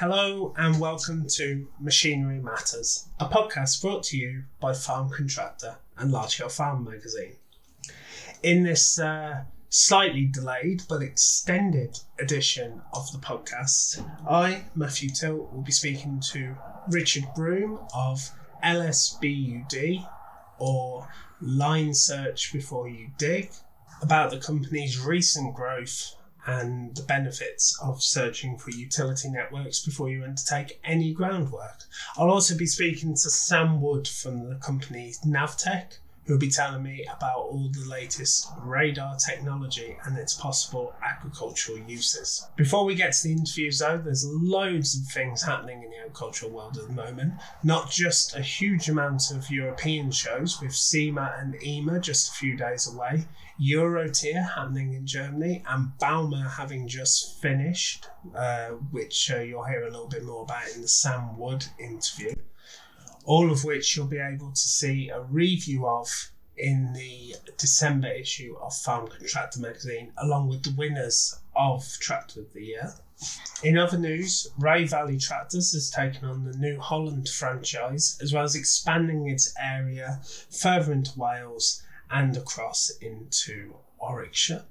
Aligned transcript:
Hello 0.00 0.54
and 0.56 0.80
welcome 0.80 1.26
to 1.28 1.68
Machinery 1.78 2.38
Matters, 2.38 3.10
a 3.20 3.26
podcast 3.26 3.82
brought 3.82 4.02
to 4.04 4.16
you 4.16 4.44
by 4.58 4.72
Farm 4.72 5.10
Contractor 5.10 5.76
and 5.98 6.10
Large 6.10 6.30
Scale 6.36 6.48
Farm 6.48 6.84
magazine. 6.84 7.36
In 8.42 8.62
this 8.62 8.98
uh, 8.98 9.44
slightly 9.68 10.24
delayed 10.24 10.84
but 10.88 11.02
extended 11.02 11.98
edition 12.18 12.80
of 12.94 13.12
the 13.12 13.18
podcast, 13.18 14.02
I, 14.26 14.64
Matthew 14.74 15.10
Tilt, 15.10 15.52
will 15.52 15.60
be 15.60 15.70
speaking 15.70 16.22
to 16.32 16.56
Richard 16.88 17.26
Broom 17.36 17.78
of 17.94 18.30
LSBUD 18.64 20.08
or 20.58 21.08
Line 21.42 21.92
Search 21.92 22.54
Before 22.54 22.88
You 22.88 23.10
Dig 23.18 23.50
about 24.00 24.30
the 24.30 24.40
company's 24.40 24.98
recent 24.98 25.54
growth 25.54 26.14
and 26.50 26.96
the 26.96 27.02
benefits 27.02 27.78
of 27.80 28.02
searching 28.02 28.58
for 28.58 28.70
utility 28.70 29.30
networks 29.30 29.84
before 29.84 30.10
you 30.10 30.24
undertake 30.24 30.80
any 30.82 31.12
groundwork. 31.12 31.84
I'll 32.16 32.30
also 32.30 32.56
be 32.56 32.66
speaking 32.66 33.14
to 33.14 33.30
Sam 33.30 33.80
Wood 33.80 34.08
from 34.08 34.48
the 34.48 34.56
company 34.56 35.14
Navtech, 35.24 35.98
who'll 36.24 36.38
be 36.38 36.50
telling 36.50 36.82
me 36.82 37.04
about 37.16 37.38
all 37.38 37.68
the 37.72 37.88
latest 37.88 38.48
radar 38.62 39.16
technology 39.16 39.96
and 40.04 40.16
its 40.16 40.34
possible 40.34 40.94
agricultural 41.02 41.78
uses. 41.78 42.46
Before 42.56 42.84
we 42.84 42.94
get 42.94 43.12
to 43.12 43.28
the 43.28 43.32
interviews, 43.32 43.78
though, 43.78 43.98
there's 43.98 44.24
loads 44.26 44.96
of 44.96 45.06
things 45.12 45.42
happening 45.42 45.82
in 45.82 45.90
the 45.90 45.98
agricultural 45.98 46.52
world 46.52 46.76
at 46.78 46.86
the 46.86 46.92
moment. 46.92 47.34
Not 47.64 47.90
just 47.90 48.36
a 48.36 48.42
huge 48.42 48.88
amount 48.88 49.30
of 49.30 49.50
European 49.50 50.10
shows 50.10 50.60
with 50.60 50.72
SIMA 50.72 51.34
and 51.38 51.54
EIMA 51.54 52.00
just 52.00 52.30
a 52.30 52.34
few 52.34 52.56
days 52.56 52.92
away, 52.92 53.26
Eurotier 53.60 54.54
happening 54.54 54.94
in 54.94 55.06
Germany, 55.06 55.62
and 55.68 55.92
Bauma 56.00 56.48
having 56.50 56.88
just 56.88 57.40
finished, 57.42 58.06
uh, 58.34 58.68
which 58.90 59.30
uh, 59.30 59.40
you'll 59.40 59.64
hear 59.64 59.82
a 59.82 59.90
little 59.90 60.08
bit 60.08 60.24
more 60.24 60.44
about 60.44 60.68
in 60.74 60.80
the 60.80 60.88
Sam 60.88 61.36
Wood 61.36 61.66
interview 61.78 62.34
all 63.30 63.52
of 63.52 63.62
which 63.62 63.96
you'll 63.96 64.08
be 64.08 64.18
able 64.18 64.50
to 64.50 64.60
see 64.60 65.08
a 65.08 65.20
review 65.20 65.86
of 65.86 66.32
in 66.56 66.92
the 66.94 67.36
December 67.58 68.08
issue 68.08 68.56
of 68.60 68.74
Farm 68.74 69.06
Contractor 69.06 69.60
magazine, 69.60 70.12
along 70.16 70.48
with 70.48 70.64
the 70.64 70.74
winners 70.76 71.38
of 71.54 71.86
Tractor 72.00 72.40
of 72.40 72.52
the 72.52 72.64
Year. 72.64 72.92
In 73.62 73.78
other 73.78 73.96
news, 73.96 74.48
Rea 74.58 74.84
Valley 74.84 75.16
Tractors 75.16 75.72
has 75.74 75.90
taken 75.90 76.28
on 76.28 76.42
the 76.42 76.58
New 76.58 76.80
Holland 76.80 77.28
franchise, 77.28 78.18
as 78.20 78.32
well 78.32 78.42
as 78.42 78.56
expanding 78.56 79.30
its 79.30 79.54
area 79.56 80.20
further 80.50 80.92
into 80.92 81.16
Wales 81.16 81.84
and 82.10 82.36
across 82.36 82.90
into 83.00 83.76
Warwickshire. 84.00 84.64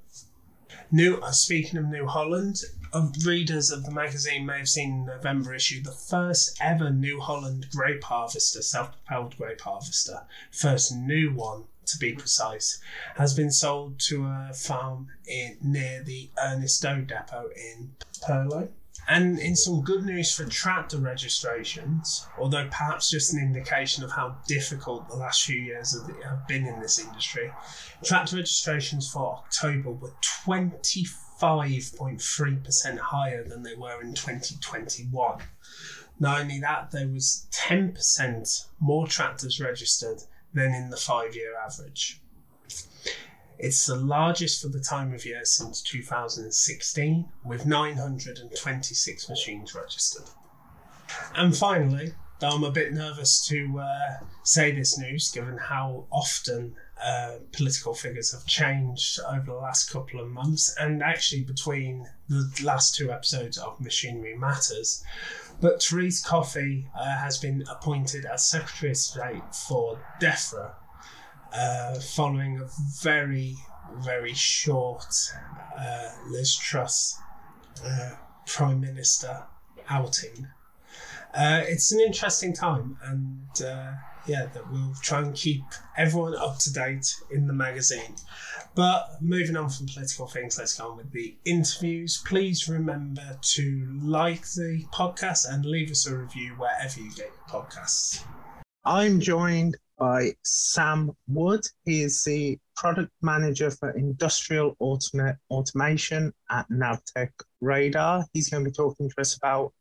New, 0.91 1.17
uh, 1.17 1.31
speaking 1.31 1.77
of 1.77 1.85
New 1.85 2.05
Holland, 2.05 2.61
uh, 2.93 3.07
readers 3.25 3.71
of 3.71 3.85
the 3.85 3.91
magazine 3.91 4.45
may 4.45 4.57
have 4.57 4.69
seen 4.69 4.89
in 4.89 5.05
November 5.05 5.53
issue 5.53 5.81
the 5.81 5.91
first 5.91 6.57
ever 6.61 6.89
New 6.89 7.19
Holland 7.19 7.67
grape 7.71 8.03
harvester, 8.03 8.61
self-propelled 8.61 9.37
grape 9.37 9.61
harvester, 9.61 10.21
first 10.51 10.95
new 10.95 11.33
one 11.33 11.65
to 11.85 11.97
be 11.97 12.13
precise, 12.13 12.79
has 13.15 13.33
been 13.33 13.51
sold 13.51 13.99
to 13.99 14.25
a 14.25 14.53
farm 14.53 15.07
in 15.27 15.57
near 15.61 16.03
the 16.03 16.29
Ernest 16.41 16.81
Doe 16.81 17.01
depot 17.01 17.49
in 17.55 17.91
Purley. 18.25 18.69
And 19.09 19.39
in 19.39 19.55
some 19.55 19.81
good 19.81 20.05
news 20.05 20.35
for 20.35 20.45
tractor 20.45 20.99
registrations, 20.99 22.27
although 22.37 22.67
perhaps 22.67 23.09
just 23.09 23.33
an 23.33 23.39
indication 23.39 24.03
of 24.03 24.11
how 24.11 24.37
difficult 24.47 25.09
the 25.09 25.15
last 25.15 25.45
few 25.45 25.59
years 25.59 25.97
have 26.23 26.47
been 26.47 26.67
in 26.67 26.79
this 26.79 26.99
industry, 26.99 27.51
tractor 28.03 28.35
registrations 28.35 29.11
for 29.11 29.37
October 29.37 29.89
were 29.89 30.13
25.3% 30.45 32.99
higher 32.99 33.43
than 33.43 33.63
they 33.63 33.73
were 33.73 33.99
in 33.99 34.13
2021. 34.13 35.39
Not 36.19 36.41
only 36.41 36.59
that, 36.59 36.91
there 36.91 37.07
was 37.07 37.47
10% 37.51 38.67
more 38.79 39.07
tractors 39.07 39.59
registered 39.59 40.21
than 40.53 40.75
in 40.75 40.91
the 40.91 40.97
five 40.97 41.35
year 41.35 41.55
average. 41.57 42.21
It's 43.59 43.85
the 43.85 43.95
largest 43.97 44.61
for 44.61 44.69
the 44.69 44.79
time 44.79 45.13
of 45.13 45.25
year 45.25 45.43
since 45.43 45.81
2016, 45.81 47.25
with 47.43 47.65
926 47.65 49.29
machines 49.29 49.75
registered. 49.75 50.29
And 51.35 51.55
finally, 51.55 52.13
though 52.39 52.51
I'm 52.51 52.63
a 52.63 52.71
bit 52.71 52.93
nervous 52.93 53.45
to 53.47 53.79
uh, 53.79 54.25
say 54.43 54.71
this 54.71 54.97
news 54.97 55.29
given 55.29 55.57
how 55.57 56.05
often 56.09 56.75
uh, 57.03 57.39
political 57.51 57.93
figures 57.93 58.31
have 58.31 58.45
changed 58.45 59.19
over 59.29 59.47
the 59.47 59.53
last 59.53 59.91
couple 59.91 60.21
of 60.21 60.29
months, 60.29 60.73
and 60.79 61.03
actually 61.03 61.43
between 61.43 62.07
the 62.29 62.49
last 62.63 62.95
two 62.95 63.11
episodes 63.11 63.57
of 63.57 63.81
Machinery 63.81 64.37
Matters. 64.37 65.03
But 65.59 65.83
Therese 65.83 66.23
Coffey 66.23 66.87
uh, 66.97 67.17
has 67.17 67.37
been 67.37 67.65
appointed 67.69 68.25
as 68.25 68.49
Secretary 68.49 68.91
of 68.91 68.97
State 68.97 69.53
for 69.53 69.99
DEFRA, 70.21 70.75
uh, 71.53 71.99
following 71.99 72.59
a 72.59 72.67
very, 73.01 73.55
very 73.97 74.33
short 74.33 75.13
uh, 75.77 76.09
Liz 76.27 76.55
Truss 76.55 77.19
uh, 77.85 78.11
Prime 78.45 78.81
Minister 78.81 79.43
outing. 79.89 80.47
Uh, 81.33 81.61
it's 81.65 81.91
an 81.91 81.99
interesting 81.99 82.53
time, 82.53 82.97
and 83.03 83.61
uh, 83.63 83.93
yeah, 84.25 84.47
that 84.47 84.71
we'll 84.71 84.93
try 85.01 85.19
and 85.19 85.35
keep 85.35 85.63
everyone 85.97 86.35
up 86.35 86.57
to 86.59 86.73
date 86.73 87.13
in 87.31 87.47
the 87.47 87.53
magazine. 87.53 88.15
But 88.75 89.21
moving 89.21 89.55
on 89.55 89.69
from 89.69 89.87
political 89.87 90.27
things, 90.27 90.57
let's 90.57 90.77
go 90.77 90.91
on 90.91 90.97
with 90.97 91.11
the 91.11 91.35
interviews. 91.45 92.21
Please 92.25 92.69
remember 92.69 93.37
to 93.41 93.99
like 94.01 94.43
the 94.51 94.85
podcast 94.91 95.51
and 95.51 95.65
leave 95.65 95.91
us 95.91 96.07
a 96.07 96.17
review 96.17 96.53
wherever 96.53 96.99
you 96.99 97.11
get 97.11 97.31
your 97.35 97.61
podcasts. 97.61 98.23
I'm 98.85 99.19
joined 99.19 99.77
by 99.99 100.33
Sam 100.43 101.11
Wood. 101.27 101.61
He 101.85 102.01
is 102.01 102.23
the 102.23 102.57
product 102.75 103.11
manager 103.21 103.69
for 103.69 103.91
industrial 103.91 104.75
automa- 104.81 105.37
automation 105.49 106.33
at 106.49 106.67
Navtech 106.69 107.31
Radar. 107.61 108.25
He's 108.33 108.49
going 108.49 108.63
to 108.63 108.69
be 108.69 108.73
talking 108.73 109.09
to 109.09 109.21
us 109.21 109.35
about 109.35 109.73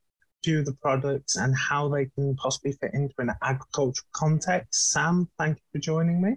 few 0.45 0.61
of 0.61 0.67
the 0.67 0.75
products 0.75 1.37
and 1.37 1.55
how 1.57 1.89
they 1.89 2.07
can 2.07 2.35
possibly 2.37 2.73
fit 2.73 2.93
into 2.95 3.15
an 3.19 3.31
agricultural 3.43 4.07
context. 4.13 4.91
Sam, 4.93 5.29
thank 5.39 5.57
you 5.59 5.63
for 5.73 5.79
joining 5.79 6.21
me. 6.21 6.37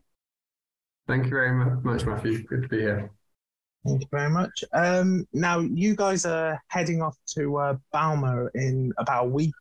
Thank 1.07 1.25
you 1.25 1.31
very 1.31 1.51
much, 1.51 2.05
Matthew. 2.05 2.43
Good 2.43 2.63
to 2.63 2.67
be 2.67 2.79
here. 2.79 3.11
Thank 3.85 4.01
you 4.01 4.07
very 4.11 4.29
much. 4.29 4.63
Um, 4.73 5.27
now, 5.33 5.59
you 5.59 5.95
guys 5.95 6.25
are 6.25 6.61
heading 6.67 7.01
off 7.01 7.17
to 7.35 7.57
uh, 7.57 7.75
Bauma 7.93 8.47
in 8.53 8.93
about 8.97 9.25
a 9.25 9.29
week 9.29 9.53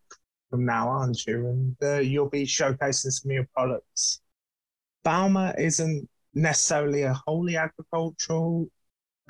from 0.51 0.65
now, 0.67 0.89
aren't 0.89 1.27
you? 1.27 1.47
And 1.47 1.77
uh, 1.83 1.99
you'll 1.99 2.29
be 2.29 2.45
showcasing 2.45 3.13
some 3.13 3.31
of 3.31 3.35
your 3.35 3.49
products. 3.55 4.21
Bauma 5.05 5.59
isn't 5.59 6.09
necessarily 6.35 7.03
a 7.03 7.15
wholly 7.15 7.57
agricultural 7.57 8.69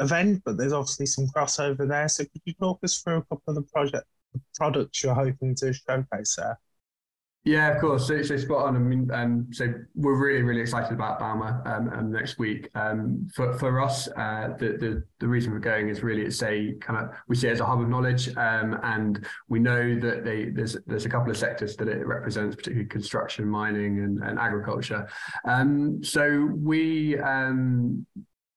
event, 0.01 0.43
but 0.45 0.57
there's 0.57 0.73
obviously 0.73 1.07
some 1.07 1.27
crossover 1.29 1.87
there. 1.87 2.09
So 2.09 2.25
could 2.25 2.43
you 2.45 2.55
talk 2.55 2.81
us 2.83 3.01
through 3.01 3.19
a 3.19 3.23
couple 3.23 3.43
of 3.49 3.55
the 3.57 3.63
project 3.63 4.07
the 4.33 4.41
products 4.55 5.03
you're 5.03 5.15
hoping 5.15 5.55
to 5.57 5.73
showcase 5.73 6.37
there? 6.37 6.59
Yeah, 7.45 7.75
of 7.75 7.81
course. 7.81 8.07
So, 8.07 8.21
so 8.21 8.37
spot 8.37 8.67
on. 8.67 8.77
I 8.77 8.79
mean, 8.79 9.11
um, 9.15 9.47
so 9.51 9.73
we're 9.95 10.19
really, 10.19 10.43
really 10.43 10.61
excited 10.61 10.93
about 10.93 11.19
Bauma 11.19 11.67
um, 11.67 11.89
um, 11.89 12.13
next 12.13 12.39
week. 12.39 12.69
Um, 12.75 13.27
for 13.35 13.55
for 13.55 13.81
us, 13.81 14.09
uh, 14.09 14.55
the, 14.59 14.77
the 14.77 15.03
the 15.21 15.27
reason 15.27 15.51
we're 15.53 15.59
going 15.59 15.89
is 15.89 16.03
really 16.03 16.21
it's 16.23 16.43
a 16.43 16.75
kind 16.81 16.99
of 16.99 17.17
we 17.29 17.37
see 17.37 17.49
it 17.49 17.53
as 17.53 17.61
a 17.61 17.65
hub 17.65 17.81
of 17.81 17.89
knowledge, 17.89 18.29
um, 18.37 18.79
and 18.83 19.27
we 19.49 19.59
know 19.59 19.99
that 20.01 20.23
they 20.23 20.51
there's 20.51 20.77
there's 20.87 21.07
a 21.07 21.09
couple 21.09 21.31
of 21.31 21.37
sectors 21.39 21.77
that 21.77 21.89
it 21.89 22.07
represents, 22.07 22.57
particularly 22.57 22.87
construction, 22.87 23.49
mining, 23.49 24.01
and, 24.01 24.23
and 24.23 24.39
agriculture. 24.39 25.09
Um, 25.47 26.05
so 26.05 26.51
we 26.55 27.19
um, 27.21 28.05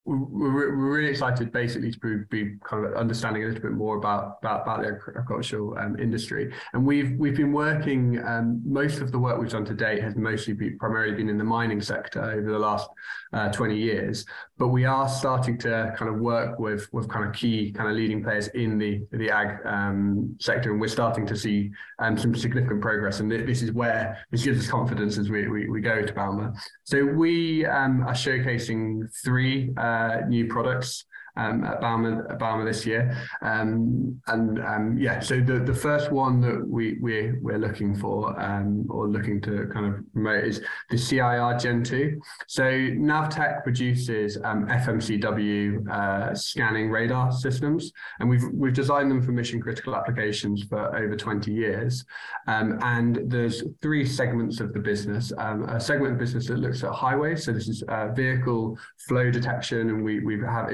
we're, 0.06 0.74
really 0.74 1.10
excited 1.10 1.52
basically 1.52 1.92
to 1.92 2.26
be 2.30 2.56
kind 2.66 2.86
of 2.86 2.94
understanding 2.94 3.44
a 3.44 3.48
little 3.48 3.62
bit 3.62 3.72
more 3.72 3.98
about 3.98 4.38
about, 4.42 4.64
about 4.64 4.82
the 4.82 4.88
agricultural 4.90 5.78
um, 5.78 5.98
industry. 5.98 6.54
And 6.74 6.86
we've 6.86 7.18
we've 7.18 7.36
been 7.36 7.54
working 7.54 8.22
um, 8.26 8.62
most 8.66 9.00
of 9.00 9.12
the 9.12 9.20
work 9.20 9.40
we've 9.40 9.50
done 9.50 9.66
to 9.66 9.74
date 9.74 10.04
has 10.04 10.16
mostly 10.16 10.54
been 10.54 10.78
primarily 10.78 11.16
been 11.16 11.30
in 11.30 11.38
the 11.38 11.44
mining 11.44 11.82
sector 11.82 12.22
over 12.22 12.52
the 12.52 12.60
last 12.60 12.90
uh, 13.32 13.50
20 13.52 13.78
years. 13.78 14.26
But 14.58 14.68
we 14.68 14.86
are 14.86 15.08
starting 15.08 15.58
to 15.60 15.94
kind 15.98 16.14
of 16.14 16.20
work 16.20 16.60
with 16.60 16.92
with 16.92 17.08
kind 17.08 17.26
of 17.26 17.34
key 17.34 17.72
kind 17.72 17.90
of 17.90 17.96
leading 17.96 18.24
players 18.24 18.48
in 18.50 18.78
the 18.78 19.06
the 19.12 19.32
ag 19.32 19.66
um, 19.66 20.36
sector. 20.40 20.72
And 20.72 20.82
we're 20.82 20.88
starting 20.88 21.26
to 21.28 21.38
see 21.38 21.72
um, 22.00 22.18
some 22.18 22.36
significant 22.36 22.82
progress. 22.82 23.22
And 23.22 23.32
this 23.32 23.62
is 23.62 23.72
where 23.72 24.26
this 24.32 24.44
gives 24.44 24.60
us 24.60 24.70
confidence 24.70 25.18
as 25.18 25.30
we 25.30 25.48
we, 25.48 25.70
we 25.70 25.82
go 25.82 26.02
to 26.02 26.14
Bauma 26.14 26.54
so 26.86 27.06
we 27.06 27.66
um, 27.66 28.04
are 28.04 28.14
showcasing 28.14 29.10
three 29.24 29.74
uh, 29.78 29.82
uh, 29.94 30.26
new 30.28 30.46
products. 30.48 31.06
Um, 31.36 31.64
at 31.64 31.82
Bauma 31.82 32.66
this 32.66 32.86
year. 32.86 33.16
Um, 33.42 34.22
and 34.28 34.60
um, 34.60 34.98
yeah, 34.98 35.20
so 35.20 35.40
the, 35.40 35.60
the 35.60 35.74
first 35.74 36.12
one 36.12 36.42
that 36.42 36.68
we, 36.68 36.98
we, 37.02 37.34
we're 37.42 37.58
looking 37.58 37.96
for 37.96 38.40
um, 38.40 38.86
or 38.90 39.08
looking 39.08 39.42
to 39.42 39.68
kind 39.74 39.86
of 39.94 40.14
promote 40.14 40.44
is 40.44 40.62
the 40.90 40.98
CIR 40.98 41.58
Gen 41.58 41.84
2. 41.84 42.22
So 42.48 42.64
Navtech 42.64 43.64
produces 43.64 44.38
um, 44.44 44.68
FMCW 44.68 45.90
uh, 45.90 46.36
scanning 46.36 46.90
radar 46.90 47.32
systems, 47.32 47.92
and 48.20 48.30
we've, 48.30 48.44
we've 48.54 48.74
designed 48.74 49.10
them 49.10 49.22
for 49.22 49.32
mission 49.32 49.62
critical 49.62 49.96
applications 49.96 50.64
for 50.64 50.96
over 50.96 51.16
20 51.16 51.52
years. 51.52 52.06
Um, 52.48 52.80
and 52.84 53.20
there's 53.26 53.64
three 53.82 54.06
segments 54.06 54.60
of 54.60 54.74
the 54.74 54.80
business. 54.80 55.32
a 55.32 55.80
segment 55.80 56.14
of 56.14 56.20
business 56.20 56.48
that 56.48 56.60
looks 56.60 56.84
at 56.84 56.92
highways. 56.92 57.46
So 57.46 57.52
this 57.52 57.68
is 57.68 57.84
uh, 57.84 58.10
vehicle 58.10 58.78
flow 59.08 59.32
detection, 59.32 59.90
and 59.90 60.04
we, 60.04 60.20
we 60.20 60.40
have 60.42 60.70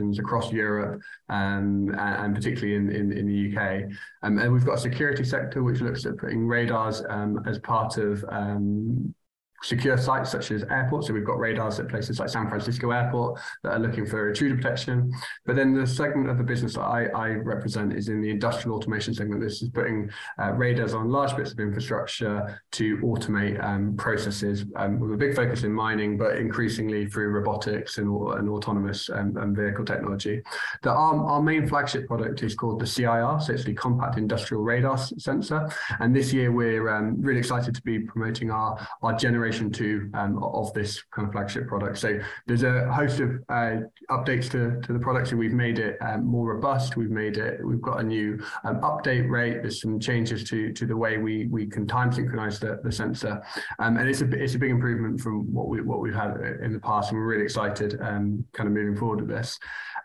installations 0.00 0.18
across 0.18 0.52
Europe 0.52 1.00
um, 1.28 1.90
and, 1.98 2.24
and, 2.24 2.34
particularly 2.34 2.74
in, 2.74 2.90
in, 2.90 3.12
in 3.12 3.26
the 3.26 3.56
UK. 3.56 3.84
Um, 4.22 4.38
and 4.38 4.52
we've 4.52 4.64
got 4.64 4.78
a 4.78 4.80
security 4.80 5.24
sector 5.24 5.62
which 5.62 5.80
looks 5.80 6.06
at 6.06 6.16
putting 6.16 6.46
radars 6.46 7.02
um, 7.08 7.40
as 7.46 7.58
part 7.58 7.98
of 7.98 8.24
um, 8.28 9.14
secure 9.62 9.96
sites 9.96 10.30
such 10.30 10.50
as 10.50 10.64
airports. 10.64 11.06
So 11.06 11.12
we've 11.12 11.24
got 11.24 11.38
radars 11.38 11.78
at 11.78 11.88
places 11.88 12.18
like 12.18 12.28
San 12.28 12.48
Francisco 12.48 12.90
Airport 12.90 13.40
that 13.62 13.72
are 13.72 13.78
looking 13.78 14.06
for 14.06 14.28
intruder 14.28 14.56
protection. 14.56 15.12
But 15.44 15.56
then 15.56 15.74
the 15.74 15.86
segment 15.86 16.30
of 16.30 16.38
the 16.38 16.44
business 16.44 16.74
that 16.74 16.82
I, 16.82 17.06
I 17.06 17.28
represent 17.30 17.92
is 17.92 18.08
in 18.08 18.20
the 18.22 18.30
industrial 18.30 18.76
automation 18.76 19.14
segment. 19.14 19.42
This 19.42 19.62
is 19.62 19.68
putting 19.68 20.10
uh, 20.38 20.52
radars 20.52 20.94
on 20.94 21.10
large 21.10 21.36
bits 21.36 21.52
of 21.52 21.60
infrastructure 21.60 22.60
to 22.72 22.96
automate 22.98 23.62
um, 23.62 23.96
processes 23.96 24.64
um, 24.76 24.98
with 24.98 25.12
a 25.12 25.16
big 25.16 25.36
focus 25.36 25.62
in 25.62 25.72
mining, 25.72 26.16
but 26.16 26.36
increasingly 26.36 27.06
through 27.06 27.28
robotics 27.28 27.98
and, 27.98 28.08
and 28.08 28.48
autonomous 28.48 29.10
um, 29.10 29.36
and 29.36 29.56
vehicle 29.56 29.84
technology. 29.84 30.40
The, 30.82 30.90
our, 30.90 31.24
our 31.26 31.42
main 31.42 31.66
flagship 31.68 32.06
product 32.06 32.42
is 32.42 32.54
called 32.54 32.80
the 32.80 32.86
CIR, 32.86 33.40
so 33.40 33.52
it's 33.52 33.64
the 33.64 33.74
Compact 33.74 34.16
Industrial 34.16 34.62
Radar 34.62 34.96
Sensor. 34.96 35.68
And 35.98 36.16
this 36.16 36.32
year 36.32 36.50
we're 36.50 36.88
um, 36.88 37.20
really 37.20 37.40
excited 37.40 37.74
to 37.74 37.82
be 37.82 37.98
promoting 37.98 38.50
our, 38.50 38.86
our 39.02 39.14
generation 39.14 39.49
generation 39.50 39.70
two 39.70 40.10
um, 40.14 40.42
of 40.42 40.72
this 40.74 41.02
kind 41.14 41.26
of 41.26 41.32
flagship 41.32 41.66
product. 41.66 41.98
So 41.98 42.18
there's 42.46 42.62
a 42.62 42.92
host 42.92 43.20
of 43.20 43.30
uh, 43.48 43.82
updates 44.10 44.50
to, 44.50 44.80
to 44.80 44.92
the 44.92 44.98
product. 44.98 45.28
So 45.28 45.36
we've 45.36 45.52
made 45.52 45.78
it 45.78 45.96
um, 46.00 46.24
more 46.24 46.54
robust. 46.54 46.96
We've 46.96 47.10
made 47.10 47.36
it. 47.36 47.64
We've 47.64 47.80
got 47.80 48.00
a 48.00 48.02
new 48.02 48.42
um, 48.64 48.80
update 48.80 49.28
rate. 49.28 49.62
There's 49.62 49.80
some 49.80 49.98
changes 49.98 50.44
to 50.50 50.72
to 50.72 50.86
the 50.86 50.96
way 50.96 51.18
we 51.18 51.46
we 51.46 51.66
can 51.66 51.86
time 51.86 52.12
synchronize 52.12 52.58
the, 52.58 52.80
the 52.82 52.92
sensor, 52.92 53.42
um, 53.78 53.96
and 53.96 54.08
it's 54.08 54.20
a 54.20 54.30
it's 54.30 54.54
a 54.54 54.58
big 54.58 54.70
improvement 54.70 55.20
from 55.20 55.52
what 55.52 55.68
we 55.68 55.80
what 55.80 56.00
we've 56.00 56.14
had 56.14 56.36
in 56.62 56.72
the 56.72 56.80
past. 56.80 57.10
And 57.10 57.18
we're 57.18 57.26
really 57.26 57.44
excited, 57.44 57.98
um, 58.00 58.44
kind 58.52 58.68
of 58.68 58.72
moving 58.74 58.96
forward 58.96 59.20
with 59.20 59.30
this. 59.30 59.58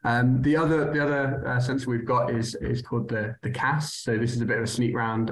Um, 0.03 0.41
the 0.41 0.55
other 0.55 0.91
the 0.91 1.01
other 1.03 1.47
uh, 1.47 1.59
sensor 1.59 1.89
we've 1.89 2.05
got 2.05 2.31
is 2.31 2.55
is 2.55 2.81
called 2.81 3.09
the 3.09 3.35
the 3.41 3.49
CAS. 3.49 3.93
So 3.93 4.17
this 4.17 4.33
is 4.35 4.41
a 4.41 4.45
bit 4.45 4.57
of 4.57 4.63
a 4.63 4.67
sneak 4.67 4.95
round 4.95 5.29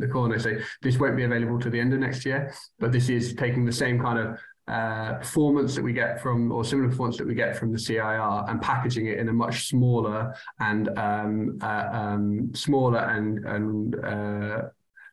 the 0.00 0.08
corner. 0.08 0.38
So 0.38 0.52
this 0.82 0.98
won't 0.98 1.16
be 1.16 1.24
available 1.24 1.58
to 1.60 1.70
the 1.70 1.80
end 1.80 1.92
of 1.92 2.00
next 2.00 2.24
year, 2.24 2.52
but 2.78 2.92
this 2.92 3.08
is 3.08 3.34
taking 3.34 3.55
the 3.64 3.72
same 3.72 4.00
kind 4.00 4.18
of 4.18 4.38
uh, 4.68 5.14
performance 5.14 5.74
that 5.76 5.82
we 5.82 5.92
get 5.92 6.20
from, 6.20 6.50
or 6.50 6.64
similar 6.64 6.88
performance 6.88 7.16
that 7.18 7.26
we 7.26 7.34
get 7.34 7.56
from 7.56 7.72
the 7.72 7.78
CIR, 7.78 8.44
and 8.48 8.60
packaging 8.60 9.06
it 9.06 9.18
in 9.18 9.28
a 9.28 9.32
much 9.32 9.68
smaller 9.68 10.34
and 10.58 10.88
um, 10.98 11.58
uh, 11.62 11.88
um, 11.92 12.50
smaller 12.54 12.98
and 12.98 13.44
and 13.46 14.04
uh, 14.04 14.62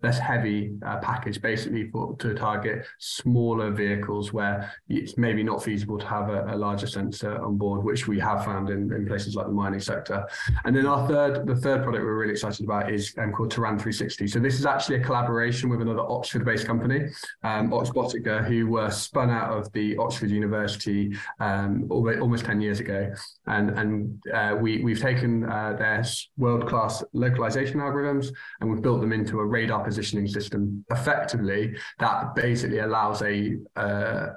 less 0.03 0.19
heavy 0.19 0.73
uh, 0.85 0.97
package, 0.97 1.41
basically 1.41 1.89
for 1.89 2.15
to 2.17 2.33
target 2.33 2.85
smaller 2.99 3.71
vehicles 3.71 4.33
where 4.33 4.71
it's 4.89 5.17
maybe 5.17 5.43
not 5.43 5.63
feasible 5.63 5.97
to 5.97 6.05
have 6.05 6.29
a, 6.29 6.53
a 6.53 6.55
larger 6.55 6.85
sensor 6.85 7.41
on 7.41 7.57
board, 7.57 7.83
which 7.83 8.07
we 8.07 8.19
have 8.19 8.43
found 8.43 8.69
in, 8.69 8.91
in 8.93 9.07
places 9.07 9.35
like 9.35 9.47
the 9.47 9.51
mining 9.53 9.79
sector. 9.79 10.27
And 10.65 10.75
then 10.75 10.85
our 10.85 11.07
third, 11.07 11.47
the 11.47 11.55
third 11.55 11.83
product 11.83 12.03
we're 12.03 12.17
really 12.17 12.33
excited 12.33 12.65
about 12.65 12.91
is 12.91 13.13
um, 13.17 13.31
called 13.31 13.51
Terran 13.51 13.79
360. 13.79 14.27
So 14.27 14.39
this 14.39 14.59
is 14.59 14.65
actually 14.65 14.97
a 14.97 15.03
collaboration 15.03 15.69
with 15.69 15.81
another 15.81 16.01
Oxford-based 16.01 16.67
company, 16.67 17.09
um, 17.43 17.71
Oxbotica, 17.71 18.45
who 18.45 18.67
were 18.67 18.91
spun 18.91 19.29
out 19.29 19.57
of 19.57 19.71
the 19.71 19.95
Oxford 19.97 20.29
University 20.29 21.15
um, 21.39 21.87
almost 21.89 22.45
10 22.45 22.59
years 22.59 22.81
ago. 22.81 23.11
And, 23.47 23.69
and 23.79 24.21
uh, 24.33 24.57
we, 24.59 24.83
we've 24.83 24.99
taken 24.99 25.49
uh, 25.49 25.73
their 25.79 26.03
world-class 26.37 27.03
localization 27.13 27.79
algorithms 27.79 28.33
and 28.59 28.69
we've 28.69 28.81
built 28.81 28.99
them 28.99 29.13
into 29.13 29.39
a 29.39 29.45
radar 29.45 29.85
positioning 29.93 30.27
system 30.27 30.83
effectively 30.89 31.75
that 31.99 32.33
basically 32.35 32.79
allows 32.79 33.21
a, 33.21 33.55
uh, 33.75 34.27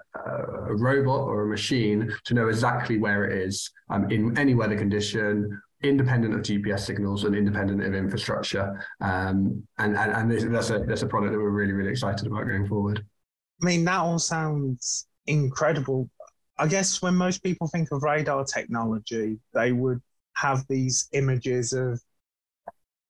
a 0.68 0.74
robot 0.74 1.20
or 1.20 1.44
a 1.44 1.48
machine 1.48 2.12
to 2.24 2.34
know 2.34 2.48
exactly 2.48 2.98
where 2.98 3.24
it 3.24 3.32
is 3.46 3.70
um, 3.90 4.10
in 4.10 4.36
any 4.36 4.54
weather 4.54 4.76
condition 4.76 5.60
independent 5.82 6.34
of 6.34 6.40
GPS 6.40 6.80
signals 6.80 7.24
and 7.24 7.34
independent 7.34 7.82
of 7.82 7.94
infrastructure. 7.94 8.82
Um, 9.00 9.62
and 9.78 9.96
and, 9.96 10.32
and 10.32 10.54
that's 10.54 10.70
a 10.70 10.80
that's 10.80 11.02
a 11.02 11.06
product 11.06 11.32
that 11.32 11.38
we're 11.38 11.50
really 11.50 11.72
really 11.72 11.90
excited 11.90 12.26
about 12.26 12.44
going 12.44 12.66
forward. 12.66 13.04
I 13.62 13.66
mean, 13.66 13.84
that 13.84 14.00
all 14.00 14.18
sounds 14.18 15.06
incredible. 15.26 16.10
I 16.58 16.66
guess 16.66 17.02
when 17.02 17.14
most 17.14 17.42
people 17.42 17.66
think 17.68 17.88
of 17.92 18.02
radar 18.02 18.44
technology, 18.44 19.38
they 19.52 19.72
would 19.72 20.00
have 20.34 20.64
these 20.68 21.08
images 21.12 21.72
of 21.72 22.00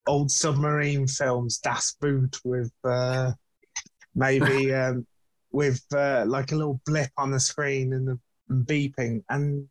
old 0.07 0.31
submarine 0.31 1.07
films, 1.07 1.59
Das 1.59 1.95
Boot 1.99 2.39
with 2.43 2.71
uh, 2.83 3.31
maybe 4.15 4.73
um, 4.81 5.05
with 5.51 5.83
uh, 5.93 6.25
like 6.27 6.51
a 6.51 6.55
little 6.55 6.81
blip 6.85 7.11
on 7.17 7.31
the 7.31 7.39
screen 7.39 7.93
and 7.93 8.07
the 8.07 8.19
beeping. 8.51 9.23
And 9.29 9.67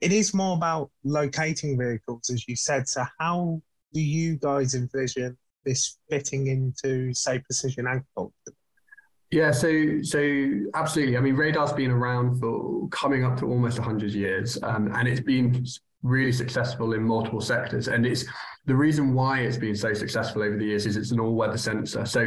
it 0.00 0.12
is 0.12 0.34
more 0.34 0.56
about 0.56 0.90
locating 1.04 1.78
vehicles, 1.78 2.30
as 2.30 2.46
you 2.48 2.56
said. 2.56 2.88
So, 2.88 3.04
how 3.18 3.62
do 3.92 4.00
you 4.00 4.36
guys 4.36 4.74
envision 4.74 5.36
this 5.64 5.98
fitting 6.10 6.48
into, 6.48 7.12
say, 7.14 7.38
precision 7.40 7.86
agriculture? 7.86 8.54
Yeah, 9.30 9.50
so 9.50 10.02
so 10.02 10.20
absolutely. 10.74 11.16
I 11.16 11.20
mean, 11.20 11.34
radar's 11.34 11.72
been 11.72 11.90
around 11.90 12.38
for 12.38 12.88
coming 12.90 13.24
up 13.24 13.36
to 13.38 13.46
almost 13.46 13.78
100 13.78 14.12
years, 14.12 14.62
um, 14.62 14.92
and 14.94 15.08
it's 15.08 15.20
been 15.20 15.66
really 16.06 16.32
successful 16.32 16.92
in 16.94 17.02
multiple 17.02 17.40
sectors. 17.40 17.88
And 17.88 18.06
it's 18.06 18.24
the 18.66 18.74
reason 18.74 19.14
why 19.14 19.40
it's 19.40 19.56
been 19.56 19.76
so 19.76 19.92
successful 19.92 20.42
over 20.42 20.56
the 20.56 20.64
years 20.64 20.86
is 20.86 20.96
it's 20.96 21.12
an 21.12 21.20
all-weather 21.20 21.58
sensor. 21.58 22.04
So 22.04 22.26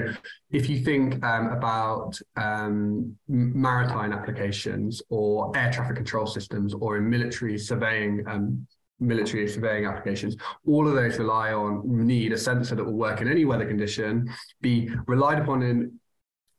if 0.51 0.69
you 0.69 0.83
think 0.83 1.23
um, 1.23 1.47
about 1.47 2.19
um, 2.35 3.15
maritime 3.27 4.13
applications 4.13 5.01
or 5.09 5.55
air 5.57 5.71
traffic 5.71 5.95
control 5.95 6.25
systems 6.25 6.73
or 6.73 6.97
in 6.97 7.09
military 7.09 7.57
surveying 7.57 8.23
um, 8.27 8.65
military 9.01 9.47
surveying 9.47 9.85
applications, 9.85 10.35
all 10.65 10.87
of 10.87 10.93
those 10.93 11.17
rely 11.17 11.53
on 11.53 11.81
need 11.85 12.33
a 12.33 12.37
sensor 12.37 12.75
that 12.75 12.83
will 12.83 12.97
work 13.07 13.21
in 13.21 13.29
any 13.29 13.45
weather 13.45 13.65
condition, 13.65 14.29
be 14.61 14.89
relied 15.07 15.39
upon 15.39 15.61
in 15.61 15.99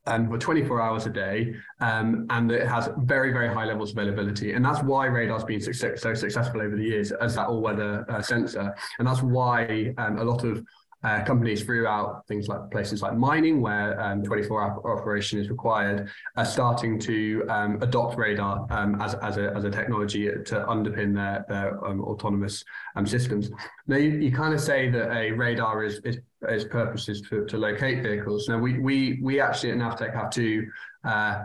um, 0.07 0.29
for 0.29 0.39
24 0.39 0.81
hours 0.81 1.07
a 1.07 1.11
day, 1.11 1.55
um, 1.81 2.27
and 2.31 2.51
it 2.51 2.67
has 2.67 2.89
very, 2.99 3.33
very 3.33 3.53
high 3.53 3.65
levels 3.65 3.91
of 3.93 3.99
availability. 3.99 4.53
And 4.53 4.65
that's 4.65 4.83
why 4.83 5.07
radar's 5.07 5.45
been 5.45 5.61
so 5.61 6.15
successful 6.15 6.61
over 6.61 6.77
the 6.77 6.85
years 6.85 7.13
as 7.13 7.35
that 7.35 7.47
all-weather 7.47 8.07
uh, 8.09 8.23
sensor. 8.23 8.75
And 8.99 9.07
that's 9.07 9.23
why 9.23 9.95
um, 9.99 10.19
a 10.19 10.25
lot 10.25 10.45
of 10.45 10.65
uh, 11.03 11.23
companies 11.25 11.63
throughout 11.63 12.27
things 12.27 12.49
like 12.49 12.71
places 12.71 13.03
like 13.03 13.17
mining, 13.17 13.61
where 13.61 14.01
um, 14.01 14.23
24 14.23 14.63
hour 14.63 14.99
operation 14.99 15.39
is 15.39 15.49
required, 15.49 16.11
are 16.37 16.45
starting 16.45 16.99
to 16.99 17.45
um, 17.49 17.79
adopt 17.83 18.19
radar 18.19 18.67
um, 18.71 19.01
as, 19.01 19.15
as, 19.15 19.37
a, 19.39 19.53
as 19.57 19.65
a 19.65 19.71
technology 19.71 20.27
to 20.27 20.65
underpin 20.69 21.15
their, 21.15 21.45
their 21.49 21.85
um, 21.87 22.01
autonomous 22.03 22.65
um, 22.97 23.07
systems. 23.07 23.51
Now, 23.87 23.97
you, 23.97 24.11
you 24.11 24.33
kind 24.33 24.53
of 24.53 24.61
say 24.61 24.91
that 24.91 25.11
a 25.11 25.31
radar 25.33 25.85
is, 25.85 26.01
is, 26.05 26.19
is 26.49 26.65
purposes 26.65 27.23
to, 27.31 27.47
to 27.47 27.57
locate 27.57 28.03
vehicles. 28.03 28.49
Now, 28.49 28.59
we, 28.59 28.79
we, 28.79 29.19
we 29.23 29.41
actually 29.41 29.73
at 29.73 29.79
Navtech 29.79 30.15
have 30.15 30.31
two 30.31 30.67
uh, 31.05 31.45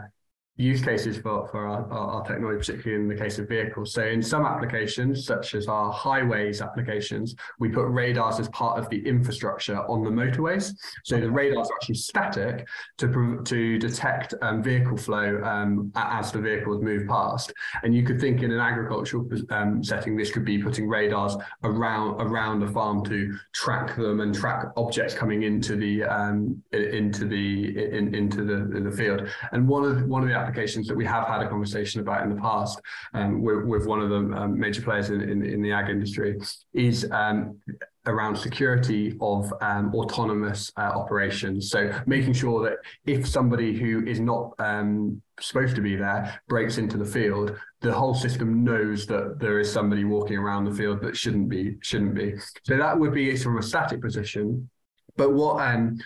use 0.58 0.82
cases 0.82 1.18
for, 1.18 1.48
for 1.50 1.68
our, 1.68 1.92
our, 1.92 2.24
technology, 2.26 2.58
particularly 2.58 3.04
in 3.04 3.10
the 3.10 3.16
case 3.16 3.40
of 3.40 3.50
vehicles. 3.50 3.94
So 3.94 4.04
in 4.04 4.22
some 4.22 4.46
applications, 4.46 5.26
such 5.26 5.54
as 5.54 5.68
our 5.68 5.92
highways 5.92 6.62
applications, 6.62 7.36
we 7.60 7.70
put 7.70 7.88
radars 7.88 8.40
as 8.40 8.48
part 8.50 8.80
of 8.80 8.90
the 8.90 9.06
infrastructure 9.06 9.80
on 9.90 10.04
the 10.04 10.10
motorways. 10.10 10.74
So 11.04 11.20
the 11.20 11.30
radars 11.30 11.70
are 11.70 11.76
actually 11.76 11.96
static 11.96 12.68
to, 13.00 13.42
to 13.44 13.78
detect 13.78 14.34
um, 14.42 14.64
vehicle 14.64 14.96
flow 14.96 15.42
um, 15.44 15.92
as 15.96 16.32
the 16.32 16.40
vehicles 16.40 16.82
move 16.82 17.06
past. 17.08 17.52
And 17.84 17.94
you 17.94 18.04
could 18.04 18.22
think 18.22 18.42
in 18.42 18.52
an 18.52 18.60
agricultural 18.60 19.28
um, 19.50 19.84
setting, 19.84 20.16
this 20.16 20.32
could 20.32 20.46
be 20.46 20.58
putting 20.58 20.88
radars 20.88 21.36
around 21.64 22.22
around 22.22 22.60
the 22.60 22.68
farm 22.68 23.04
to 23.06 23.38
track 23.54 23.96
them 23.96 24.22
and 24.22 24.34
track 24.34 24.68
objects 24.78 25.14
coming 25.14 25.44
into 25.44 25.76
the 25.76 26.04
um, 26.04 26.62
into 26.72 27.26
the 27.26 27.78
in, 27.78 28.16
into 28.16 28.44
the, 28.44 28.80
the 28.80 28.92
field. 28.92 29.28
And 29.52 29.68
one 29.68 29.84
of 29.84 30.06
one 30.06 30.24
of 30.24 30.30
the 30.30 30.45
applications 30.46 30.88
that 30.88 30.96
we 30.96 31.06
have 31.06 31.28
had 31.28 31.42
a 31.42 31.50
conversation 31.50 32.02
about 32.02 32.24
in 32.24 32.30
the 32.30 32.42
past 32.42 32.80
um, 33.14 33.42
with, 33.42 33.66
with, 33.66 33.86
one 33.86 34.00
of 34.00 34.10
the 34.10 34.38
um, 34.38 34.60
major 34.60 34.82
players 34.82 35.10
in, 35.10 35.22
in, 35.22 35.44
in, 35.44 35.62
the 35.62 35.72
ag 35.72 35.90
industry 35.90 36.38
is 36.74 37.10
um, 37.12 37.58
around 38.06 38.36
security 38.36 39.18
of 39.22 39.52
um, 39.62 39.94
autonomous 39.96 40.72
uh, 40.78 40.82
operations. 40.82 41.70
So 41.70 41.92
making 42.06 42.34
sure 42.34 42.64
that 42.64 42.78
if 43.06 43.28
somebody 43.28 43.78
who 43.78 44.06
is 44.06 44.20
not 44.20 44.54
um, 44.60 45.22
supposed 45.40 45.76
to 45.76 45.82
be 45.82 45.96
there 45.96 46.40
breaks 46.48 46.78
into 46.78 46.98
the 46.98 47.06
field, 47.06 47.58
the 47.82 47.92
whole 47.92 48.14
system 48.14 48.64
knows 48.64 49.06
that 49.08 49.40
there 49.40 49.60
is 49.60 49.72
somebody 49.72 50.04
walking 50.04 50.38
around 50.38 50.66
the 50.66 50.76
field 50.76 51.02
that 51.02 51.18
shouldn't 51.18 51.50
be 51.50 51.78
shouldn't 51.82 52.16
be. 52.16 52.36
So 52.64 52.78
that 52.78 52.98
would 52.98 53.14
be 53.14 53.36
from 53.38 53.58
a 53.58 53.64
static 53.64 54.02
position. 54.02 54.70
But 55.18 55.34
what 55.34 55.62
um, 55.62 55.98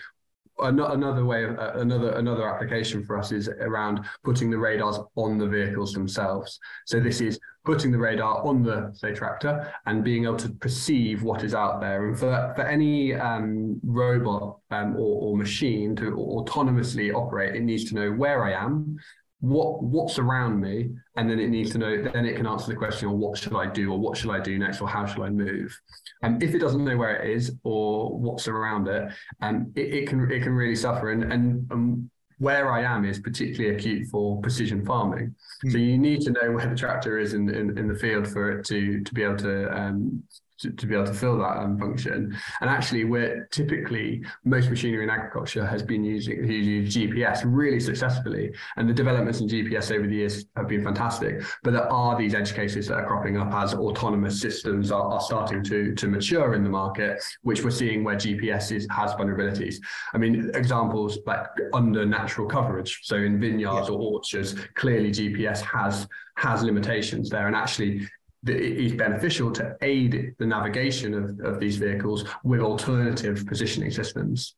another 0.62 1.24
way 1.24 1.44
of 1.44 1.58
uh, 1.58 1.72
another 1.74 2.12
another 2.12 2.48
application 2.48 3.04
for 3.04 3.18
us 3.18 3.32
is 3.32 3.48
around 3.48 4.04
putting 4.24 4.50
the 4.50 4.58
radars 4.58 4.98
on 5.16 5.38
the 5.38 5.46
vehicles 5.46 5.92
themselves. 5.92 6.58
So 6.86 7.00
this 7.00 7.20
is 7.20 7.38
putting 7.64 7.92
the 7.92 7.98
radar 7.98 8.44
on 8.44 8.62
the 8.62 8.90
say 8.94 9.12
tractor 9.12 9.72
and 9.86 10.02
being 10.02 10.24
able 10.24 10.36
to 10.36 10.48
perceive 10.48 11.22
what 11.22 11.42
is 11.42 11.54
out 11.54 11.80
there. 11.80 12.08
And 12.08 12.18
for 12.18 12.52
for 12.56 12.62
any 12.62 13.14
um, 13.14 13.80
robot 13.82 14.60
um, 14.70 14.96
or, 14.96 15.22
or 15.22 15.36
machine 15.36 15.96
to 15.96 16.12
autonomously 16.12 17.12
operate 17.12 17.56
it 17.56 17.62
needs 17.62 17.84
to 17.86 17.94
know 17.94 18.10
where 18.12 18.44
i 18.44 18.52
am 18.52 18.98
what 19.40 19.82
what's 19.82 20.18
around 20.18 20.60
me 20.60 20.90
and 21.16 21.28
then 21.28 21.38
it 21.38 21.48
needs 21.48 21.70
to 21.70 21.78
know 21.78 22.02
then 22.12 22.26
it 22.26 22.36
can 22.36 22.46
answer 22.46 22.66
the 22.68 22.76
question 22.76 23.08
or 23.08 23.16
what 23.16 23.38
should 23.38 23.54
i 23.54 23.66
do 23.66 23.90
or 23.90 23.98
what 23.98 24.16
should 24.16 24.30
i 24.30 24.38
do 24.38 24.58
next 24.58 24.80
or 24.82 24.88
how 24.88 25.06
should 25.06 25.22
i 25.22 25.30
move 25.30 25.74
and 26.22 26.42
if 26.42 26.54
it 26.54 26.58
doesn't 26.58 26.84
know 26.84 26.96
where 26.96 27.16
it 27.16 27.30
is 27.30 27.52
or 27.64 28.18
what's 28.18 28.48
around 28.48 28.86
it 28.86 29.10
and 29.40 29.76
it, 29.78 29.94
it, 29.94 30.08
can 30.08 30.30
it 30.30 30.42
can 30.42 30.52
really 30.52 30.76
suffer 30.76 31.10
and 31.10 31.32
and 31.32 31.72
um, 31.72 32.10
where 32.40 32.72
I 32.72 32.82
am 32.82 33.04
is 33.04 33.20
particularly 33.20 33.76
acute 33.76 34.08
for 34.08 34.40
precision 34.40 34.82
farming. 34.84 35.34
Mm. 35.62 35.72
So 35.72 35.76
you 35.76 35.98
need 35.98 36.22
to 36.22 36.30
know 36.30 36.52
where 36.52 36.66
the 36.66 36.74
tractor 36.74 37.18
is 37.18 37.34
in, 37.34 37.50
in, 37.50 37.76
in 37.76 37.86
the 37.86 37.94
field 37.94 38.26
for 38.26 38.50
it 38.50 38.64
to 38.64 39.02
to 39.02 39.14
be 39.14 39.22
able 39.22 39.36
to 39.36 39.70
um, 39.78 40.22
to, 40.60 40.70
to 40.70 40.86
be 40.86 40.94
able 40.94 41.06
to 41.06 41.14
fill 41.14 41.38
that 41.38 41.58
um, 41.58 41.78
function. 41.78 42.36
And 42.60 42.70
actually, 42.70 43.04
we're 43.04 43.48
typically 43.50 44.22
most 44.44 44.70
machinery 44.70 45.04
in 45.04 45.10
agriculture 45.10 45.66
has 45.66 45.82
been 45.82 46.04
using 46.04 46.48
using 46.48 46.84
GPS 46.84 47.42
really 47.44 47.80
successfully, 47.80 48.52
and 48.76 48.88
the 48.88 48.94
developments 48.94 49.40
in 49.40 49.48
GPS 49.48 49.94
over 49.94 50.06
the 50.06 50.16
years 50.16 50.44
have 50.56 50.68
been 50.68 50.84
fantastic. 50.84 51.42
But 51.62 51.72
there 51.72 51.90
are 51.92 52.16
these 52.18 52.34
edge 52.34 52.54
cases 52.54 52.88
that 52.88 52.94
are 52.94 53.06
cropping 53.06 53.36
up 53.36 53.52
as 53.54 53.74
autonomous 53.74 54.40
systems 54.40 54.90
are, 54.90 55.02
are 55.02 55.20
starting 55.20 55.62
to 55.64 55.94
to 55.94 56.06
mature 56.08 56.54
in 56.54 56.62
the 56.62 56.70
market, 56.70 57.22
which 57.42 57.64
we're 57.64 57.70
seeing 57.70 58.04
where 58.04 58.16
GPS 58.16 58.72
is, 58.72 58.86
has 58.90 59.12
vulnerabilities. 59.14 59.76
I 60.14 60.18
mean, 60.18 60.50
examples 60.54 61.18
like 61.26 61.46
under 61.72 62.04
natural 62.04 62.46
coverage, 62.46 63.00
so 63.02 63.16
in 63.16 63.40
vineyards 63.40 63.88
yeah. 63.88 63.94
or 63.94 64.14
orchards, 64.14 64.54
clearly 64.74 65.10
GPS 65.10 65.60
has 65.60 66.06
has 66.36 66.62
limitations 66.62 67.28
there, 67.28 67.46
and 67.46 67.56
actually 67.56 68.08
is 68.46 68.92
beneficial 68.92 69.50
to 69.52 69.76
aid 69.82 70.34
the 70.38 70.46
navigation 70.46 71.14
of, 71.14 71.40
of 71.40 71.60
these 71.60 71.76
vehicles 71.76 72.24
with 72.42 72.60
alternative 72.60 73.44
positioning 73.46 73.90
systems. 73.90 74.54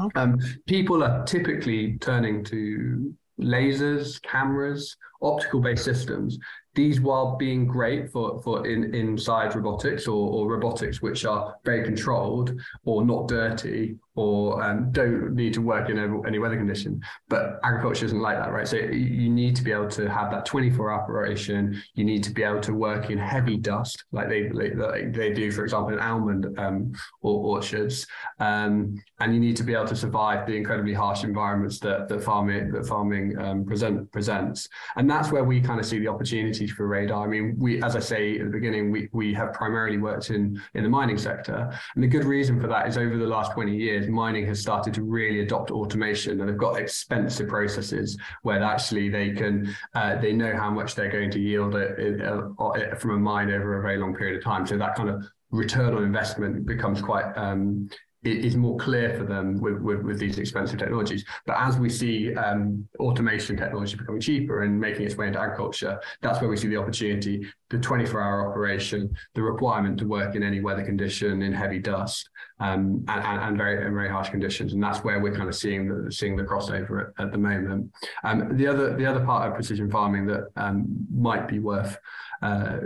Okay. 0.00 0.20
Um, 0.20 0.38
people 0.66 1.04
are 1.04 1.24
typically 1.24 1.98
turning 1.98 2.42
to 2.44 3.14
lasers, 3.38 4.22
cameras, 4.22 4.96
optical 5.22 5.60
based 5.60 5.84
systems 5.84 6.38
these 6.74 7.00
while 7.00 7.36
being 7.36 7.66
great 7.66 8.10
for 8.10 8.40
for 8.42 8.66
in 8.66 8.94
inside 8.94 9.54
robotics 9.54 10.06
or, 10.06 10.30
or 10.30 10.48
robotics 10.48 11.02
which 11.02 11.24
are 11.24 11.56
very 11.64 11.84
controlled 11.84 12.58
or 12.84 13.04
not 13.04 13.28
dirty 13.28 13.96
or 14.14 14.62
um, 14.62 14.90
don't 14.92 15.34
need 15.34 15.54
to 15.54 15.60
work 15.60 15.88
in 15.88 15.98
any 16.26 16.38
weather 16.38 16.56
condition. 16.56 17.00
But 17.28 17.60
agriculture 17.64 18.06
isn't 18.06 18.20
like 18.20 18.38
that 18.38 18.52
right? 18.52 18.66
So 18.66 18.76
you 18.76 19.28
need 19.30 19.56
to 19.56 19.62
be 19.62 19.72
able 19.72 19.88
to 19.90 20.08
have 20.08 20.30
that 20.30 20.44
24 20.46 20.92
operation. 20.92 21.80
You 21.94 22.04
need 22.04 22.22
to 22.24 22.30
be 22.30 22.42
able 22.42 22.60
to 22.60 22.74
work 22.74 23.10
in 23.10 23.18
heavy 23.18 23.56
dust 23.56 24.04
like 24.12 24.28
they 24.28 24.48
like 24.50 25.12
they 25.12 25.32
do 25.32 25.50
for 25.52 25.64
example 25.64 25.92
in 25.92 26.00
almond 26.00 26.58
um, 26.58 26.92
or 27.22 27.56
orchards. 27.56 28.06
Um, 28.38 29.02
and 29.20 29.34
you 29.34 29.40
need 29.40 29.56
to 29.56 29.64
be 29.64 29.74
able 29.74 29.86
to 29.86 29.96
survive 29.96 30.46
the 30.46 30.54
incredibly 30.54 30.94
harsh 30.94 31.24
environments 31.24 31.78
that 31.80 32.08
that 32.08 32.22
farming 32.22 32.72
that 32.72 32.86
farming 32.86 33.38
um, 33.38 33.64
present 33.64 34.10
presents. 34.12 34.68
And 34.96 35.08
that's 35.08 35.30
where 35.30 35.44
we 35.44 35.60
kind 35.60 35.80
of 35.80 35.86
see 35.86 35.98
the 35.98 36.08
opportunities 36.08 36.70
for 36.72 36.86
radar. 36.86 37.24
I 37.24 37.28
mean, 37.28 37.56
we, 37.58 37.82
as 37.82 37.96
I 37.96 38.00
say 38.00 38.38
at 38.38 38.46
the 38.46 38.50
beginning, 38.50 38.90
we, 38.90 39.08
we 39.12 39.32
have 39.34 39.52
primarily 39.52 39.98
worked 39.98 40.30
in, 40.30 40.60
in 40.74 40.82
the 40.82 40.88
mining 40.88 41.18
sector. 41.18 41.70
And 41.94 42.04
the 42.04 42.08
good 42.08 42.24
reason 42.24 42.60
for 42.60 42.66
that 42.68 42.88
is 42.88 42.96
over 42.96 43.16
the 43.16 43.26
last 43.26 43.52
20 43.52 43.74
years, 43.74 43.99
mining 44.08 44.46
has 44.46 44.60
started 44.60 44.94
to 44.94 45.02
really 45.02 45.40
adopt 45.40 45.70
automation 45.70 46.40
and 46.40 46.48
they've 46.48 46.56
got 46.56 46.78
expensive 46.78 47.48
processes 47.48 48.18
where 48.42 48.62
actually 48.62 49.08
they 49.08 49.30
can, 49.30 49.74
uh, 49.94 50.16
they 50.16 50.32
know 50.32 50.56
how 50.56 50.70
much 50.70 50.94
they're 50.94 51.10
going 51.10 51.30
to 51.30 51.40
yield 51.40 51.74
it, 51.74 51.98
it, 51.98 52.20
uh, 52.22 52.94
from 52.96 53.10
a 53.10 53.18
mine 53.18 53.50
over 53.50 53.78
a 53.78 53.82
very 53.82 53.98
long 53.98 54.14
period 54.14 54.36
of 54.36 54.44
time. 54.44 54.66
So 54.66 54.76
that 54.78 54.94
kind 54.94 55.08
of 55.08 55.24
return 55.50 55.94
on 55.94 56.04
investment 56.04 56.66
becomes 56.66 57.02
quite 57.02 57.32
um, 57.36 57.88
it 57.90 57.98
is 58.22 58.56
more 58.56 58.76
clear 58.76 59.16
for 59.16 59.24
them 59.24 59.58
with, 59.60 59.80
with, 59.80 60.02
with, 60.02 60.18
these 60.18 60.38
expensive 60.38 60.78
technologies. 60.78 61.24
But 61.46 61.56
as 61.58 61.78
we 61.78 61.88
see 61.88 62.34
um, 62.34 62.86
automation 62.98 63.56
technology 63.56 63.96
becoming 63.96 64.20
cheaper 64.20 64.62
and 64.62 64.78
making 64.78 65.06
its 65.06 65.16
way 65.16 65.28
into 65.28 65.40
agriculture, 65.40 65.98
that's 66.20 66.40
where 66.40 66.50
we 66.50 66.56
see 66.58 66.68
the 66.68 66.76
opportunity, 66.76 67.46
the 67.70 67.78
24 67.78 68.20
hour 68.20 68.50
operation, 68.50 69.14
the 69.34 69.42
requirement 69.42 69.98
to 70.00 70.06
work 70.06 70.34
in 70.34 70.42
any 70.42 70.60
weather 70.60 70.84
condition, 70.84 71.40
in 71.40 71.52
heavy 71.52 71.78
dust, 71.78 72.28
um, 72.58 73.02
and, 73.08 73.24
and, 73.24 73.40
and, 73.42 73.56
very 73.56 73.86
and 73.86 73.94
very 73.94 74.10
harsh 74.10 74.28
conditions. 74.28 74.74
And 74.74 74.82
that's 74.82 74.98
where 74.98 75.20
we're 75.20 75.34
kind 75.34 75.48
of 75.48 75.54
seeing 75.54 75.88
the, 75.88 76.12
seeing 76.12 76.36
the 76.36 76.42
crossover 76.42 77.08
at, 77.18 77.24
at 77.24 77.32
the 77.32 77.38
moment. 77.38 77.90
Um, 78.22 78.54
the 78.56 78.66
other 78.66 78.96
the 78.96 79.06
other 79.06 79.24
part 79.24 79.48
of 79.48 79.54
precision 79.54 79.90
farming 79.90 80.26
that 80.26 80.44
um, 80.56 80.84
might 81.10 81.48
be 81.48 81.58
worth 81.58 81.98
uh, 82.42 82.78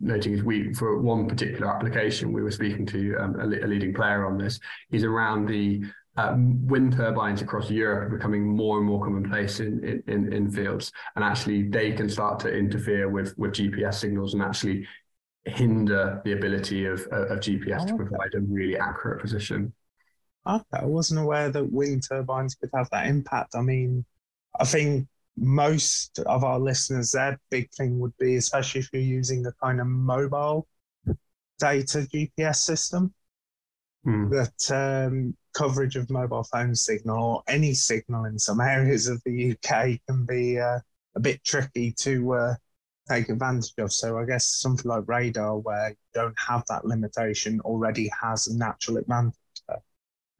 noting 0.00 0.34
is 0.34 0.42
we, 0.42 0.72
for 0.74 1.00
one 1.00 1.28
particular 1.28 1.74
application, 1.74 2.32
we 2.32 2.42
were 2.42 2.50
speaking 2.50 2.86
to 2.86 3.16
um, 3.16 3.40
a, 3.40 3.44
a, 3.44 3.66
leading 3.66 3.92
player 3.92 4.24
on 4.24 4.38
this, 4.38 4.60
is 4.90 5.02
around 5.02 5.46
the 5.46 5.82
uh, 6.16 6.34
wind 6.36 6.92
turbines 6.92 7.42
across 7.42 7.70
Europe 7.70 8.12
are 8.12 8.16
becoming 8.16 8.44
more 8.44 8.78
and 8.78 8.86
more 8.86 9.02
commonplace 9.02 9.60
in, 9.60 10.02
in, 10.06 10.32
in 10.32 10.50
fields. 10.50 10.92
And 11.16 11.24
actually, 11.24 11.68
they 11.68 11.92
can 11.92 12.08
start 12.08 12.40
to 12.40 12.52
interfere 12.52 13.08
with, 13.08 13.36
with 13.38 13.52
GPS 13.52 13.94
signals 13.94 14.34
and 14.34 14.42
actually 14.42 14.86
hinder 15.44 16.20
the 16.24 16.32
ability 16.32 16.84
of, 16.84 17.00
of 17.12 17.40
GPS 17.40 17.82
oh, 17.82 17.86
to 17.86 17.96
provide 17.96 18.34
a 18.34 18.40
really 18.40 18.76
accurate 18.76 19.20
position. 19.20 19.72
Okay, 20.46 20.64
I 20.72 20.84
wasn't 20.84 21.20
aware 21.20 21.50
that 21.50 21.72
wind 21.72 22.04
turbines 22.08 22.54
could 22.54 22.70
have 22.74 22.88
that 22.90 23.06
impact. 23.06 23.54
I 23.54 23.62
mean, 23.62 24.04
I 24.58 24.64
think 24.64 25.06
most 25.36 26.18
of 26.20 26.44
our 26.44 26.58
listeners, 26.58 27.12
their 27.12 27.38
big 27.50 27.70
thing 27.72 27.98
would 27.98 28.16
be, 28.18 28.36
especially 28.36 28.80
if 28.80 28.90
you're 28.92 29.02
using 29.02 29.46
a 29.46 29.52
kind 29.62 29.80
of 29.80 29.86
mobile 29.86 30.66
data 31.58 32.06
GPS 32.12 32.56
system, 32.56 33.14
mm. 34.06 34.30
that 34.30 35.06
um, 35.06 35.36
coverage 35.54 35.96
of 35.96 36.10
mobile 36.10 36.44
phone 36.44 36.74
signal 36.74 37.22
or 37.22 37.42
any 37.48 37.74
signal 37.74 38.24
in 38.24 38.38
some 38.38 38.60
areas 38.60 39.08
of 39.08 39.20
the 39.24 39.52
UK 39.52 39.98
can 40.06 40.24
be 40.24 40.58
uh, 40.58 40.78
a 41.16 41.20
bit 41.20 41.42
tricky 41.44 41.92
to 41.92 42.34
uh, 42.34 42.54
take 43.08 43.28
advantage 43.28 43.72
of. 43.78 43.92
So 43.92 44.18
I 44.18 44.24
guess 44.24 44.46
something 44.46 44.88
like 44.88 45.08
radar, 45.08 45.58
where 45.58 45.90
you 45.90 45.96
don't 46.14 46.38
have 46.38 46.64
that 46.68 46.84
limitation, 46.84 47.60
already 47.60 48.10
has 48.22 48.46
a 48.46 48.56
natural 48.56 48.98
advantage. 48.98 49.34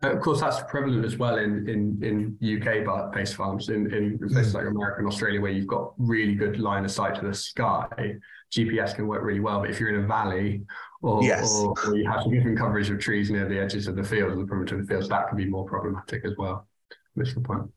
Of 0.02 0.21
course, 0.21 0.40
that's 0.40 0.62
prevalent 0.62 1.04
as 1.04 1.19
well 1.19 1.37
in 1.38 1.69
in 1.69 2.38
in 2.40 2.62
UK 2.62 3.12
based 3.12 3.35
farms 3.35 3.69
in 3.69 3.92
in 3.92 4.19
places 4.19 4.54
like 4.54 4.66
America 4.66 5.00
and 5.00 5.07
Australia 5.07 5.40
where 5.40 5.50
you've 5.50 5.66
got 5.66 5.92
really 5.99 6.35
good 6.35 6.59
line 6.59 6.85
of 6.85 6.90
sight 6.90 7.14
to 7.16 7.26
the 7.26 7.35
sky. 7.35 8.16
GPS 8.50 8.95
can 8.95 9.07
work 9.07 9.23
really 9.23 9.40
well, 9.40 9.61
but 9.61 9.71
if 9.71 9.78
you're 9.78 9.95
in 9.95 10.04
a 10.04 10.07
valley 10.09 10.62
or, 11.02 11.23
yes. 11.23 11.54
or, 11.54 11.73
or 11.87 11.97
you 11.97 12.11
have 12.11 12.23
significant 12.23 12.59
coverage 12.59 12.90
of 12.90 12.99
trees 12.99 13.30
near 13.30 13.49
the 13.49 13.57
edges 13.57 13.87
of 13.87 13.95
the 13.95 14.02
field, 14.02 14.37
the 14.37 14.45
perimeter 14.45 14.75
of 14.75 14.87
the 14.87 14.92
fields, 14.92 15.09
that 15.09 15.28
can 15.28 15.37
be 15.37 15.45
more 15.45 15.64
problematic 15.64 16.25
as 16.25 16.33
well. 16.37 16.66
That's 17.14 17.33
the 17.33 17.40
point. 17.40 17.71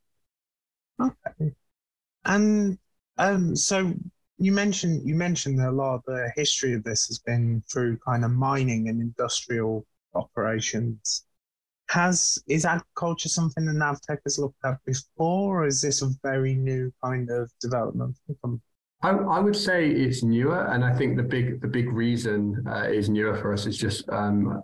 Okay. 0.99 1.53
And 2.25 2.77
um, 3.17 3.55
so 3.55 3.93
you 4.37 4.51
mentioned 4.51 5.07
you 5.07 5.15
mentioned 5.15 5.59
that 5.59 5.69
a 5.69 5.71
lot 5.71 5.95
of 5.95 6.03
the 6.07 6.31
history 6.35 6.73
of 6.73 6.83
this 6.83 7.05
has 7.07 7.19
been 7.19 7.63
through 7.71 7.97
kind 7.97 8.25
of 8.25 8.31
mining 8.31 8.89
and 8.89 9.01
industrial 9.01 9.85
operations. 10.15 11.25
Has 11.93 12.41
is 12.47 12.65
agriculture 12.65 13.29
something 13.29 13.65
that 13.65 13.75
Navtech 13.75 14.17
has 14.25 14.39
looked 14.39 14.65
at 14.65 14.77
before, 14.83 15.61
or 15.61 15.67
is 15.67 15.79
this 15.79 16.01
a 16.01 16.09
very 16.23 16.55
new 16.55 16.91
kind 17.03 17.29
of 17.29 17.51
development? 17.61 18.17
I, 19.03 19.09
I 19.09 19.39
would 19.39 19.55
say 19.55 19.89
it's 19.89 20.23
newer, 20.23 20.65
and 20.73 20.83
I 20.83 20.91
think 20.95 21.17
the 21.17 21.23
big 21.35 21.61
the 21.61 21.67
big 21.67 21.93
reason 21.93 22.65
uh, 22.67 22.87
is 22.99 23.09
newer 23.09 23.35
for 23.37 23.53
us 23.53 23.67
is 23.67 23.77
just 23.77 24.09
um, 24.09 24.63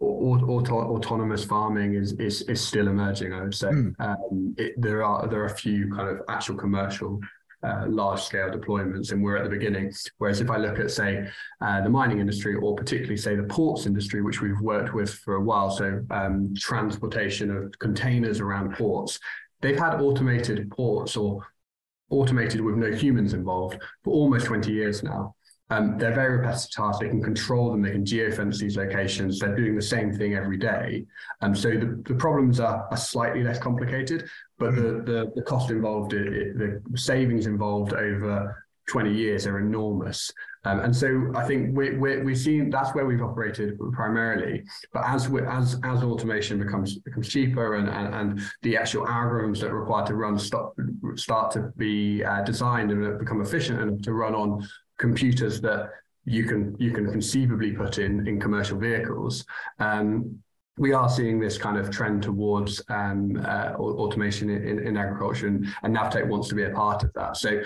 auto, 0.00 0.76
autonomous 0.96 1.44
farming 1.44 1.94
is, 1.94 2.12
is 2.12 2.42
is 2.42 2.60
still 2.60 2.88
emerging. 2.88 3.34
I 3.34 3.42
would 3.42 3.54
say 3.54 3.68
mm. 3.68 3.94
um, 3.98 4.54
it, 4.56 4.80
there 4.80 5.04
are 5.04 5.28
there 5.28 5.42
are 5.42 5.46
a 5.46 5.56
few 5.56 5.92
kind 5.94 6.08
of 6.08 6.22
actual 6.28 6.56
commercial 6.56 7.20
uh, 7.62 7.84
large 7.88 8.22
scale 8.22 8.50
deployments, 8.50 9.12
and 9.12 9.22
we're 9.22 9.36
at 9.36 9.44
the 9.44 9.50
beginning. 9.50 9.92
Whereas 10.18 10.40
if 10.40 10.50
I 10.50 10.56
look 10.56 10.78
at, 10.78 10.90
say, 10.90 11.28
uh, 11.60 11.82
the 11.82 11.90
mining 11.90 12.20
industry, 12.20 12.54
or 12.54 12.74
particularly, 12.74 13.16
say, 13.16 13.36
the 13.36 13.44
ports 13.44 13.86
industry, 13.86 14.22
which 14.22 14.40
we've 14.40 14.60
worked 14.60 14.94
with 14.94 15.12
for 15.12 15.34
a 15.34 15.40
while, 15.40 15.70
so 15.70 16.04
um, 16.10 16.54
transportation 16.56 17.50
of 17.54 17.78
containers 17.78 18.40
around 18.40 18.74
ports, 18.74 19.18
they've 19.60 19.78
had 19.78 20.00
automated 20.00 20.70
ports 20.70 21.16
or 21.16 21.46
automated 22.10 22.60
with 22.60 22.76
no 22.76 22.90
humans 22.92 23.34
involved 23.34 23.78
for 24.04 24.12
almost 24.12 24.46
20 24.46 24.72
years 24.72 25.02
now. 25.02 25.34
Um, 25.70 25.96
they're 25.98 26.14
very 26.14 26.38
repetitive 26.38 26.70
tasks. 26.72 26.98
They 26.98 27.08
can 27.08 27.22
control 27.22 27.70
them. 27.70 27.80
They 27.80 27.92
can 27.92 28.04
geofence 28.04 28.58
these 28.58 28.76
locations. 28.76 29.38
They're 29.38 29.54
doing 29.54 29.76
the 29.76 29.82
same 29.82 30.12
thing 30.12 30.34
every 30.34 30.56
day. 30.56 31.06
Um, 31.42 31.54
so 31.54 31.70
the, 31.70 32.02
the 32.06 32.16
problems 32.16 32.58
are, 32.58 32.88
are 32.90 32.96
slightly 32.96 33.44
less 33.44 33.58
complicated, 33.58 34.28
but 34.60 34.76
the, 34.76 34.82
mm. 34.82 35.06
the, 35.06 35.32
the 35.34 35.42
cost 35.42 35.70
involved, 35.70 36.12
it, 36.12 36.28
it, 36.32 36.92
the 36.92 36.98
savings 36.98 37.46
involved 37.46 37.94
over 37.94 38.64
20 38.88 39.12
years 39.12 39.46
are 39.46 39.58
enormous. 39.58 40.30
Um, 40.64 40.80
and 40.80 40.94
so 40.94 41.32
I 41.34 41.46
think 41.46 41.76
we, 41.76 41.96
we, 41.96 42.18
we've 42.18 42.38
seen 42.38 42.68
that's 42.68 42.94
where 42.94 43.06
we've 43.06 43.22
operated 43.22 43.78
primarily. 43.92 44.62
But 44.92 45.04
as 45.06 45.28
we, 45.28 45.40
as 45.42 45.80
as 45.84 46.02
automation 46.02 46.58
becomes 46.58 46.98
becomes 46.98 47.28
cheaper 47.28 47.76
and, 47.76 47.88
and, 47.88 48.14
and 48.14 48.42
the 48.62 48.76
actual 48.76 49.06
algorithms 49.06 49.60
that 49.60 49.70
are 49.70 49.80
required 49.80 50.06
to 50.08 50.14
run 50.14 50.38
start, 50.38 50.74
start 51.14 51.50
to 51.52 51.72
be 51.78 52.22
uh, 52.22 52.42
designed 52.42 52.90
and 52.90 53.18
become 53.18 53.40
efficient 53.40 53.80
and 53.80 54.04
to 54.04 54.12
run 54.12 54.34
on 54.34 54.68
computers 54.98 55.62
that 55.62 55.90
you 56.26 56.44
can 56.44 56.76
you 56.78 56.90
can 56.90 57.10
conceivably 57.10 57.72
put 57.72 57.96
in 57.98 58.28
in 58.28 58.38
commercial 58.38 58.78
vehicles. 58.78 59.46
Um, 59.78 60.42
we 60.80 60.94
are 60.94 61.10
seeing 61.10 61.38
this 61.38 61.58
kind 61.58 61.76
of 61.76 61.90
trend 61.90 62.22
towards 62.22 62.82
um, 62.88 63.38
uh, 63.44 63.74
automation 63.76 64.48
in, 64.48 64.78
in, 64.86 64.96
agriculture, 64.96 65.46
and, 65.46 65.66
and 65.82 65.94
Navtech 65.94 66.26
wants 66.26 66.48
to 66.48 66.54
be 66.54 66.62
a 66.62 66.70
part 66.70 67.04
of 67.04 67.12
that. 67.12 67.36
So, 67.36 67.60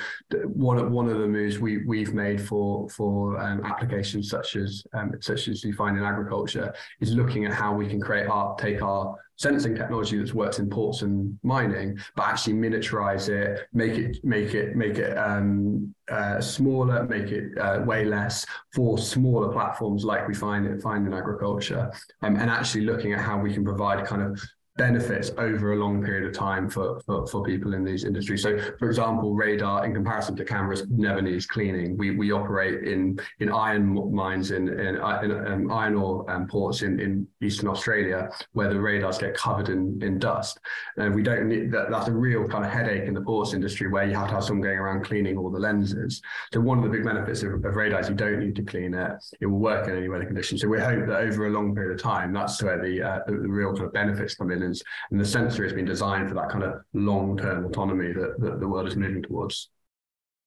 one 0.47 0.78
of 0.78 0.90
one 0.90 1.09
of 1.09 1.21
the 1.21 1.28
moves 1.28 1.61
we 1.61 1.85
we've 1.87 2.12
made 2.12 2.42
for 2.42 2.88
for 2.90 3.38
um, 3.40 3.64
applications 3.64 4.28
such 4.28 4.56
as 4.56 4.85
um, 4.94 5.12
such 5.21 5.47
as 5.47 5.62
you 5.62 5.73
find 5.73 5.97
in 5.97 6.02
agriculture 6.02 6.75
is 7.00 7.14
looking 7.14 7.44
at 7.44 7.52
how 7.52 7.73
we 7.73 7.87
can 7.87 8.00
create 8.00 8.26
our 8.26 8.56
take 8.56 8.83
our 8.83 9.16
sensing 9.36 9.74
technology 9.74 10.18
that's 10.18 10.34
worked 10.34 10.58
in 10.58 10.68
ports 10.68 11.02
and 11.02 11.38
mining, 11.42 11.98
but 12.16 12.26
actually 12.26 12.54
miniaturize 12.54 13.28
it, 13.28 13.66
make 13.72 13.94
it 13.94 14.18
make 14.24 14.54
it 14.54 14.76
make 14.76 14.98
it 14.98 15.16
um, 15.16 15.94
uh, 16.10 16.40
smaller, 16.40 17.04
make 17.04 17.30
it 17.30 17.56
uh, 17.58 17.82
way 17.84 18.04
less 18.04 18.46
for 18.74 18.98
smaller 18.98 19.52
platforms 19.52 20.04
like 20.04 20.28
we 20.28 20.34
find 20.34 20.66
it 20.66 20.82
find 20.82 21.06
in 21.06 21.12
agriculture, 21.12 21.92
um, 22.22 22.36
and 22.36 22.50
actually 22.50 22.84
looking 22.84 23.12
at 23.12 23.20
how 23.20 23.38
we 23.38 23.52
can 23.52 23.64
provide 23.64 24.04
kind 24.06 24.22
of 24.22 24.40
benefits 24.76 25.30
over 25.38 25.72
a 25.72 25.76
long 25.76 26.02
period 26.02 26.24
of 26.24 26.32
time 26.36 26.68
for, 26.68 27.00
for, 27.06 27.24
for 27.28 27.44
people 27.44 27.74
in 27.74 27.84
these 27.84 28.02
industries. 28.02 28.42
So, 28.42 28.58
for 28.78 28.88
example, 28.88 29.32
radar 29.32 29.86
in 29.86 29.94
comparison 29.94 30.34
to 30.36 30.44
cameras 30.44 30.84
never 30.90 31.22
needs 31.22 31.46
cleaning. 31.46 31.96
We 31.96 32.10
we 32.16 32.32
operate 32.32 32.82
in 32.82 33.18
in 33.38 33.52
iron 33.52 34.12
mines 34.12 34.50
in 34.50 34.68
in, 34.68 34.96
in 34.96 35.00
um, 35.00 35.70
iron 35.70 35.94
ore 35.94 36.28
um, 36.28 36.48
ports 36.48 36.82
in, 36.82 36.98
in 36.98 37.26
eastern 37.40 37.68
Australia 37.68 38.30
where 38.52 38.68
the 38.68 38.80
radars 38.80 39.18
get 39.18 39.36
covered 39.36 39.68
in, 39.68 40.00
in 40.02 40.18
dust, 40.18 40.58
and 40.96 41.14
we 41.14 41.22
don't 41.22 41.48
need 41.48 41.70
that. 41.70 41.90
That's 41.90 42.08
a 42.08 42.12
real 42.12 42.48
kind 42.48 42.64
of 42.64 42.72
headache 42.72 43.04
in 43.04 43.14
the 43.14 43.22
ports 43.22 43.54
industry 43.54 43.88
where 43.88 44.04
you 44.04 44.14
have 44.16 44.28
to 44.28 44.34
have 44.34 44.44
someone 44.44 44.64
going 44.64 44.78
around 44.78 45.04
cleaning 45.04 45.38
all 45.38 45.50
the 45.50 45.60
lenses. 45.60 46.20
So 46.52 46.60
one 46.60 46.78
of 46.78 46.84
the 46.84 46.90
big 46.90 47.04
benefits 47.04 47.44
of, 47.44 47.64
of 47.64 47.76
radar 47.76 48.00
is 48.00 48.08
you 48.08 48.16
don't 48.16 48.40
need 48.40 48.56
to 48.56 48.64
clean 48.64 48.94
it; 48.94 49.12
it 49.40 49.46
will 49.46 49.60
work 49.60 49.86
in 49.86 49.96
any 49.96 50.08
weather 50.08 50.26
conditions. 50.26 50.62
So 50.62 50.68
we 50.68 50.80
hope 50.80 51.06
that 51.06 51.20
over 51.20 51.46
a 51.46 51.50
long 51.50 51.76
period 51.76 51.94
of 51.94 52.02
time, 52.02 52.32
that's 52.32 52.60
where 52.60 52.82
the 52.82 53.00
uh, 53.00 53.20
the, 53.26 53.34
the 53.34 53.48
real 53.48 53.72
kind 53.72 53.86
of 53.86 53.92
benefits 53.92 54.34
come 54.34 54.50
in 54.50 54.63
and 54.64 55.21
the 55.21 55.25
sensor 55.25 55.62
has 55.64 55.73
been 55.73 55.85
designed 55.85 56.28
for 56.28 56.35
that 56.35 56.49
kind 56.49 56.64
of 56.64 56.80
long 56.92 57.37
term 57.37 57.66
autonomy 57.66 58.12
that, 58.12 58.37
that 58.38 58.61
the 58.61 58.68
world 58.68 58.87
is 58.87 58.97
moving 58.97 59.23
towards. 59.23 59.71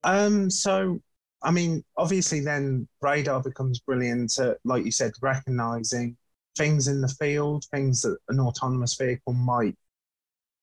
Um, 0.04 0.50
so, 0.50 1.02
I 1.44 1.52
mean, 1.52 1.84
obviously, 1.98 2.40
then 2.40 2.88
radar 3.02 3.42
becomes 3.42 3.80
brilliant 3.80 4.38
at, 4.40 4.58
like 4.64 4.86
you 4.86 4.92
said, 4.92 5.12
recognizing 5.22 6.16
things 6.58 6.88
in 6.88 7.02
the 7.02 7.08
field, 7.08 7.66
things 7.66 8.02
that 8.02 8.18
an 8.30 8.40
autonomous 8.40 8.96
vehicle 8.96 9.34
might 9.34 9.76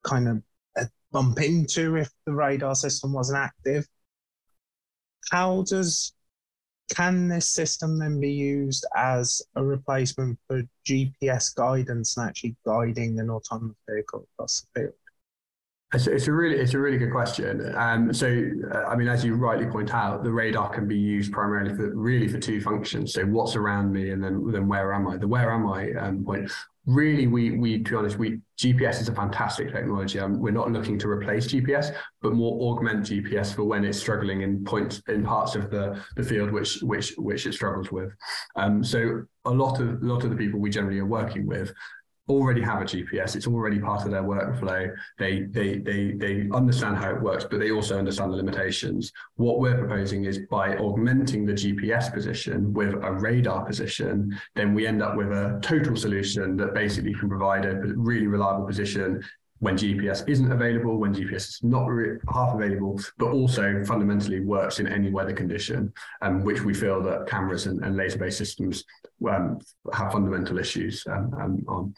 kind 0.03 0.29
of 0.29 0.43
uh, 0.79 0.85
bump 1.13 1.41
into 1.41 1.97
if 1.97 2.11
the 2.27 2.33
radar 2.33 2.75
system 2.75 3.13
wasn't 3.13 3.39
active. 3.39 3.87
How 5.31 5.63
does 5.63 6.14
can 6.91 7.29
this 7.29 7.49
system 7.49 7.99
then 7.99 8.21
be 8.21 8.31
used 8.31 8.87
as 8.97 9.43
a 9.57 9.65
replacement 9.65 10.39
for 10.47 10.63
GPS 10.87 11.55
guidance 11.55 12.17
and 12.17 12.29
actually 12.29 12.57
guiding 12.67 13.19
an 13.21 13.31
autonomous 13.31 13.77
vehicle 13.89 14.27
across 14.35 14.67
the 14.75 14.81
field? 14.81 14.95
It's, 15.95 16.07
it's 16.07 16.27
a 16.27 16.33
really 16.33 16.57
it's 16.57 16.75
a 16.75 16.79
really 16.79 16.99
good 16.99 17.13
question. 17.13 17.75
Um, 17.77 18.13
so 18.13 18.27
uh, 18.73 18.85
I 18.85 18.97
mean, 18.97 19.09
as 19.09 19.25
you 19.25 19.37
rightly 19.37 19.67
point 19.67 19.95
out, 19.95 20.25
the 20.25 20.33
radar 20.33 20.69
can 20.69 20.89
be 20.89 20.99
used 20.99 21.33
primarily 21.33 21.75
for 21.75 21.95
really 21.95 22.29
for 22.29 22.39
two 22.39 22.61
functions. 22.61 23.13
So 23.13 23.25
what's 23.25 23.55
around 23.55 23.93
me, 23.93 24.11
and 24.11 24.23
then 24.23 24.51
then 24.51 24.67
where 24.67 24.93
am 24.93 25.07
I? 25.07 25.17
The 25.17 25.29
where 25.29 25.53
am 25.53 25.67
I 25.67 25.93
um, 25.93 26.25
point 26.25 26.51
really 26.87 27.27
we 27.27 27.53
we 27.53 27.83
to 27.83 27.91
be 27.91 27.97
honest 27.97 28.19
we 28.19 28.39
gps 28.59 29.01
is 29.01 29.09
a 29.09 29.15
fantastic 29.15 29.73
technology 29.73 30.19
um, 30.19 30.39
we're 30.39 30.51
not 30.51 30.71
looking 30.71 30.99
to 30.99 31.09
replace 31.09 31.47
gps 31.47 31.95
but 32.21 32.35
more 32.35 32.61
augment 32.61 33.07
gps 33.07 33.55
for 33.55 33.65
when 33.65 33.85
it's 33.85 33.99
struggling 33.99 34.43
in 34.43 34.63
points 34.65 35.01
in 35.09 35.25
parts 35.25 35.55
of 35.55 35.71
the 35.71 35.99
the 36.17 36.23
field 36.23 36.51
which 36.51 36.83
which 36.83 37.15
which 37.17 37.47
it 37.47 37.55
struggles 37.55 37.91
with 37.91 38.13
um 38.57 38.85
so 38.85 39.23
a 39.47 39.51
lot 39.51 39.81
of 39.81 40.03
a 40.03 40.07
lot 40.07 40.25
of 40.25 40.31
the 40.31 40.37
people 40.37 40.61
we 40.61 40.69
generally 40.69 40.99
are 40.99 41.07
working 41.07 41.47
with 41.47 41.73
already 42.29 42.63
have 42.63 42.81
a 42.81 42.85
GPS. 42.85 43.37
It's 43.37 43.47
already 43.47 43.79
part 43.79 44.05
of 44.05 44.11
their 44.11 44.23
workflow. 44.23 44.95
They 45.19 45.43
they 45.43 45.79
they 45.79 46.13
they 46.13 46.49
understand 46.53 46.97
how 46.97 47.11
it 47.11 47.21
works, 47.21 47.47
but 47.51 47.61
they 47.61 47.71
also 47.71 47.99
understand 47.99 48.33
the 48.33 48.37
limitations. 48.37 49.13
What 49.37 49.59
we're 49.61 49.77
proposing 49.77 50.25
is 50.25 50.41
by 50.51 50.77
augmenting 50.77 51.45
the 51.45 51.53
GPS 51.53 52.13
position 52.13 52.73
with 52.73 52.95
a 52.95 53.13
radar 53.13 53.65
position, 53.65 54.39
then 54.55 54.75
we 54.75 54.87
end 54.87 55.03
up 55.03 55.17
with 55.17 55.29
a 55.29 55.59
total 55.63 55.97
solution 55.97 56.57
that 56.57 56.75
basically 56.75 57.15
can 57.15 57.29
provide 57.29 57.67
a 57.67 57.77
really 57.97 58.27
reliable 58.27 58.67
position 58.67 59.23
when 59.65 59.79
GPS 59.79 60.29
isn't 60.29 60.53
available, 60.53 60.99
when 60.99 61.15
GPS 61.15 61.49
is 61.49 61.61
not 61.63 61.89
half 62.31 62.55
available, 62.55 63.01
but 63.17 63.31
also 63.31 63.83
fundamentally 63.87 64.41
works 64.41 64.79
in 64.79 64.87
any 64.87 65.11
weather 65.11 65.33
condition, 65.33 65.91
um, 66.21 66.45
which 66.45 66.61
we 66.61 66.75
feel 66.75 67.03
that 67.03 67.27
cameras 67.27 67.65
and, 67.65 67.83
and 67.83 67.97
laser-based 67.97 68.37
systems 68.37 68.85
um, 69.27 69.59
have 69.95 70.13
fundamental 70.13 70.59
issues 70.59 71.03
um, 71.11 71.33
um, 71.41 71.65
on. 71.67 71.95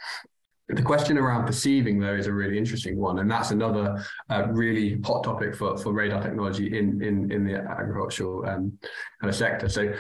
The 0.69 0.83
question 0.83 1.19
around 1.19 1.47
perceiving, 1.47 1.99
though, 1.99 2.15
is 2.15 2.29
a 2.29 2.33
really 2.33 2.57
interesting 2.57 2.97
one, 2.99 3.19
and 3.19 3.29
that's 3.29 3.51
another 3.51 4.01
uh, 4.31 4.47
really 4.51 5.01
hot 5.05 5.25
topic 5.25 5.57
for, 5.57 5.77
for 5.77 5.93
radar 5.93 6.23
technology 6.23 6.79
in 6.79 7.03
in 7.03 7.31
in 7.31 7.45
the 7.45 7.55
agricultural 7.55 8.45
um, 8.47 8.79
kind 9.21 9.29
of 9.29 9.35
sector. 9.35 9.69
So, 9.69 9.93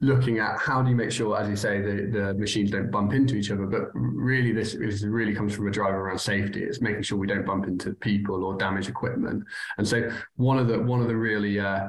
looking 0.00 0.38
at 0.38 0.58
how 0.58 0.82
do 0.82 0.90
you 0.90 0.96
make 0.96 1.12
sure, 1.12 1.38
as 1.38 1.48
you 1.48 1.56
say, 1.56 1.80
the, 1.80 2.10
the 2.12 2.34
machines 2.34 2.70
don't 2.70 2.90
bump 2.90 3.12
into 3.12 3.36
each 3.36 3.50
other. 3.50 3.66
But 3.66 3.88
really, 3.94 4.52
this, 4.52 4.74
this 4.74 5.02
really 5.02 5.34
comes 5.34 5.54
from 5.54 5.68
a 5.68 5.70
driver 5.70 5.98
around 5.98 6.18
safety. 6.18 6.62
It's 6.62 6.80
making 6.80 7.02
sure 7.02 7.18
we 7.18 7.26
don't 7.26 7.46
bump 7.46 7.66
into 7.66 7.94
people 7.94 8.44
or 8.44 8.56
damage 8.56 8.88
equipment. 8.88 9.44
And 9.78 9.86
so 9.86 10.10
one 10.36 10.58
of 10.58 10.68
the 10.68 10.80
one 10.80 11.00
of 11.00 11.08
the 11.08 11.16
really 11.16 11.60
uh, 11.60 11.88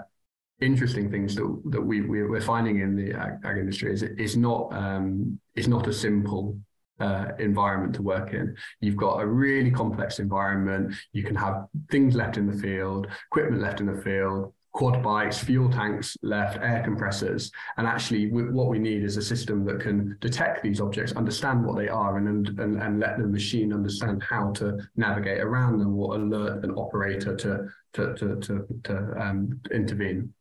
interesting 0.61 1.11
things 1.11 1.35
that 1.35 1.61
that 1.65 1.81
we, 1.81 2.01
we 2.01 2.19
are 2.21 2.41
finding 2.41 2.79
in 2.79 2.95
the 2.95 3.13
ag, 3.13 3.33
ag 3.43 3.57
industry 3.57 3.91
is 3.91 4.03
it's 4.03 4.35
not 4.35 4.71
um, 4.73 5.39
it's 5.55 5.67
not 5.67 5.87
a 5.87 5.93
simple 5.93 6.57
uh, 6.99 7.27
environment 7.39 7.93
to 7.95 8.01
work 8.01 8.33
in. 8.33 8.55
You've 8.79 8.95
got 8.95 9.21
a 9.21 9.25
really 9.25 9.71
complex 9.71 10.19
environment. 10.19 10.93
You 11.11 11.23
can 11.23 11.35
have 11.35 11.65
things 11.91 12.15
left 12.15 12.37
in 12.37 12.47
the 12.47 12.57
field, 12.57 13.07
equipment 13.31 13.61
left 13.61 13.81
in 13.81 13.87
the 13.87 14.01
field, 14.01 14.53
quad 14.75 15.01
bikes, 15.01 15.37
fuel 15.37 15.69
tanks 15.69 16.17
left, 16.21 16.57
air 16.61 16.83
compressors. 16.83 17.49
And 17.77 17.87
actually, 17.87 18.27
what 18.29 18.67
we 18.67 18.77
need 18.77 19.03
is 19.03 19.15
a 19.15 19.21
system 19.21 19.63
that 19.65 19.79
can 19.79 20.17
detect 20.19 20.63
these 20.63 20.81
objects, 20.81 21.13
understand 21.13 21.63
what 21.63 21.77
they 21.77 21.87
are, 21.87 22.17
and, 22.17 22.59
and, 22.59 22.81
and 22.81 22.99
let 22.99 23.17
the 23.17 23.25
machine 23.25 23.71
understand 23.71 24.21
how 24.21 24.51
to 24.51 24.77
navigate 24.97 25.39
around 25.39 25.79
them 25.79 25.97
or 25.97 26.15
alert 26.15 26.65
an 26.65 26.71
operator 26.71 27.37
to, 27.37 27.69
to, 27.93 28.13
to, 28.15 28.35
to, 28.41 28.67
to 28.83 29.13
um, 29.17 29.61
intervene. 29.71 30.33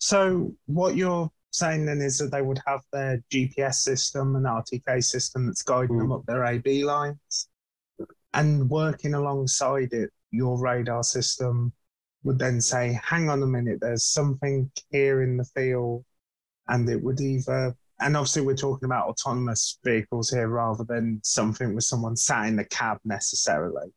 So, 0.00 0.52
what 0.66 0.96
you're 0.96 1.30
saying 1.52 1.86
then 1.86 2.00
is 2.00 2.18
that 2.18 2.32
they 2.32 2.42
would 2.42 2.60
have 2.66 2.80
their 2.92 3.22
GPS 3.32 3.76
system 3.76 4.34
and 4.34 4.44
RTK 4.44 5.04
system 5.04 5.46
that's 5.46 5.62
guiding 5.62 5.96
mm. 5.96 6.00
them 6.00 6.12
up 6.12 6.26
their 6.26 6.44
AB 6.44 6.84
lines, 6.84 7.48
and 8.34 8.68
working 8.68 9.14
alongside 9.14 9.92
it, 9.92 10.10
your 10.32 10.58
radar 10.60 11.04
system 11.04 11.72
would 12.24 12.38
then 12.38 12.60
say, 12.60 12.98
hang 13.02 13.28
on 13.28 13.42
a 13.42 13.46
minute, 13.46 13.78
there's 13.80 14.04
something 14.04 14.70
here 14.90 15.22
in 15.22 15.36
the 15.36 15.44
field. 15.44 16.04
And 16.68 16.88
it 16.88 17.02
would 17.02 17.20
either, 17.20 17.74
and 18.00 18.16
obviously 18.16 18.42
we're 18.42 18.56
talking 18.56 18.86
about 18.86 19.08
autonomous 19.08 19.78
vehicles 19.84 20.30
here 20.30 20.48
rather 20.48 20.84
than 20.84 21.20
something 21.22 21.74
with 21.74 21.84
someone 21.84 22.16
sat 22.16 22.46
in 22.46 22.56
the 22.56 22.64
cab 22.64 22.98
necessarily. 23.04 23.88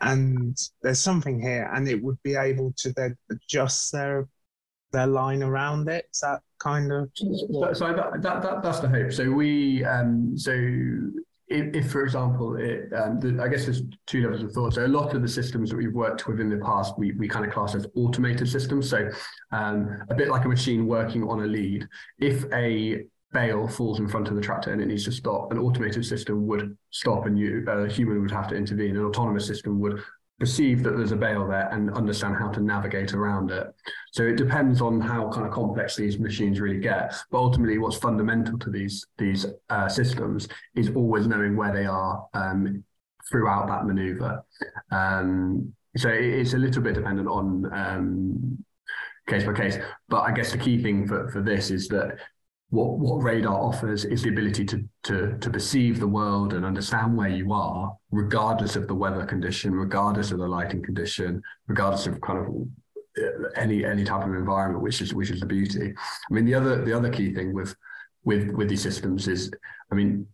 And 0.00 0.56
there's 0.82 1.00
something 1.00 1.40
here, 1.40 1.70
and 1.74 1.88
it 1.88 2.02
would 2.02 2.22
be 2.22 2.34
able 2.34 2.74
to 2.78 2.92
then 2.92 3.16
adjust 3.30 3.92
their 3.92 4.28
their 4.92 5.06
line 5.06 5.42
around 5.42 5.88
it. 5.88 6.06
Is 6.12 6.20
that 6.20 6.40
kind 6.58 6.92
of 6.92 7.10
so, 7.14 7.72
so 7.72 7.92
that, 7.92 8.22
that, 8.22 8.42
that, 8.42 8.62
that's 8.62 8.80
the 8.80 8.88
hope. 8.88 9.12
So 9.12 9.30
we 9.30 9.84
um 9.84 10.36
so 10.36 10.52
if, 11.48 11.74
if, 11.74 11.92
for 11.92 12.02
example, 12.02 12.56
it, 12.56 12.92
um, 12.92 13.20
the, 13.20 13.40
I 13.42 13.48
guess 13.48 13.64
there's 13.64 13.82
two 14.06 14.22
levels 14.22 14.42
of 14.42 14.52
thought. 14.52 14.74
So 14.74 14.84
a 14.84 14.88
lot 14.88 15.14
of 15.14 15.22
the 15.22 15.28
systems 15.28 15.70
that 15.70 15.76
we've 15.76 15.92
worked 15.92 16.26
with 16.26 16.40
in 16.40 16.48
the 16.48 16.58
past, 16.58 16.98
we, 16.98 17.12
we 17.12 17.28
kind 17.28 17.44
of 17.44 17.52
class 17.52 17.74
as 17.74 17.86
automated 17.94 18.48
systems. 18.48 18.88
So 18.90 19.08
um, 19.52 20.02
a 20.10 20.14
bit 20.14 20.28
like 20.28 20.44
a 20.44 20.48
machine 20.48 20.86
working 20.86 21.22
on 21.22 21.42
a 21.42 21.46
lead. 21.46 21.86
If 22.18 22.44
a 22.52 23.04
bale 23.32 23.68
falls 23.68 23.98
in 23.98 24.08
front 24.08 24.28
of 24.28 24.34
the 24.34 24.40
tractor 24.40 24.72
and 24.72 24.80
it 24.80 24.86
needs 24.86 25.04
to 25.04 25.12
stop, 25.12 25.52
an 25.52 25.58
automated 25.58 26.04
system 26.04 26.46
would 26.46 26.76
stop 26.90 27.26
and 27.26 27.38
you, 27.38 27.64
a 27.68 27.88
human 27.88 28.20
would 28.22 28.30
have 28.30 28.48
to 28.48 28.56
intervene. 28.56 28.96
An 28.96 29.04
autonomous 29.04 29.46
system 29.46 29.78
would 29.80 30.02
perceive 30.38 30.82
that 30.82 30.96
there's 30.96 31.12
a 31.12 31.16
bale 31.16 31.46
there 31.46 31.68
and 31.72 31.90
understand 31.94 32.36
how 32.36 32.48
to 32.50 32.60
navigate 32.60 33.14
around 33.14 33.50
it. 33.50 33.66
So 34.12 34.22
it 34.24 34.36
depends 34.36 34.80
on 34.80 35.00
how 35.00 35.30
kind 35.30 35.46
of 35.46 35.52
complex 35.52 35.96
these 35.96 36.18
machines 36.18 36.60
really 36.60 36.80
get. 36.80 37.14
But 37.30 37.38
ultimately, 37.38 37.78
what's 37.78 37.96
fundamental 37.96 38.58
to 38.58 38.70
these 38.70 39.06
these 39.18 39.46
uh, 39.70 39.88
systems 39.88 40.48
is 40.74 40.90
always 40.94 41.26
knowing 41.26 41.56
where 41.56 41.72
they 41.72 41.86
are 41.86 42.26
um, 42.34 42.84
throughout 43.30 43.68
that 43.68 43.86
maneuver. 43.86 44.44
Um, 44.90 45.72
so 45.96 46.10
it's 46.10 46.52
a 46.52 46.58
little 46.58 46.82
bit 46.82 46.94
dependent 46.94 47.28
on 47.28 47.72
um, 47.72 48.64
case 49.26 49.44
by 49.44 49.54
case. 49.54 49.78
But 50.08 50.20
I 50.20 50.32
guess 50.32 50.52
the 50.52 50.58
key 50.58 50.82
thing 50.82 51.06
for, 51.08 51.30
for 51.30 51.40
this 51.40 51.70
is 51.70 51.88
that 51.88 52.18
what 52.70 52.98
what 52.98 53.22
radar 53.22 53.54
offers 53.54 54.04
is 54.04 54.22
the 54.22 54.28
ability 54.28 54.64
to 54.64 54.84
to 55.04 55.38
to 55.38 55.50
perceive 55.50 56.00
the 56.00 56.08
world 56.08 56.52
and 56.52 56.64
understand 56.64 57.16
where 57.16 57.28
you 57.28 57.52
are, 57.52 57.96
regardless 58.10 58.74
of 58.74 58.88
the 58.88 58.94
weather 58.94 59.24
condition, 59.24 59.72
regardless 59.72 60.32
of 60.32 60.38
the 60.38 60.48
lighting 60.48 60.82
condition, 60.82 61.42
regardless 61.68 62.06
of 62.06 62.20
kind 62.20 62.38
of 62.40 63.24
uh, 63.24 63.48
any 63.54 63.84
any 63.84 64.04
type 64.04 64.26
of 64.26 64.34
environment, 64.34 64.82
which 64.82 65.00
is 65.00 65.14
which 65.14 65.30
is 65.30 65.40
the 65.40 65.46
beauty. 65.46 65.94
I 65.96 66.34
mean, 66.34 66.44
the 66.44 66.54
other 66.54 66.84
the 66.84 66.92
other 66.92 67.10
key 67.10 67.32
thing 67.32 67.54
with 67.54 67.74
with 68.24 68.50
with 68.50 68.68
these 68.68 68.82
systems 68.82 69.28
is, 69.28 69.50
I 69.92 69.94
mean, 69.94 70.26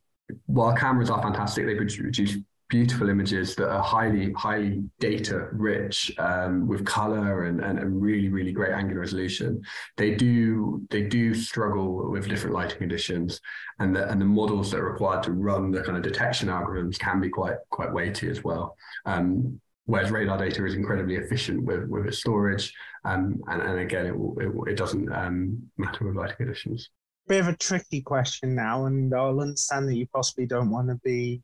while 0.47 0.75
cameras 0.75 1.11
are 1.11 1.21
fantastic, 1.21 1.67
they 1.67 1.75
produce 1.75 2.39
beautiful 2.73 3.11
images 3.11 3.55
that 3.55 3.69
are 3.69 3.83
highly, 3.83 4.33
highly 4.33 4.83
data 4.99 5.49
rich 5.53 6.11
um, 6.19 6.67
with 6.67 6.87
color 6.87 7.45
and, 7.45 7.61
and, 7.61 7.79
and 7.79 8.01
really, 8.01 8.31
really 8.31 8.51
great 8.51 8.73
angular 8.73 9.03
resolution. 9.03 9.61
They 9.99 10.15
do 10.15 10.81
they 10.89 11.03
do 11.03 11.35
struggle 11.35 12.11
with 12.11 12.31
different 12.31 12.57
lighting 12.57 12.79
conditions, 12.79 13.43
and 13.79 13.95
the 13.95 14.11
and 14.11 14.19
the 14.19 14.25
models 14.25 14.71
that 14.71 14.81
are 14.81 14.91
required 14.91 15.23
to 15.25 15.33
run 15.33 15.71
the 15.71 15.83
kind 15.83 15.99
of 15.99 16.03
detection 16.03 16.49
algorithms 16.49 16.99
can 16.99 17.21
be 17.21 17.29
quite 17.29 17.57
quite 17.69 17.93
weighty 17.93 18.31
as 18.31 18.43
well. 18.43 18.75
Um, 19.05 19.61
whereas 19.85 20.11
radar 20.11 20.39
data 20.39 20.65
is 20.65 20.75
incredibly 20.75 21.17
efficient 21.17 21.63
with 21.65 21.87
with 21.91 22.07
its 22.07 22.21
storage, 22.21 22.73
um, 23.05 23.39
and 23.49 23.61
and 23.61 23.81
again 23.81 24.07
it 24.07 24.15
it, 24.43 24.73
it 24.73 24.77
doesn't 24.79 25.13
um, 25.13 25.63
matter 25.77 26.07
with 26.07 26.17
lighting 26.17 26.37
conditions. 26.39 26.89
Bit 27.29 27.41
of 27.41 27.49
a 27.49 27.57
tricky 27.57 28.01
question 28.01 28.55
now, 28.55 28.87
and 28.87 29.15
I'll 29.15 29.43
understand 29.43 29.89
that 29.89 29.97
you 29.97 30.07
possibly 30.07 30.47
don't 30.47 30.71
want 30.71 30.89
to 30.89 30.99
be 31.05 31.43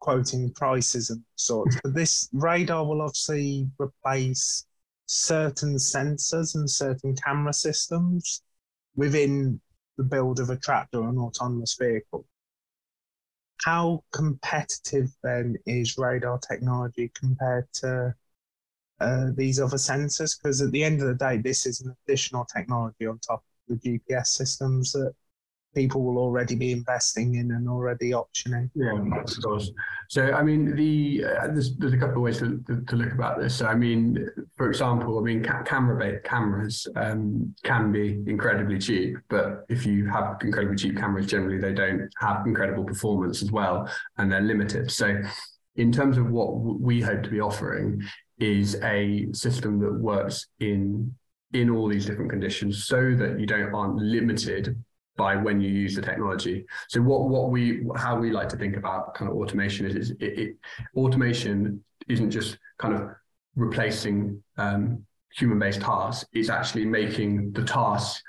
quoting 0.00 0.52
prices 0.52 1.10
and 1.10 1.22
sorts. 1.36 1.76
but 1.82 1.94
this 1.94 2.28
radar 2.32 2.86
will 2.86 3.02
obviously 3.02 3.68
replace 3.78 4.66
certain 5.06 5.76
sensors 5.76 6.54
and 6.54 6.70
certain 6.70 7.14
camera 7.16 7.52
systems 7.52 8.42
within 8.94 9.60
the 9.96 10.04
build 10.04 10.38
of 10.38 10.50
a 10.50 10.56
tractor 10.56 10.98
or 10.98 11.08
an 11.08 11.18
autonomous 11.18 11.76
vehicle. 11.78 12.24
How 13.64 14.04
competitive 14.12 15.08
then 15.22 15.56
is 15.66 15.98
radar 15.98 16.38
technology 16.38 17.10
compared 17.18 17.66
to 17.74 18.14
uh, 19.00 19.26
these 19.34 19.58
other 19.58 19.76
sensors? 19.76 20.38
Because 20.38 20.60
at 20.60 20.70
the 20.70 20.84
end 20.84 21.00
of 21.00 21.08
the 21.08 21.14
day, 21.14 21.38
this 21.38 21.66
is 21.66 21.80
an 21.80 21.94
additional 22.06 22.44
technology 22.44 23.06
on 23.06 23.18
top 23.18 23.42
of 23.68 23.80
the 23.80 23.98
GPS 23.98 24.28
systems 24.28 24.92
that 24.92 25.12
people 25.74 26.02
will 26.02 26.18
already 26.18 26.54
be 26.54 26.72
investing 26.72 27.36
in 27.36 27.52
and 27.52 27.68
already 27.68 28.10
optioning. 28.10 28.70
Yeah, 28.74 28.98
of 28.98 29.42
course. 29.42 29.70
So, 30.08 30.32
I 30.32 30.42
mean, 30.42 30.74
the 30.74 31.24
uh, 31.24 31.46
there's, 31.48 31.76
there's 31.76 31.92
a 31.92 31.98
couple 31.98 32.16
of 32.16 32.22
ways 32.22 32.38
to, 32.38 32.62
to, 32.66 32.80
to, 32.82 32.96
look 32.96 33.12
about 33.12 33.38
this. 33.38 33.54
So, 33.56 33.66
I 33.66 33.74
mean, 33.74 34.28
for 34.56 34.68
example, 34.68 35.18
I 35.18 35.22
mean, 35.22 35.44
ca- 35.44 35.62
camera 35.62 36.20
cameras 36.20 36.86
um, 36.96 37.54
can 37.62 37.92
be 37.92 38.22
incredibly 38.26 38.78
cheap, 38.78 39.16
but 39.28 39.64
if 39.68 39.84
you 39.84 40.08
have 40.08 40.38
incredibly 40.42 40.76
cheap 40.76 40.96
cameras, 40.96 41.26
generally 41.26 41.58
they 41.58 41.74
don't 41.74 42.08
have 42.18 42.46
incredible 42.46 42.84
performance 42.84 43.42
as 43.42 43.52
well, 43.52 43.88
and 44.16 44.32
they're 44.32 44.40
limited. 44.40 44.90
So, 44.90 45.20
in 45.76 45.92
terms 45.92 46.18
of 46.18 46.30
what 46.30 46.58
we 46.58 47.00
hope 47.00 47.22
to 47.22 47.30
be 47.30 47.40
offering, 47.40 48.02
is 48.38 48.76
a 48.82 49.26
system 49.32 49.80
that 49.80 49.92
works 49.92 50.46
in 50.60 51.14
in 51.54 51.70
all 51.70 51.88
these 51.88 52.04
different 52.04 52.30
conditions 52.30 52.84
so 52.84 53.14
that 53.14 53.40
you 53.40 53.46
don't 53.46 53.74
aren't 53.74 53.96
limited 53.96 54.76
by 55.18 55.36
when 55.36 55.60
you 55.60 55.68
use 55.68 55.94
the 55.94 56.00
technology. 56.00 56.64
So 56.88 57.02
what 57.02 57.28
what 57.28 57.50
we 57.50 57.84
how 57.96 58.18
we 58.18 58.30
like 58.30 58.48
to 58.50 58.56
think 58.56 58.76
about 58.76 59.14
kind 59.14 59.30
of 59.30 59.36
automation 59.36 59.84
is, 59.84 59.94
is 59.94 60.10
it, 60.12 60.38
it, 60.38 60.56
automation 60.96 61.84
isn't 62.08 62.30
just 62.30 62.56
kind 62.78 62.94
of 62.94 63.10
replacing 63.54 64.42
um, 64.56 65.04
human-based 65.34 65.82
tasks. 65.82 66.24
It's 66.32 66.48
actually 66.48 66.86
making 66.86 67.52
the 67.52 67.64
tasks 67.64 68.22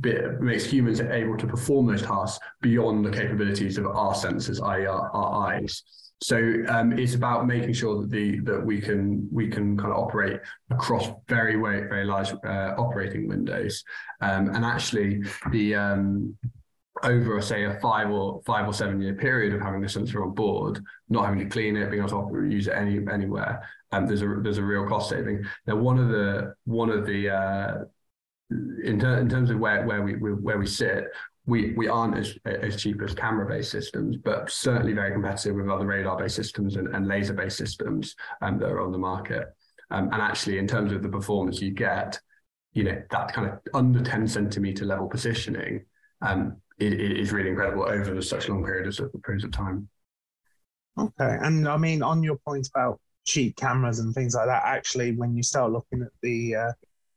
bit 0.00 0.40
makes 0.42 0.64
humans 0.64 1.00
able 1.00 1.38
to 1.38 1.46
perform 1.46 1.86
those 1.86 2.02
tasks 2.02 2.38
beyond 2.60 3.04
the 3.04 3.10
capabilities 3.10 3.78
of 3.78 3.86
our 3.86 4.14
senses, 4.14 4.60
i.e., 4.60 4.86
our, 4.86 5.10
our 5.10 5.48
eyes. 5.48 5.82
So 6.22 6.36
um, 6.68 6.98
it's 6.98 7.14
about 7.14 7.46
making 7.46 7.74
sure 7.74 8.00
that 8.00 8.10
the 8.10 8.40
that 8.40 8.64
we 8.64 8.80
can 8.80 9.28
we 9.30 9.48
can 9.48 9.76
kind 9.76 9.92
of 9.92 9.98
operate 9.98 10.40
across 10.70 11.08
very 11.28 11.56
very 11.56 11.88
very 11.88 12.04
large 12.04 12.32
uh, 12.32 12.74
operating 12.78 13.28
windows, 13.28 13.84
um, 14.22 14.48
and 14.54 14.64
actually 14.64 15.22
the 15.50 15.74
um, 15.74 16.34
over 17.02 17.40
say 17.42 17.64
a 17.64 17.78
five 17.80 18.10
or 18.10 18.40
five 18.46 18.66
or 18.66 18.72
seven 18.72 19.00
year 19.02 19.14
period 19.14 19.54
of 19.54 19.60
having 19.60 19.82
the 19.82 19.88
sensor 19.88 20.24
on 20.24 20.32
board, 20.32 20.82
not 21.10 21.26
having 21.26 21.40
to 21.40 21.46
clean 21.46 21.76
it, 21.76 21.90
being 21.90 22.02
able 22.02 22.30
to 22.30 22.44
use 22.48 22.66
it 22.66 22.72
any 22.72 22.98
anywhere, 23.12 23.62
um, 23.92 24.06
there's 24.06 24.22
a 24.22 24.36
there's 24.42 24.58
a 24.58 24.62
real 24.62 24.86
cost 24.86 25.10
saving. 25.10 25.44
Now 25.66 25.76
one 25.76 25.98
of 25.98 26.08
the 26.08 26.54
one 26.64 26.90
of 26.90 27.06
the 27.06 27.30
uh, 27.30 27.74
in, 28.50 28.98
ter- 28.98 29.18
in 29.18 29.28
terms 29.28 29.50
of 29.50 29.58
where 29.58 29.86
where 29.86 30.02
we 30.02 30.14
where 30.14 30.58
we 30.58 30.66
sit, 30.66 31.04
we 31.46 31.72
we 31.74 31.88
aren't 31.88 32.16
as 32.16 32.36
as 32.44 32.76
cheap 32.76 33.00
as 33.02 33.14
camera 33.14 33.46
based 33.46 33.70
systems, 33.70 34.16
but 34.16 34.50
certainly 34.50 34.92
very 34.92 35.12
competitive 35.12 35.56
with 35.56 35.68
other 35.68 35.86
radar 35.86 36.18
based 36.18 36.36
systems 36.36 36.76
and, 36.76 36.94
and 36.94 37.06
laser 37.06 37.34
based 37.34 37.56
systems 37.56 38.14
um, 38.42 38.58
that 38.58 38.68
are 38.68 38.80
on 38.80 38.92
the 38.92 38.98
market. 38.98 39.44
Um, 39.90 40.04
and 40.12 40.20
actually, 40.20 40.58
in 40.58 40.66
terms 40.66 40.92
of 40.92 41.02
the 41.02 41.08
performance 41.08 41.60
you 41.60 41.70
get, 41.70 42.18
you 42.72 42.84
know 42.84 43.00
that 43.10 43.32
kind 43.32 43.48
of 43.48 43.58
under 43.74 44.02
ten 44.02 44.26
centimeter 44.26 44.84
level 44.84 45.08
positioning 45.08 45.84
um, 46.22 46.56
it 46.78 46.92
is 46.92 47.32
really 47.32 47.50
incredible 47.50 47.84
over 47.88 48.20
such 48.20 48.48
long 48.48 48.64
periods 48.64 49.00
of 49.00 49.10
periods 49.24 49.44
of 49.44 49.52
time. 49.52 49.88
Okay, 50.98 51.36
and 51.42 51.68
I 51.68 51.76
mean 51.76 52.02
on 52.02 52.22
your 52.22 52.36
point 52.38 52.68
about 52.74 53.00
cheap 53.24 53.56
cameras 53.56 53.98
and 53.98 54.14
things 54.14 54.34
like 54.34 54.46
that, 54.46 54.62
actually, 54.64 55.12
when 55.12 55.36
you 55.36 55.42
start 55.42 55.72
looking 55.72 56.02
at 56.02 56.12
the 56.22 56.54
uh, 56.54 56.72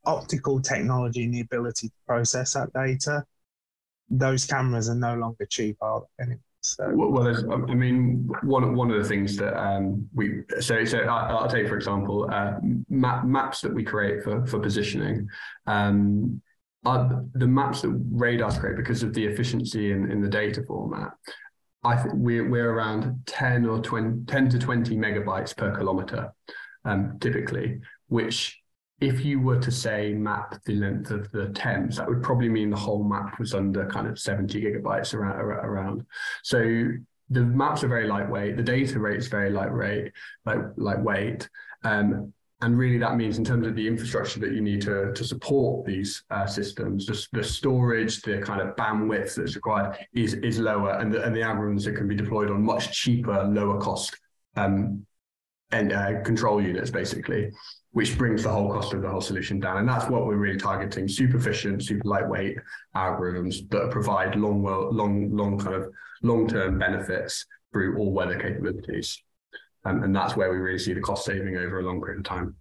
optical 0.05 0.61
technology 0.61 1.23
and 1.23 1.33
the 1.33 1.41
ability 1.41 1.87
to 1.87 1.93
process 2.07 2.53
that 2.53 2.73
data, 2.73 3.23
those 4.09 4.45
cameras 4.45 4.89
are 4.89 4.95
no 4.95 5.15
longer 5.15 5.45
cheap, 5.45 5.77
are 5.81 6.01
they? 6.17 6.23
Anyway, 6.25 6.41
so. 6.61 6.91
Well, 6.93 7.27
I 7.69 7.73
mean, 7.73 8.29
one 8.43 8.75
one 8.75 8.91
of 8.91 9.01
the 9.01 9.07
things 9.07 9.37
that 9.37 9.57
um, 9.57 10.07
we 10.13 10.43
so 10.59 10.83
so 10.83 10.99
I, 10.99 11.41
will 11.41 11.47
take 11.47 11.67
for 11.67 11.75
example 11.75 12.29
uh, 12.31 12.55
map, 12.89 13.25
maps 13.25 13.61
that 13.61 13.73
we 13.73 13.83
create 13.83 14.23
for 14.23 14.45
for 14.45 14.59
positioning. 14.59 15.27
Um, 15.67 16.41
are 16.85 17.25
the 17.33 17.47
maps 17.47 17.81
that 17.81 17.89
radars 18.09 18.57
create 18.57 18.77
because 18.77 19.03
of 19.03 19.13
the 19.13 19.25
efficiency 19.25 19.91
in, 19.91 20.09
in 20.09 20.21
the 20.21 20.29
data 20.29 20.63
format. 20.63 21.11
I 21.83 21.95
think 21.95 22.15
we're 22.17 22.49
we're 22.49 22.71
around 22.71 23.21
ten 23.25 23.65
or 23.65 23.79
20, 23.79 24.25
10 24.25 24.49
to 24.49 24.59
twenty 24.59 24.97
megabytes 24.97 25.55
per 25.55 25.75
kilometer, 25.75 26.33
um, 26.83 27.17
typically, 27.19 27.79
which 28.07 28.58
if 29.01 29.23
you 29.23 29.39
were 29.39 29.59
to 29.59 29.71
say 29.71 30.13
map 30.13 30.61
the 30.65 30.75
length 30.75 31.11
of 31.11 31.31
the 31.31 31.49
Thames, 31.49 31.97
that 31.97 32.07
would 32.07 32.21
probably 32.21 32.49
mean 32.49 32.69
the 32.69 32.77
whole 32.77 33.03
map 33.03 33.39
was 33.39 33.53
under 33.53 33.87
kind 33.87 34.07
of 34.07 34.19
70 34.19 34.61
gigabytes 34.61 35.13
around. 35.13 35.39
around. 35.39 36.05
So 36.43 36.89
the 37.29 37.41
maps 37.41 37.83
are 37.83 37.87
very 37.87 38.07
lightweight. 38.07 38.57
The 38.57 38.63
data 38.63 38.99
rate 38.99 39.17
is 39.17 39.27
very 39.27 39.51
lightweight, 39.51 40.11
like 40.45 40.59
lightweight. 40.75 41.49
Um, 41.83 42.33
and 42.61 42.77
really 42.77 42.97
that 42.97 43.15
means 43.15 43.37
in 43.37 43.45
terms 43.45 43.65
of 43.65 43.75
the 43.75 43.87
infrastructure 43.87 44.39
that 44.41 44.51
you 44.51 44.59
need 44.59 44.81
to, 44.81 45.13
to 45.13 45.23
support 45.23 45.85
these 45.85 46.23
uh, 46.29 46.45
systems, 46.45 47.05
the, 47.05 47.25
the 47.31 47.43
storage, 47.43 48.21
the 48.21 48.39
kind 48.39 48.59
of 48.59 48.75
bandwidth 48.75 49.35
that's 49.35 49.55
required 49.55 49.97
is, 50.13 50.33
is 50.33 50.59
lower 50.59 50.91
and 50.99 51.13
the, 51.13 51.23
and 51.23 51.33
the 51.33 51.39
algorithms 51.39 51.85
that 51.85 51.95
can 51.95 52.07
be 52.07 52.15
deployed 52.15 52.51
on 52.51 52.61
much 52.61 52.91
cheaper, 52.91 53.43
lower 53.45 53.79
cost 53.79 54.17
um, 54.57 55.05
and 55.71 55.93
uh, 55.93 56.21
control 56.23 56.61
units 56.61 56.89
basically 56.89 57.49
which 57.91 58.17
brings 58.17 58.43
the 58.43 58.49
whole 58.49 58.71
cost 58.71 58.93
of 58.93 59.01
the 59.01 59.09
whole 59.09 59.21
solution 59.21 59.59
down. 59.59 59.77
And 59.77 59.89
that's 59.89 60.09
what 60.09 60.25
we're 60.25 60.35
really 60.35 60.59
targeting: 60.59 61.07
super 61.07 61.37
efficient, 61.37 61.83
super 61.83 62.07
lightweight 62.07 62.57
algorithms 62.95 63.67
that 63.69 63.89
provide 63.91 64.35
long, 64.35 64.63
long, 64.63 65.35
long 65.35 65.57
kind 65.57 65.75
of 65.75 65.91
long-term 66.21 66.77
benefits 66.77 67.45
through 67.71 67.97
all 67.97 68.11
weather 68.11 68.39
capabilities. 68.39 69.21
Um, 69.85 70.03
and 70.03 70.15
that's 70.15 70.35
where 70.35 70.51
we 70.51 70.57
really 70.57 70.79
see 70.79 70.93
the 70.93 70.99
cost 70.99 71.25
saving 71.25 71.55
over 71.55 71.79
a 71.79 71.83
long 71.83 72.01
period 72.01 72.19
of 72.19 72.25
time. 72.25 72.55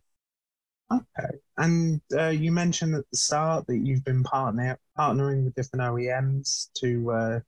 Okay. 0.90 1.36
And 1.58 2.00
uh, 2.16 2.28
you 2.28 2.52
mentioned 2.52 2.94
at 2.94 3.04
the 3.10 3.16
start 3.16 3.66
that 3.66 3.78
you've 3.78 4.04
been 4.04 4.22
partner, 4.22 4.78
partnering 4.98 5.44
with 5.44 5.54
different 5.54 5.82
OEMs 5.82 6.68
to 6.78 7.10
uh, 7.10 7.40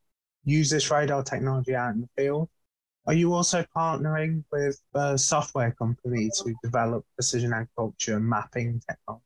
use 0.44 0.68
this 0.68 0.90
radar 0.90 1.22
technology 1.22 1.74
out 1.74 1.94
in 1.94 2.02
the 2.02 2.08
field. 2.16 2.48
Are 3.06 3.14
you 3.14 3.32
also 3.32 3.64
partnering 3.76 4.44
with 4.52 4.80
uh, 4.94 5.16
software 5.16 5.72
companies 5.72 6.42
who 6.44 6.54
develop 6.62 7.04
precision 7.16 7.52
agriculture 7.52 8.20
mapping 8.20 8.80
technology? 8.88 9.24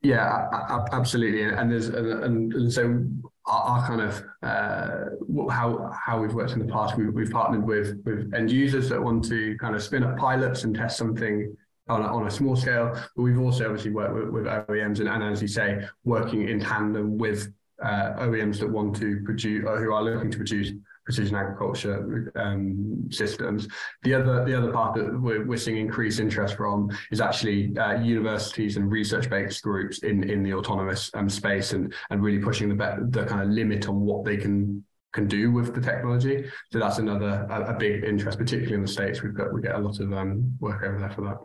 Yeah, 0.00 0.46
absolutely, 0.92 1.42
and 1.42 1.72
there's 1.72 1.88
and, 1.88 2.52
and 2.54 2.72
so 2.72 3.04
our, 3.46 3.62
our 3.62 3.86
kind 3.88 4.00
of 4.00 4.22
uh, 4.44 5.50
how 5.50 5.90
how 5.92 6.20
we've 6.20 6.34
worked 6.34 6.52
in 6.52 6.60
the 6.60 6.72
past. 6.72 6.96
We, 6.96 7.10
we've 7.10 7.32
partnered 7.32 7.66
with 7.66 8.00
with 8.04 8.32
end 8.32 8.52
users 8.52 8.88
that 8.90 9.02
want 9.02 9.24
to 9.24 9.56
kind 9.58 9.74
of 9.74 9.82
spin 9.82 10.04
up 10.04 10.16
pilots 10.16 10.62
and 10.62 10.72
test 10.72 10.98
something 10.98 11.56
on 11.88 12.02
a, 12.02 12.06
on 12.06 12.28
a 12.28 12.30
small 12.30 12.54
scale. 12.54 12.92
But 13.16 13.22
we've 13.22 13.40
also 13.40 13.64
obviously 13.64 13.90
worked 13.90 14.14
with, 14.14 14.28
with 14.28 14.44
OEMs 14.44 15.00
and, 15.00 15.08
and, 15.08 15.24
as 15.24 15.42
you 15.42 15.48
say, 15.48 15.84
working 16.04 16.48
in 16.48 16.60
tandem 16.60 17.18
with 17.18 17.52
uh, 17.82 18.14
OEMs 18.18 18.60
that 18.60 18.70
want 18.70 18.94
to 18.96 19.20
produce 19.24 19.64
or 19.66 19.82
who 19.82 19.92
are 19.92 20.02
looking 20.02 20.30
to 20.30 20.36
produce 20.36 20.72
precision 21.08 21.36
agriculture 21.36 22.30
um, 22.36 23.08
systems. 23.10 23.66
The 24.02 24.12
other 24.12 24.44
the 24.44 24.54
other 24.54 24.70
part 24.70 24.94
that 24.96 25.18
we're, 25.18 25.46
we're 25.46 25.56
seeing 25.56 25.78
increased 25.78 26.20
interest 26.20 26.54
from 26.54 26.90
is 27.10 27.22
actually 27.22 27.74
uh, 27.78 27.94
universities 27.94 28.76
and 28.76 28.92
research 28.92 29.30
based 29.30 29.62
groups 29.62 30.00
in 30.00 30.28
in 30.28 30.42
the 30.42 30.52
autonomous 30.52 31.10
um, 31.14 31.30
space 31.30 31.72
and 31.72 31.94
and 32.10 32.22
really 32.22 32.40
pushing 32.40 32.68
the 32.68 33.08
the 33.08 33.24
kind 33.24 33.40
of 33.40 33.48
limit 33.48 33.88
on 33.88 34.00
what 34.00 34.22
they 34.26 34.36
can 34.36 34.84
can 35.14 35.26
do 35.26 35.50
with 35.50 35.74
the 35.74 35.80
technology. 35.80 36.44
So 36.72 36.78
that's 36.78 36.98
another 36.98 37.46
a, 37.48 37.74
a 37.74 37.78
big 37.78 38.04
interest, 38.04 38.36
particularly 38.36 38.74
in 38.74 38.82
the 38.82 38.88
states. 38.88 39.22
We've 39.22 39.32
got 39.34 39.50
we 39.54 39.62
get 39.62 39.76
a 39.76 39.78
lot 39.78 39.98
of 40.00 40.12
um, 40.12 40.58
work 40.60 40.82
over 40.82 40.98
there 40.98 41.10
for 41.10 41.22
that. 41.22 41.38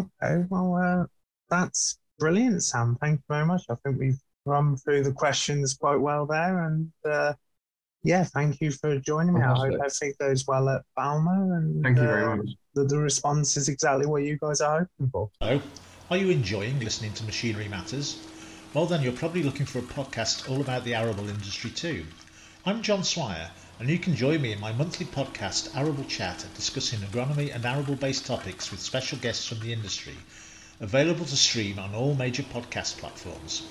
Okay, 0.00 0.44
well, 0.50 0.74
uh, 0.74 1.06
that's 1.48 2.00
brilliant, 2.18 2.64
Sam. 2.64 2.98
Thank 3.00 3.20
you 3.20 3.24
very 3.28 3.46
much. 3.46 3.62
I 3.70 3.76
think 3.84 4.00
we've 4.00 4.18
run 4.44 4.76
through 4.76 5.04
the 5.04 5.12
questions 5.12 5.74
quite 5.74 6.00
well 6.00 6.26
there, 6.26 6.64
and 6.64 6.90
uh, 7.08 7.34
yeah, 8.04 8.24
thank 8.24 8.60
you 8.60 8.70
for 8.70 8.98
joining 8.98 9.34
me. 9.34 9.40
I 9.40 9.54
hope 9.54 9.74
everything 9.74 10.12
goes 10.20 10.46
well 10.46 10.68
at 10.68 10.82
Bauma, 10.96 11.56
and 11.56 11.82
thank 11.82 11.98
you 11.98 12.04
very 12.04 12.24
uh, 12.24 12.36
much. 12.36 12.50
The, 12.74 12.84
the 12.84 12.98
response 12.98 13.56
is 13.56 13.68
exactly 13.68 14.06
what 14.06 14.22
you 14.22 14.38
guys 14.38 14.60
are 14.60 14.88
hoping 14.98 15.10
for. 15.10 15.30
Hello, 15.40 15.60
are 16.10 16.16
you 16.16 16.30
enjoying 16.30 16.78
listening 16.80 17.14
to 17.14 17.24
Machinery 17.24 17.66
Matters? 17.68 18.24
Well, 18.74 18.86
then 18.86 19.02
you're 19.02 19.12
probably 19.12 19.42
looking 19.42 19.66
for 19.66 19.78
a 19.78 19.82
podcast 19.82 20.50
all 20.50 20.60
about 20.60 20.84
the 20.84 20.94
arable 20.94 21.28
industry 21.28 21.70
too. 21.70 22.04
I'm 22.66 22.82
John 22.82 23.04
Swire 23.04 23.50
and 23.80 23.88
you 23.88 23.98
can 23.98 24.14
join 24.14 24.40
me 24.40 24.52
in 24.52 24.60
my 24.60 24.72
monthly 24.72 25.06
podcast, 25.06 25.76
Arable 25.76 26.04
Chat, 26.04 26.46
discussing 26.54 27.00
agronomy 27.00 27.54
and 27.54 27.64
arable 27.64 27.96
based 27.96 28.24
topics 28.24 28.70
with 28.70 28.80
special 28.80 29.18
guests 29.18 29.48
from 29.48 29.60
the 29.60 29.72
industry, 29.72 30.14
available 30.80 31.24
to 31.24 31.36
stream 31.36 31.78
on 31.78 31.94
all 31.94 32.14
major 32.14 32.44
podcast 32.44 32.98
platforms. 32.98 33.66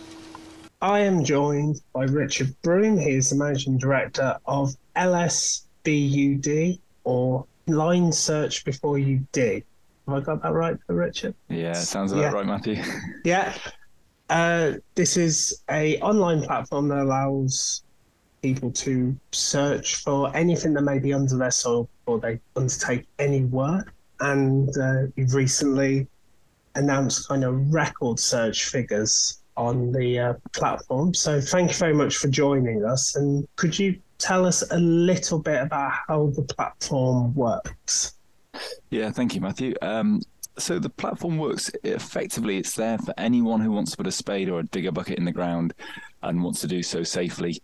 I 0.83 0.99
am 0.99 1.23
joined 1.23 1.79
by 1.93 2.03
Richard 2.03 2.53
Broom. 2.61 2.97
He 2.97 3.11
is 3.11 3.29
the 3.29 3.37
managing 3.37 3.77
director 3.77 4.37
of 4.45 4.75
LSBUD 4.97 6.77
or 7.05 7.45
Line 7.67 8.11
Search 8.11 8.65
Before 8.65 8.99
You 8.99 9.25
Dig. 9.31 9.63
Have 10.05 10.17
I 10.17 10.19
got 10.19 10.43
that 10.43 10.51
right, 10.51 10.75
Richard? 10.87 11.35
Yeah, 11.47 11.71
sounds 11.71 12.11
about 12.11 12.21
yeah. 12.21 12.31
right, 12.31 12.45
Matthew. 12.45 12.83
yeah. 13.23 13.53
Uh, 14.29 14.73
this 14.95 15.15
is 15.15 15.63
a 15.71 16.01
online 16.01 16.41
platform 16.41 16.89
that 16.89 16.97
allows 16.97 17.83
people 18.41 18.69
to 18.71 19.15
search 19.31 19.95
for 19.95 20.35
anything 20.35 20.73
that 20.73 20.81
may 20.81 20.99
be 20.99 21.13
under 21.13 21.37
their 21.37 21.51
soil 21.51 21.87
before 21.99 22.19
they 22.19 22.41
undertake 22.57 23.07
any 23.19 23.45
work. 23.45 23.93
And 24.19 24.77
uh, 24.77 25.03
you've 25.15 25.33
recently 25.33 26.07
announced 26.75 27.29
kind 27.29 27.45
of 27.45 27.73
record 27.73 28.19
search 28.19 28.65
figures 28.65 29.42
on 29.57 29.91
the 29.91 30.19
uh, 30.19 30.33
platform. 30.53 31.13
So 31.13 31.39
thank 31.39 31.71
you 31.71 31.77
very 31.77 31.93
much 31.93 32.17
for 32.17 32.27
joining 32.27 32.83
us. 32.85 33.15
And 33.15 33.47
could 33.55 33.77
you 33.77 33.99
tell 34.17 34.45
us 34.45 34.63
a 34.71 34.77
little 34.77 35.39
bit 35.39 35.61
about 35.61 35.91
how 36.07 36.27
the 36.35 36.43
platform 36.43 37.33
works? 37.35 38.13
Yeah, 38.89 39.11
thank 39.11 39.35
you, 39.35 39.41
Matthew. 39.41 39.73
Um, 39.81 40.21
so 40.57 40.79
the 40.79 40.89
platform 40.89 41.37
works 41.37 41.71
effectively. 41.83 42.57
It's 42.57 42.75
there 42.75 42.97
for 42.99 43.13
anyone 43.17 43.59
who 43.59 43.71
wants 43.71 43.91
to 43.91 43.97
put 43.97 44.07
a 44.07 44.11
spade 44.11 44.49
or 44.49 44.59
a 44.59 44.63
digger 44.63 44.91
bucket 44.91 45.17
in 45.17 45.25
the 45.25 45.31
ground 45.31 45.73
and 46.21 46.43
wants 46.43 46.61
to 46.61 46.67
do 46.67 46.83
so 46.83 47.03
safely 47.03 47.61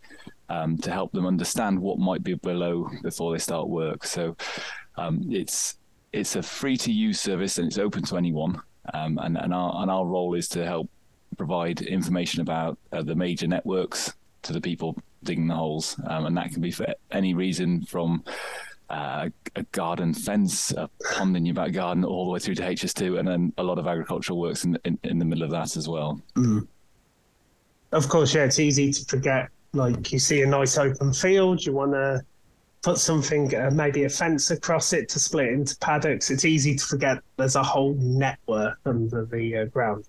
um, 0.48 0.76
to 0.78 0.90
help 0.90 1.12
them 1.12 1.26
understand 1.26 1.78
what 1.78 1.98
might 1.98 2.22
be 2.24 2.34
below 2.34 2.90
before 3.02 3.32
they 3.32 3.38
start 3.38 3.68
work. 3.68 4.04
So 4.04 4.36
um, 4.96 5.24
it's 5.30 5.76
it's 6.12 6.34
a 6.34 6.42
free 6.42 6.76
to 6.76 6.92
use 6.92 7.20
service 7.20 7.58
and 7.58 7.68
it's 7.68 7.78
open 7.78 8.02
to 8.04 8.16
anyone. 8.16 8.60
Um, 8.92 9.18
and, 9.18 9.38
and 9.38 9.54
our 9.54 9.82
and 9.82 9.90
our 9.90 10.04
role 10.04 10.34
is 10.34 10.48
to 10.48 10.64
help 10.64 10.90
provide 11.40 11.80
information 11.80 12.42
about 12.42 12.76
uh, 12.92 13.02
the 13.02 13.14
major 13.14 13.46
networks 13.46 14.12
to 14.42 14.52
the 14.52 14.60
people 14.60 14.94
digging 15.22 15.48
the 15.48 15.54
holes, 15.54 15.98
um, 16.06 16.26
and 16.26 16.36
that 16.36 16.52
can 16.52 16.60
be 16.60 16.70
for 16.70 16.86
any 17.12 17.32
reason 17.32 17.82
from 17.86 18.22
uh, 18.90 19.30
a 19.56 19.62
garden 19.72 20.12
fence, 20.12 20.70
a 20.72 20.90
pond 21.14 21.34
in 21.38 21.46
your 21.46 21.54
back 21.54 21.72
garden, 21.72 22.04
all 22.04 22.26
the 22.26 22.30
way 22.30 22.38
through 22.38 22.56
to 22.56 22.62
HS2, 22.62 23.18
and 23.18 23.26
then 23.26 23.54
a 23.56 23.62
lot 23.62 23.78
of 23.78 23.86
agricultural 23.86 24.38
works 24.38 24.64
in, 24.64 24.78
in, 24.84 24.98
in 25.02 25.18
the 25.18 25.24
middle 25.24 25.42
of 25.42 25.50
that 25.50 25.78
as 25.78 25.88
well. 25.88 26.20
Mm. 26.36 26.68
Of 27.92 28.10
course, 28.10 28.34
yeah, 28.34 28.44
it's 28.44 28.58
easy 28.58 28.92
to 28.92 29.04
forget 29.06 29.48
like 29.72 30.12
you 30.12 30.18
see 30.18 30.42
a 30.42 30.46
nice 30.46 30.76
open 30.76 31.10
field, 31.10 31.64
you 31.64 31.72
want 31.72 31.92
to 31.92 32.20
put 32.82 32.98
something, 32.98 33.54
uh, 33.54 33.70
maybe 33.72 34.04
a 34.04 34.10
fence 34.10 34.50
across 34.50 34.92
it 34.92 35.08
to 35.08 35.18
split 35.18 35.48
into 35.48 35.74
paddocks. 35.78 36.30
It's 36.30 36.44
easy 36.44 36.76
to 36.76 36.84
forget 36.84 37.18
there's 37.38 37.56
a 37.56 37.62
whole 37.62 37.94
network 37.94 38.78
under 38.84 39.24
the 39.24 39.56
uh, 39.56 39.64
ground. 39.66 40.04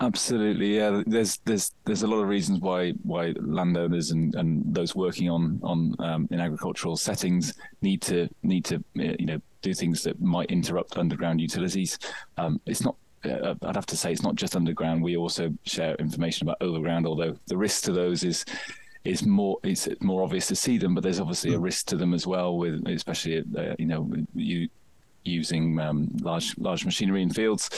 Absolutely, 0.00 0.76
yeah. 0.76 1.02
There's 1.06 1.38
there's 1.44 1.72
there's 1.84 2.02
a 2.02 2.06
lot 2.06 2.18
of 2.18 2.28
reasons 2.28 2.60
why 2.60 2.90
why 3.02 3.34
landowners 3.40 4.10
and, 4.10 4.34
and 4.34 4.62
those 4.74 4.94
working 4.94 5.30
on 5.30 5.60
on 5.62 5.94
um, 6.00 6.28
in 6.30 6.40
agricultural 6.40 6.96
settings 6.96 7.54
need 7.80 8.02
to 8.02 8.28
need 8.42 8.64
to 8.66 8.76
uh, 8.76 9.14
you 9.18 9.26
know 9.26 9.40
do 9.62 9.72
things 9.72 10.02
that 10.02 10.20
might 10.20 10.50
interrupt 10.50 10.98
underground 10.98 11.40
utilities. 11.40 11.98
Um, 12.36 12.60
it's 12.66 12.82
not 12.82 12.96
uh, 13.24 13.54
I'd 13.62 13.76
have 13.76 13.86
to 13.86 13.96
say 13.96 14.12
it's 14.12 14.22
not 14.22 14.34
just 14.34 14.56
underground. 14.56 15.02
We 15.02 15.16
also 15.16 15.54
share 15.64 15.94
information 15.94 16.46
about 16.46 16.58
overground, 16.60 17.06
although 17.06 17.36
the 17.46 17.56
risk 17.56 17.84
to 17.84 17.92
those 17.92 18.24
is 18.24 18.44
is 19.04 19.24
more 19.24 19.58
it's 19.62 19.88
more 20.00 20.22
obvious 20.22 20.46
to 20.48 20.56
see 20.56 20.78
them, 20.78 20.94
but 20.94 21.02
there's 21.02 21.20
obviously 21.20 21.54
a 21.54 21.56
hmm. 21.56 21.64
risk 21.64 21.86
to 21.86 21.96
them 21.96 22.12
as 22.12 22.26
well. 22.26 22.58
With 22.58 22.86
especially 22.88 23.42
uh, 23.56 23.74
you 23.78 23.86
know 23.86 24.10
you 24.34 24.68
using 25.24 25.78
um, 25.78 26.08
large 26.20 26.56
large 26.58 26.84
machinery 26.84 27.22
in 27.22 27.30
fields, 27.30 27.70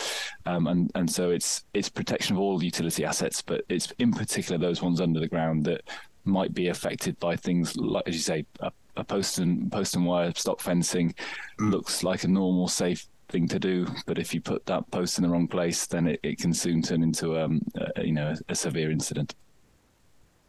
um, 0.47 0.67
and 0.67 0.91
and 0.95 1.11
so 1.11 1.31
it's 1.31 1.65
it's 1.75 1.89
protection 1.89 2.37
of 2.37 2.41
all 2.41 2.63
utility 2.63 3.05
assets, 3.05 3.43
but 3.43 3.65
it's 3.69 3.93
in 3.99 4.13
particular 4.13 4.59
those 4.59 4.83
ones 4.83 5.01
under 5.01 5.21
the 5.21 5.29
ground 5.29 5.65
that 5.65 5.83
might 6.25 6.55
be 6.55 6.69
affected 6.69 7.19
by 7.21 7.37
things 7.37 7.77
like 7.77 8.03
as 8.07 8.15
you 8.15 8.21
say 8.21 8.47
a, 8.61 8.73
a 8.97 9.05
post 9.05 9.39
and 9.39 9.71
post 9.71 9.95
and 9.95 10.07
wire 10.07 10.33
stock 10.35 10.61
fencing 10.61 11.15
mm. 11.61 11.71
looks 11.71 12.03
like 12.03 12.25
a 12.25 12.29
normal 12.29 12.69
safe 12.69 13.07
thing 13.29 13.49
to 13.49 13.59
do. 13.59 13.87
But 14.07 14.19
if 14.19 14.33
you 14.35 14.41
put 14.41 14.65
that 14.67 14.91
post 14.91 15.19
in 15.19 15.25
the 15.25 15.31
wrong 15.31 15.49
place, 15.49 15.87
then 15.87 16.07
it, 16.07 16.21
it 16.23 16.39
can 16.39 16.55
soon 16.55 16.83
turn 16.83 17.03
into 17.03 17.39
um, 17.39 17.61
a, 17.97 18.05
you 18.05 18.13
know 18.13 18.35
a, 18.35 18.53
a 18.53 18.55
severe 18.55 18.91
incident. 18.91 19.35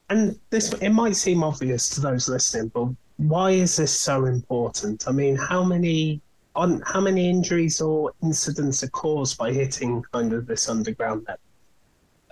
And 0.09 0.39
this 0.51 0.71
it 0.73 0.89
might 0.89 1.15
seem 1.15 1.43
obvious 1.43 1.89
to 1.91 2.01
those 2.01 2.29
listening, 2.29 2.69
but 2.69 2.89
why 3.17 3.51
is 3.51 3.77
this 3.77 3.99
so 3.99 4.25
important? 4.25 5.07
I 5.07 5.11
mean, 5.11 5.35
how 5.35 5.63
many 5.63 6.21
on 6.55 6.81
how 6.85 7.01
many 7.01 7.29
injuries 7.29 7.81
or 7.81 8.11
incidents 8.23 8.83
are 8.83 8.89
caused 8.89 9.37
by 9.37 9.51
hitting 9.51 10.03
kind 10.11 10.33
of 10.33 10.47
this 10.47 10.69
underground 10.69 11.25
net? 11.27 11.39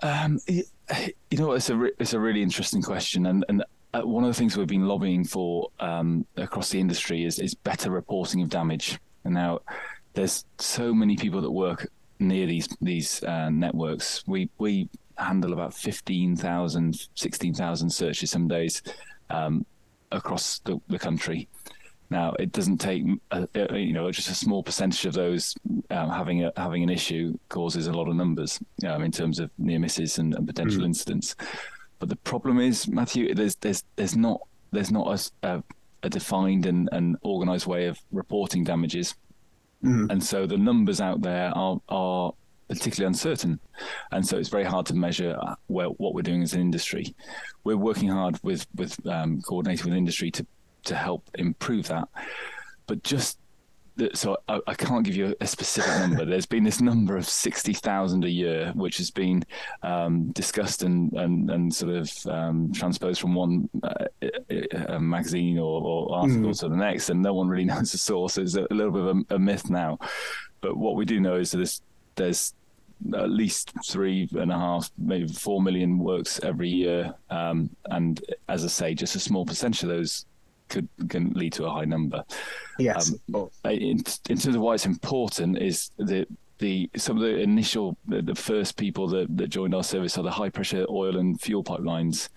Um, 0.02 0.40
you 0.48 1.38
know, 1.38 1.54
it's 1.54 1.70
a 1.70 1.76
re- 1.76 1.94
it's 2.00 2.14
a 2.14 2.20
really 2.20 2.42
interesting 2.42 2.82
question, 2.82 3.26
and 3.28 3.46
and 3.48 3.64
uh, 3.94 4.02
one 4.02 4.24
of 4.24 4.30
the 4.30 4.34
things 4.34 4.58
we've 4.58 4.68
been 4.68 4.88
lobbying 4.88 5.24
for 5.24 5.70
um, 5.80 6.26
across 6.36 6.70
the 6.70 6.80
industry 6.80 7.24
is 7.24 7.40
is 7.40 7.54
better 7.54 7.92
reporting 7.92 8.42
of 8.42 8.50
damage. 8.50 9.00
And 9.24 9.34
now, 9.34 9.60
there's 10.14 10.46
so 10.58 10.94
many 10.94 11.16
people 11.16 11.42
that 11.42 11.52
work 11.52 11.88
near 12.20 12.46
these 12.48 12.68
these 12.82 13.24
uh, 13.24 13.50
networks. 13.50 14.24
We 14.28 14.50
we 14.58 14.90
handle 15.18 15.54
about 15.54 15.74
15,000, 15.74 17.08
16,000 17.16 17.90
searches 17.90 18.32
some 18.32 18.48
days 18.48 18.82
um, 19.30 19.66
across 20.12 20.60
the, 20.60 20.80
the, 20.88 21.00
country. 21.00 21.48
Now, 22.14 22.34
it 22.40 22.52
doesn't 22.52 22.78
take 22.78 23.04
a, 23.32 23.48
a, 23.56 23.78
you 23.78 23.94
know 23.94 24.10
just 24.12 24.30
a 24.30 24.36
small 24.36 24.64
percentage 24.64 25.06
of 25.06 25.14
those 25.14 25.56
um, 25.90 26.10
having 26.10 26.44
a, 26.46 26.52
having 26.56 26.84
an 26.84 26.90
issue 26.90 27.38
causes 27.50 27.88
a 27.88 27.94
lot 27.94 28.08
of 28.08 28.16
numbers 28.16 28.60
um, 28.88 29.04
in 29.04 29.12
terms 29.12 29.40
of 29.40 29.50
near 29.58 29.80
misses 29.80 30.20
and, 30.20 30.34
and 30.36 30.48
potential 30.48 30.82
mm. 30.82 30.86
incidents. 30.86 31.36
But 32.00 32.10
the 32.10 32.16
problem 32.18 32.60
is, 32.60 32.88
Matthew, 32.88 33.34
there's 33.34 33.56
there's 33.56 33.84
there's 33.96 34.16
not 34.16 34.40
there's 34.72 34.92
not 34.92 35.30
a, 35.44 35.64
a 36.04 36.10
defined 36.10 36.66
and, 36.66 36.90
and 36.92 37.18
organized 37.22 37.68
way 37.68 37.88
of 37.88 37.98
reporting 38.12 38.64
damages 38.64 39.16
Mm. 39.84 40.10
And 40.10 40.24
so 40.24 40.46
the 40.46 40.58
numbers 40.58 41.02
out 41.02 41.22
there 41.22 41.52
are, 41.56 41.80
are 41.90 42.32
particularly 42.70 43.08
uncertain. 43.08 43.60
And 44.12 44.26
so 44.26 44.38
it's 44.38 44.50
very 44.50 44.64
hard 44.64 44.86
to 44.88 44.96
measure 44.96 45.38
uh, 45.40 45.56
well, 45.68 45.90
what 45.98 46.14
we're 46.14 46.22
doing 46.22 46.42
as 46.42 46.54
an 46.54 46.62
industry. 46.62 47.14
We're 47.64 47.78
working 47.78 48.10
hard 48.10 48.40
with, 48.44 48.66
with 48.76 49.06
um, 49.08 49.42
coordinating 49.42 49.86
with 49.86 49.98
industry 49.98 50.32
to, 50.32 50.46
to 50.84 50.96
help 50.96 51.30
improve 51.36 51.88
that. 51.88 52.08
But 52.88 53.04
just 53.04 53.40
so 54.14 54.38
I, 54.48 54.60
I, 54.66 54.74
can't 54.74 55.06
give 55.06 55.16
you 55.16 55.36
a 55.40 55.46
specific 55.46 55.92
number. 56.00 56.26
There's 56.26 56.48
been 56.48 56.64
this 56.64 56.82
number 56.82 57.16
of 57.16 57.28
sixty 57.28 57.74
thousand 57.74 58.26
a 58.26 58.30
year, 58.30 58.72
which 58.76 58.98
has 58.98 59.12
been 59.12 59.44
um, 59.84 60.32
discussed 60.32 60.84
and, 60.84 61.14
and, 61.14 61.50
and 61.52 61.74
sort 61.74 61.96
of 61.96 62.28
um, 62.28 62.72
transposed 62.74 63.22
from 63.22 63.36
one 63.36 63.70
uh, 63.84 64.06
uh 64.90 65.00
magazine 65.00 65.60
or, 65.60 65.82
or 65.82 66.16
article 66.16 66.50
mm. 66.50 66.60
to 66.60 66.70
the 66.70 66.76
next, 66.76 67.10
and 67.10 67.22
no 67.22 67.34
one 67.34 67.48
really 67.48 67.66
knows 67.72 67.92
the 67.92 67.98
source. 67.98 68.38
It's 68.38 68.56
a, 68.56 68.68
little 68.72 68.92
bit 68.92 69.02
of 69.02 69.18
a, 69.30 69.36
a, 69.36 69.40
myth 69.40 69.70
now. 69.70 70.00
But 70.62 70.76
what 70.76 70.96
we 70.96 71.06
do 71.06 71.20
know 71.20 71.36
is 71.36 71.52
that 71.52 71.58
there's, 71.58 71.82
there's 72.16 72.54
at 73.16 73.30
least 73.30 73.74
three 73.86 74.28
and 74.34 74.52
a 74.52 74.58
half, 74.58 74.90
maybe 74.98 75.28
four 75.28 75.62
million 75.62 76.00
works 76.00 76.40
every 76.42 76.70
year. 76.70 77.14
Um, 77.30 77.70
and 77.86 78.22
as 78.50 78.64
I 78.64 78.70
say, 78.70 78.94
just 78.96 79.16
a 79.16 79.20
small 79.20 79.46
percentage 79.46 79.84
of 79.84 79.90
those 79.90 80.26
could 80.74 80.90
can 81.10 81.32
lead 81.34 81.54
to 81.54 81.66
a 81.66 81.72
high 81.72 81.86
number. 81.86 82.24
Yes. 82.80 83.14
Um, 83.34 83.50
in, 83.66 84.04
in 84.30 84.38
terms 84.38 84.56
of 84.56 84.62
why 84.62 84.74
it's 84.74 84.86
important 84.86 85.58
is 85.58 85.92
that 85.98 86.28
the 86.60 86.90
some 86.96 87.18
of 87.18 87.24
the 87.24 87.38
initial 87.38 87.98
the, 88.08 88.22
the, 88.22 88.36
first 88.36 88.78
people 88.78 89.08
that, 89.08 89.38
that 89.38 89.48
joined 89.48 89.76
our 89.76 89.84
service 89.84 90.18
are 90.18 90.24
the 90.24 90.32
high 90.32 90.50
pressure 90.50 90.86
oil 90.90 91.18
and 91.18 91.40
fuel 91.42 91.64
pipelines, 91.64 92.30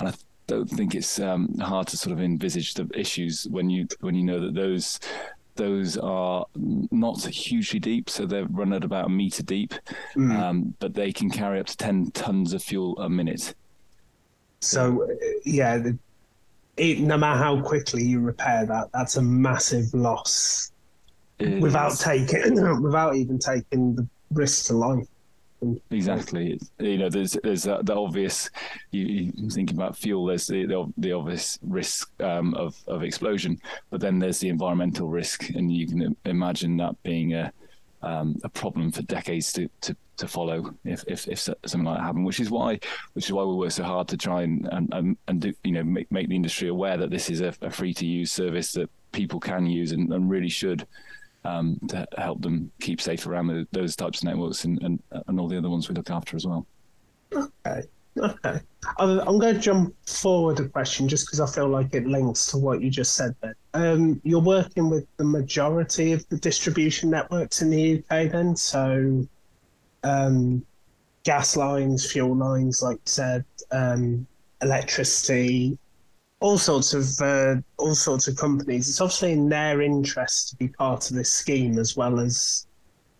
and 0.00 0.08
I 0.08 0.14
don't 0.46 0.68
think 0.68 0.94
it's 0.94 1.18
um, 1.20 1.54
hard 1.58 1.86
to 1.88 1.96
sort 1.96 2.12
of 2.12 2.20
envisage 2.20 2.74
the 2.74 2.88
issues 2.94 3.46
when 3.50 3.70
you 3.70 3.86
when 4.00 4.14
you 4.14 4.24
know 4.24 4.40
that 4.40 4.54
those 4.54 5.00
those 5.56 5.96
are 5.96 6.44
not 6.54 7.24
hugely 7.24 7.80
deep, 7.80 8.10
so 8.10 8.26
they're 8.26 8.46
run 8.46 8.72
at 8.72 8.84
about 8.84 9.06
a 9.06 9.08
meter 9.08 9.42
deep, 9.42 9.74
mm. 10.14 10.38
um, 10.38 10.74
but 10.78 10.94
they 10.94 11.12
can 11.12 11.30
carry 11.30 11.58
up 11.58 11.66
to 11.66 11.76
ten 11.76 12.10
tons 12.12 12.52
of 12.52 12.62
fuel 12.62 12.98
a 12.98 13.08
minute. 13.08 13.54
So, 14.60 15.08
yeah, 15.44 15.82
it, 16.76 17.00
no 17.00 17.16
matter 17.16 17.38
how 17.38 17.60
quickly 17.62 18.04
you 18.04 18.20
repair 18.20 18.66
that, 18.66 18.90
that's 18.92 19.16
a 19.16 19.22
massive 19.22 19.92
loss 19.94 20.72
it 21.38 21.60
without 21.60 21.92
is. 21.92 21.98
taking 22.00 22.54
without 22.82 23.16
even 23.16 23.38
taking 23.38 23.94
the 23.94 24.06
risk 24.32 24.66
to 24.66 24.74
life. 24.74 25.06
Exactly. 25.90 26.60
You 26.78 26.98
know, 26.98 27.08
there's 27.08 27.36
there's 27.42 27.62
the 27.62 27.94
obvious. 27.94 28.50
You, 28.90 29.32
you 29.34 29.50
think 29.50 29.70
about 29.70 29.96
fuel. 29.96 30.26
There's 30.26 30.46
the 30.46 30.66
the, 30.66 30.92
the 30.98 31.12
obvious 31.12 31.58
risk 31.62 32.10
um, 32.22 32.54
of 32.54 32.76
of 32.86 33.02
explosion, 33.02 33.58
but 33.90 34.00
then 34.00 34.18
there's 34.18 34.38
the 34.38 34.48
environmental 34.48 35.08
risk, 35.08 35.48
and 35.50 35.72
you 35.72 35.86
can 35.86 36.14
imagine 36.26 36.76
that 36.76 37.02
being 37.02 37.34
a 37.34 37.52
um, 38.06 38.36
a 38.44 38.48
problem 38.48 38.90
for 38.90 39.02
decades 39.02 39.52
to, 39.54 39.68
to, 39.82 39.96
to 40.16 40.28
follow 40.28 40.74
if, 40.84 41.04
if, 41.06 41.28
if 41.28 41.40
something 41.40 41.84
like 41.84 41.98
that 41.98 42.04
happened. 42.04 42.24
Which 42.24 42.40
is 42.40 42.50
why 42.50 42.78
which 43.12 43.26
is 43.26 43.32
why 43.32 43.42
we 43.44 43.54
work 43.54 43.72
so 43.72 43.82
hard 43.82 44.08
to 44.08 44.16
try 44.16 44.42
and 44.42 44.68
and, 44.72 45.16
and 45.28 45.40
do 45.40 45.52
you 45.64 45.72
know 45.72 45.84
make, 45.84 46.10
make 46.10 46.28
the 46.28 46.36
industry 46.36 46.68
aware 46.68 46.96
that 46.96 47.10
this 47.10 47.28
is 47.28 47.40
a, 47.40 47.52
a 47.60 47.70
free 47.70 47.92
to 47.94 48.06
use 48.06 48.32
service 48.32 48.72
that 48.72 48.88
people 49.12 49.40
can 49.40 49.66
use 49.66 49.92
and, 49.92 50.12
and 50.12 50.30
really 50.30 50.48
should 50.48 50.86
um, 51.44 51.78
to 51.88 52.06
help 52.16 52.42
them 52.42 52.70
keep 52.80 53.00
safe 53.00 53.26
around 53.26 53.66
those 53.72 53.96
types 53.96 54.18
of 54.20 54.24
networks 54.24 54.64
and, 54.64 54.82
and, 54.82 55.02
and 55.26 55.40
all 55.40 55.48
the 55.48 55.56
other 55.56 55.70
ones 55.70 55.88
we 55.88 55.94
look 55.94 56.10
after 56.10 56.36
as 56.36 56.46
well. 56.46 56.66
Okay. 57.32 57.82
Okay. 58.18 58.60
I'm 58.98 59.38
going 59.38 59.54
to 59.54 59.60
jump 59.60 59.94
forward 60.06 60.60
a 60.60 60.68
question 60.68 61.08
just 61.08 61.26
because 61.26 61.40
I 61.40 61.46
feel 61.46 61.68
like 61.68 61.94
it 61.94 62.06
links 62.06 62.46
to 62.46 62.58
what 62.58 62.80
you 62.80 62.90
just 62.90 63.14
said 63.14 63.34
there. 63.42 63.56
Um, 63.74 64.20
you're 64.24 64.40
working 64.40 64.88
with 64.88 65.06
the 65.16 65.24
majority 65.24 66.12
of 66.12 66.26
the 66.28 66.36
distribution 66.36 67.10
networks 67.10 67.62
in 67.62 67.70
the 67.70 67.98
UK 67.98 68.30
then? 68.30 68.56
So 68.56 69.26
um, 70.02 70.64
gas 71.24 71.56
lines, 71.56 72.10
fuel 72.10 72.36
lines, 72.36 72.82
like 72.82 72.96
you 72.96 73.02
said, 73.04 73.44
um, 73.72 74.26
electricity, 74.62 75.78
all 76.40 76.58
sorts 76.58 76.94
of 76.94 77.20
uh, 77.20 77.56
all 77.78 77.94
sorts 77.94 78.28
of 78.28 78.36
companies. 78.36 78.88
It's 78.88 79.00
obviously 79.00 79.32
in 79.32 79.48
their 79.48 79.82
interest 79.82 80.50
to 80.50 80.56
be 80.56 80.68
part 80.68 81.10
of 81.10 81.16
this 81.16 81.32
scheme 81.32 81.78
as 81.78 81.96
well 81.96 82.20
as 82.20 82.66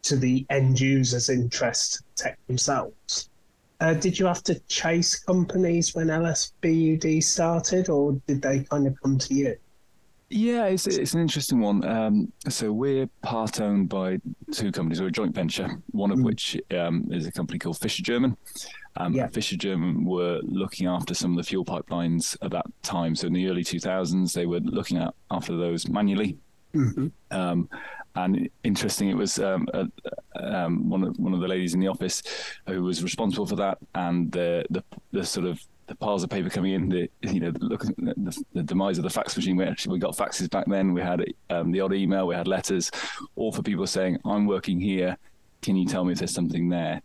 to 0.02 0.16
the 0.16 0.46
end 0.50 0.78
users' 0.78 1.28
interest 1.28 1.94
to 1.94 2.02
protect 2.14 2.46
themselves. 2.46 3.28
Uh, 3.80 3.94
did 3.94 4.18
you 4.18 4.26
have 4.26 4.42
to 4.44 4.58
chase 4.68 5.18
companies 5.18 5.94
when 5.94 6.06
LSBUD 6.06 7.22
started, 7.22 7.88
or 7.88 8.12
did 8.26 8.40
they 8.42 8.64
kind 8.64 8.86
of 8.86 9.00
come 9.02 9.18
to 9.18 9.34
you? 9.34 9.56
Yeah, 10.28 10.64
it's 10.64 10.88
it's 10.88 11.14
an 11.14 11.20
interesting 11.20 11.60
one. 11.60 11.84
Um, 11.84 12.32
so 12.48 12.72
we're 12.72 13.06
part 13.22 13.60
owned 13.60 13.88
by 13.88 14.18
two 14.50 14.72
companies. 14.72 15.00
We're 15.00 15.08
a 15.08 15.12
joint 15.12 15.34
venture, 15.34 15.68
one 15.92 16.10
of 16.10 16.18
mm. 16.18 16.24
which 16.24 16.58
um, 16.76 17.06
is 17.12 17.26
a 17.26 17.32
company 17.32 17.60
called 17.60 17.78
Fisher 17.78 18.02
German, 18.02 18.36
um, 18.98 19.12
yeah. 19.12 19.28
Fisher 19.28 19.56
German 19.56 20.04
were 20.04 20.40
looking 20.42 20.86
after 20.86 21.14
some 21.14 21.32
of 21.32 21.36
the 21.36 21.42
fuel 21.42 21.64
pipelines 21.64 22.36
at 22.42 22.50
that 22.52 22.66
time. 22.82 23.14
So 23.14 23.26
in 23.26 23.32
the 23.32 23.48
early 23.48 23.64
2000s, 23.64 24.32
they 24.32 24.46
were 24.46 24.60
looking 24.60 24.98
at 24.98 25.14
after 25.30 25.56
those 25.56 25.88
manually. 25.88 26.38
Mm-hmm. 26.74 27.08
And 28.16 28.48
interesting, 28.64 29.10
it 29.10 29.16
was 29.16 29.38
um, 29.38 29.68
uh, 29.74 29.84
um, 30.40 30.88
one 30.88 31.04
of 31.04 31.18
one 31.18 31.34
of 31.34 31.40
the 31.40 31.48
ladies 31.48 31.74
in 31.74 31.80
the 31.80 31.88
office 31.88 32.22
who 32.66 32.82
was 32.82 33.02
responsible 33.02 33.46
for 33.46 33.56
that, 33.56 33.78
and 33.94 34.32
the 34.32 34.64
the, 34.70 34.82
the 35.12 35.24
sort 35.24 35.46
of 35.46 35.60
the 35.86 35.94
piles 35.94 36.24
of 36.24 36.30
paper 36.30 36.50
coming 36.50 36.72
in, 36.72 36.88
the 36.88 37.10
you 37.22 37.40
know, 37.40 37.48
at 37.48 37.54
the, 37.54 38.44
the, 38.54 38.62
demise 38.62 38.98
of 38.98 39.04
the 39.04 39.10
fax 39.10 39.36
machine. 39.36 39.56
We 39.56 39.64
actually 39.64 39.94
we 39.94 39.98
got 39.98 40.16
faxes 40.16 40.50
back 40.50 40.66
then. 40.66 40.92
We 40.92 41.00
had 41.00 41.24
um, 41.50 41.70
the 41.70 41.80
odd 41.80 41.92
email, 41.92 42.26
we 42.26 42.34
had 42.34 42.48
letters, 42.48 42.90
all 43.36 43.52
for 43.52 43.62
people 43.62 43.86
saying, 43.86 44.18
"I'm 44.24 44.46
working 44.46 44.80
here. 44.80 45.16
Can 45.62 45.76
you 45.76 45.86
tell 45.86 46.04
me 46.04 46.12
if 46.12 46.18
there's 46.18 46.34
something 46.34 46.68
there?" 46.68 47.02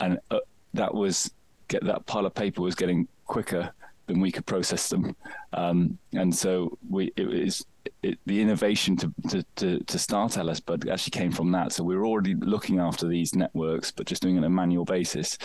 And 0.00 0.18
uh, 0.30 0.40
that 0.74 0.92
was 0.92 1.30
get 1.68 1.84
that 1.84 2.06
pile 2.06 2.26
of 2.26 2.34
paper 2.34 2.62
was 2.62 2.74
getting 2.74 3.06
quicker 3.24 3.72
than 4.06 4.20
we 4.20 4.32
could 4.32 4.46
process 4.46 4.88
them, 4.88 5.14
um, 5.52 5.98
and 6.12 6.34
so 6.34 6.76
we 6.88 7.12
it 7.16 7.26
was 7.26 7.64
it, 8.02 8.18
the 8.26 8.40
innovation 8.40 8.96
to, 8.96 9.12
to, 9.28 9.44
to, 9.56 9.80
to 9.80 9.98
start 9.98 10.32
LSBud 10.32 10.90
actually 10.90 11.10
came 11.10 11.32
from 11.32 11.52
that. 11.52 11.72
So 11.72 11.84
we 11.84 11.96
were 11.96 12.06
already 12.06 12.34
looking 12.34 12.78
after 12.78 13.06
these 13.06 13.34
networks, 13.34 13.90
but 13.90 14.06
just 14.06 14.22
doing 14.22 14.36
it 14.36 14.38
on 14.38 14.44
a 14.44 14.50
manual 14.50 14.84
basis. 14.84 15.38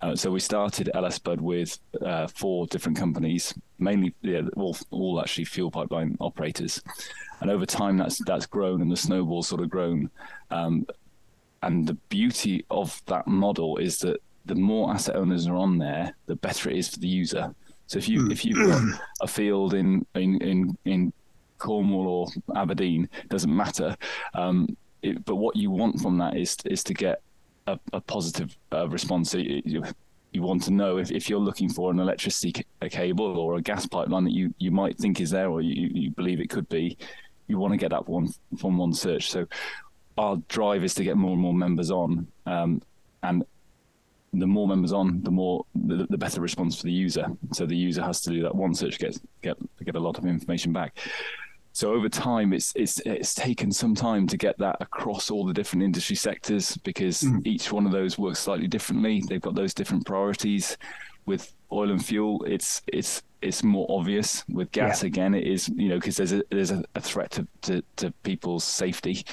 Uh, 0.00 0.14
so 0.14 0.30
we 0.30 0.40
started 0.40 0.90
LSBud 0.94 1.40
with 1.40 1.78
uh, 2.04 2.26
four 2.26 2.66
different 2.66 2.98
companies, 2.98 3.54
mainly 3.78 4.14
yeah, 4.22 4.42
all, 4.56 4.76
all 4.90 5.20
actually 5.20 5.44
fuel 5.44 5.70
pipeline 5.70 6.16
operators, 6.20 6.82
and 7.40 7.50
over 7.50 7.64
time 7.64 7.96
that's 7.96 8.22
that's 8.26 8.44
grown 8.44 8.82
and 8.82 8.90
the 8.90 8.96
snowball's 8.96 9.48
sort 9.48 9.62
of 9.62 9.70
grown. 9.70 10.10
Um, 10.50 10.86
and 11.62 11.86
the 11.86 11.94
beauty 12.10 12.66
of 12.70 13.00
that 13.06 13.26
model 13.26 13.78
is 13.78 13.98
that 14.00 14.20
the 14.44 14.54
more 14.54 14.92
asset 14.92 15.16
owners 15.16 15.46
are 15.46 15.56
on 15.56 15.78
there, 15.78 16.14
the 16.26 16.36
better 16.36 16.68
it 16.68 16.76
is 16.76 16.88
for 16.88 16.98
the 16.98 17.08
user. 17.08 17.54
So 17.86 17.98
if 17.98 18.08
you 18.08 18.28
if 18.30 18.44
you've 18.44 18.66
got 18.66 18.82
a 19.22 19.26
field 19.26 19.74
in 19.74 20.06
in 20.14 20.40
in, 20.42 20.78
in 20.84 21.12
Cornwall 21.64 22.06
or 22.06 22.28
Aberdeen, 22.56 23.08
doesn't 23.28 23.54
matter. 23.54 23.96
Um, 24.34 24.76
it, 25.02 25.24
but 25.24 25.36
what 25.36 25.56
you 25.56 25.70
want 25.70 26.00
from 26.00 26.18
that 26.18 26.36
is 26.36 26.56
is 26.64 26.84
to 26.84 26.94
get 26.94 27.22
a, 27.66 27.78
a 27.92 28.00
positive 28.00 28.56
uh, 28.72 28.88
response. 28.88 29.30
So 29.30 29.38
you, 29.38 29.82
you, 30.32 30.42
want 30.42 30.62
to 30.64 30.70
know 30.70 30.98
if, 30.98 31.10
if 31.10 31.30
you're 31.30 31.38
looking 31.38 31.70
for 31.70 31.90
an 31.90 31.98
electricity 31.98 32.52
cable 32.90 33.38
or 33.38 33.56
a 33.56 33.62
gas 33.62 33.86
pipeline 33.86 34.24
that 34.24 34.32
you, 34.32 34.52
you 34.58 34.70
might 34.70 34.98
think 34.98 35.20
is 35.20 35.30
there 35.30 35.48
or 35.48 35.62
you, 35.62 35.90
you 35.94 36.10
believe 36.10 36.40
it 36.40 36.50
could 36.50 36.68
be, 36.68 36.98
you 37.46 37.58
want 37.58 37.72
to 37.72 37.78
get 37.78 37.90
that 37.90 38.08
one 38.08 38.28
from 38.58 38.76
one 38.76 38.92
search. 38.92 39.30
So 39.30 39.46
our 40.18 40.36
drive 40.48 40.84
is 40.84 40.94
to 40.94 41.04
get 41.04 41.16
more 41.16 41.32
and 41.32 41.40
more 41.40 41.54
members 41.54 41.90
on, 41.90 42.26
um, 42.46 42.82
and 43.22 43.44
the 44.34 44.46
more 44.46 44.66
members 44.66 44.92
on, 44.92 45.22
the 45.22 45.30
more 45.30 45.64
the, 45.74 46.06
the, 46.10 46.18
better 46.18 46.40
response 46.40 46.76
for 46.76 46.84
the 46.84 46.92
user. 46.92 47.26
So 47.52 47.66
the 47.66 47.76
user 47.76 48.02
has 48.02 48.20
to 48.22 48.30
do 48.30 48.42
that 48.42 48.54
one 48.54 48.74
search, 48.74 48.98
get 48.98 49.18
get 49.42 49.56
get 49.84 49.94
a 49.94 50.00
lot 50.00 50.18
of 50.18 50.26
information 50.26 50.72
back. 50.72 50.98
So 51.74 51.92
over 51.92 52.08
time, 52.08 52.52
it's 52.52 52.72
it's 52.76 53.00
it's 53.00 53.34
taken 53.34 53.72
some 53.72 53.96
time 53.96 54.28
to 54.28 54.36
get 54.36 54.56
that 54.58 54.76
across 54.80 55.28
all 55.28 55.44
the 55.44 55.52
different 55.52 55.82
industry 55.82 56.14
sectors 56.14 56.76
because 56.78 57.22
mm. 57.22 57.44
each 57.44 57.72
one 57.72 57.84
of 57.84 57.90
those 57.90 58.16
works 58.16 58.38
slightly 58.38 58.68
differently. 58.68 59.24
They've 59.28 59.40
got 59.40 59.56
those 59.56 59.74
different 59.74 60.06
priorities. 60.06 60.78
With 61.26 61.52
oil 61.72 61.90
and 61.90 62.04
fuel, 62.04 62.44
it's 62.44 62.80
it's 62.86 63.22
it's 63.42 63.64
more 63.64 63.86
obvious. 63.90 64.44
With 64.48 64.70
gas, 64.70 65.02
yeah. 65.02 65.08
again, 65.08 65.34
it 65.34 65.48
is 65.48 65.68
you 65.68 65.88
know 65.88 65.96
because 65.96 66.16
there's 66.16 66.32
a 66.32 66.44
there's 66.48 66.70
a, 66.70 66.84
threat 67.00 67.32
to, 67.32 67.48
to, 67.62 67.82
to 67.96 68.12
people's 68.22 68.62
safety, 68.62 69.24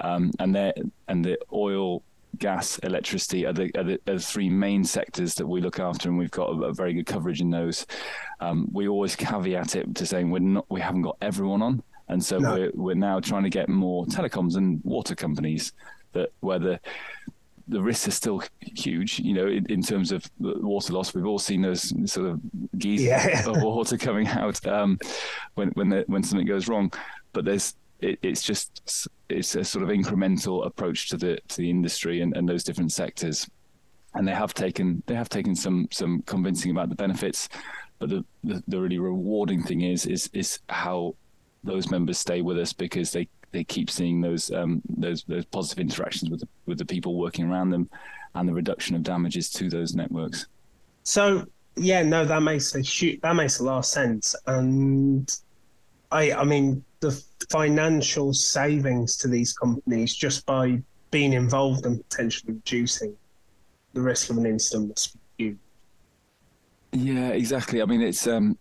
um, 0.00 0.30
and 0.40 0.54
there 0.54 0.74
and 1.08 1.24
the 1.24 1.38
oil 1.54 2.02
gas, 2.38 2.78
electricity 2.78 3.46
are 3.46 3.52
the, 3.52 3.70
are 3.76 3.84
the, 3.84 3.94
are 4.06 4.14
the, 4.14 4.20
three 4.20 4.48
main 4.48 4.84
sectors 4.84 5.34
that 5.34 5.46
we 5.46 5.60
look 5.60 5.80
after, 5.80 6.08
and 6.08 6.18
we've 6.18 6.30
got 6.30 6.50
a, 6.50 6.62
a 6.64 6.72
very 6.72 6.92
good 6.92 7.06
coverage 7.06 7.40
in 7.40 7.50
those. 7.50 7.86
Um, 8.40 8.68
we 8.72 8.88
always 8.88 9.16
caveat 9.16 9.76
it 9.76 9.94
to 9.94 10.06
saying 10.06 10.30
we're 10.30 10.40
not, 10.40 10.66
we 10.68 10.80
haven't 10.80 11.02
got 11.02 11.16
everyone 11.22 11.62
on, 11.62 11.82
and 12.08 12.24
so 12.24 12.38
no. 12.38 12.54
we're 12.54 12.70
we're 12.74 12.94
now 12.94 13.20
trying 13.20 13.44
to 13.44 13.50
get 13.50 13.68
more 13.68 14.04
telecoms 14.06 14.56
and 14.56 14.80
water 14.84 15.14
companies 15.14 15.72
that 16.12 16.30
where 16.40 16.58
the 16.58 16.80
the 17.68 17.82
risks 17.82 18.08
are 18.08 18.12
still 18.12 18.42
huge, 18.60 19.18
you 19.18 19.34
know, 19.34 19.46
in, 19.46 19.66
in, 19.66 19.82
terms 19.82 20.10
of 20.10 20.24
water 20.38 20.94
loss. 20.94 21.14
We've 21.14 21.26
all 21.26 21.38
seen 21.38 21.60
those 21.60 21.92
sort 22.10 22.26
of 22.26 22.40
geese 22.78 23.02
yeah. 23.02 23.46
of 23.46 23.62
water 23.62 23.98
coming 23.98 24.26
out 24.26 24.66
um, 24.66 24.98
when 25.54 25.68
when 25.70 25.90
the, 25.90 26.04
when 26.06 26.22
something 26.22 26.46
goes 26.46 26.66
wrong. 26.66 26.90
But 27.34 27.44
there's 27.44 27.74
it, 28.00 28.18
it's 28.22 28.42
just 28.42 29.08
it's 29.28 29.54
a 29.54 29.64
sort 29.64 29.82
of 29.82 29.90
incremental 29.90 30.66
approach 30.66 31.08
to 31.10 31.16
the 31.16 31.38
to 31.48 31.56
the 31.58 31.70
industry 31.70 32.20
and, 32.20 32.36
and 32.36 32.48
those 32.48 32.64
different 32.64 32.92
sectors. 32.92 33.48
And 34.14 34.26
they 34.26 34.34
have 34.34 34.54
taken 34.54 35.02
they 35.06 35.14
have 35.14 35.28
taken 35.28 35.54
some 35.54 35.88
some 35.90 36.22
convincing 36.22 36.70
about 36.70 36.88
the 36.88 36.94
benefits 36.94 37.48
but 37.98 38.10
the, 38.10 38.24
the, 38.44 38.62
the 38.68 38.80
really 38.80 38.98
rewarding 38.98 39.62
thing 39.62 39.82
is 39.82 40.06
is 40.06 40.30
is 40.32 40.60
how 40.68 41.14
those 41.64 41.90
members 41.90 42.18
stay 42.18 42.42
with 42.42 42.58
us 42.58 42.72
because 42.72 43.12
they 43.12 43.28
they 43.50 43.64
keep 43.64 43.90
seeing 43.90 44.20
those 44.20 44.50
um, 44.52 44.82
those 44.88 45.24
those 45.24 45.44
positive 45.46 45.80
interactions 45.80 46.30
with 46.30 46.40
the, 46.40 46.48
with 46.66 46.78
the 46.78 46.84
people 46.84 47.16
working 47.16 47.50
around 47.50 47.70
them 47.70 47.88
and 48.34 48.48
the 48.48 48.52
reduction 48.52 48.94
of 48.94 49.02
damages 49.02 49.50
to 49.50 49.68
those 49.68 49.94
networks. 49.94 50.46
So 51.02 51.44
yeah 51.76 52.02
no 52.02 52.24
that 52.24 52.42
makes 52.42 52.74
a 52.74 52.82
shoot 52.82 53.20
that 53.22 53.34
makes 53.34 53.58
a 53.58 53.64
lot 53.64 53.78
of 53.78 53.86
sense. 53.86 54.34
And 54.46 55.34
i 56.10 56.32
i 56.32 56.44
mean 56.44 56.84
the 57.00 57.22
financial 57.50 58.32
savings 58.32 59.16
to 59.16 59.28
these 59.28 59.52
companies 59.52 60.14
just 60.14 60.44
by 60.46 60.82
being 61.10 61.32
involved 61.32 61.86
and 61.86 62.06
potentially 62.08 62.54
reducing 62.54 63.14
the 63.94 64.00
risk 64.00 64.30
of 64.30 64.38
an 64.38 64.46
incident 64.46 64.88
must 64.88 65.14
be 65.36 65.44
huge. 65.44 65.58
Yeah, 66.92 67.28
exactly. 67.28 67.82
I 67.82 67.84
mean, 67.84 68.02
it's 68.02 68.26
um, 68.26 68.58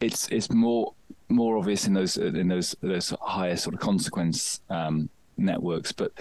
it's 0.00 0.28
it's 0.28 0.50
more 0.50 0.94
more 1.28 1.56
obvious 1.56 1.86
in 1.86 1.94
those 1.94 2.16
in 2.16 2.48
those 2.48 2.74
those 2.82 3.12
higher 3.20 3.56
sort 3.56 3.74
of 3.74 3.80
consequence 3.80 4.60
um, 4.70 5.08
networks, 5.36 5.92
but 5.92 6.12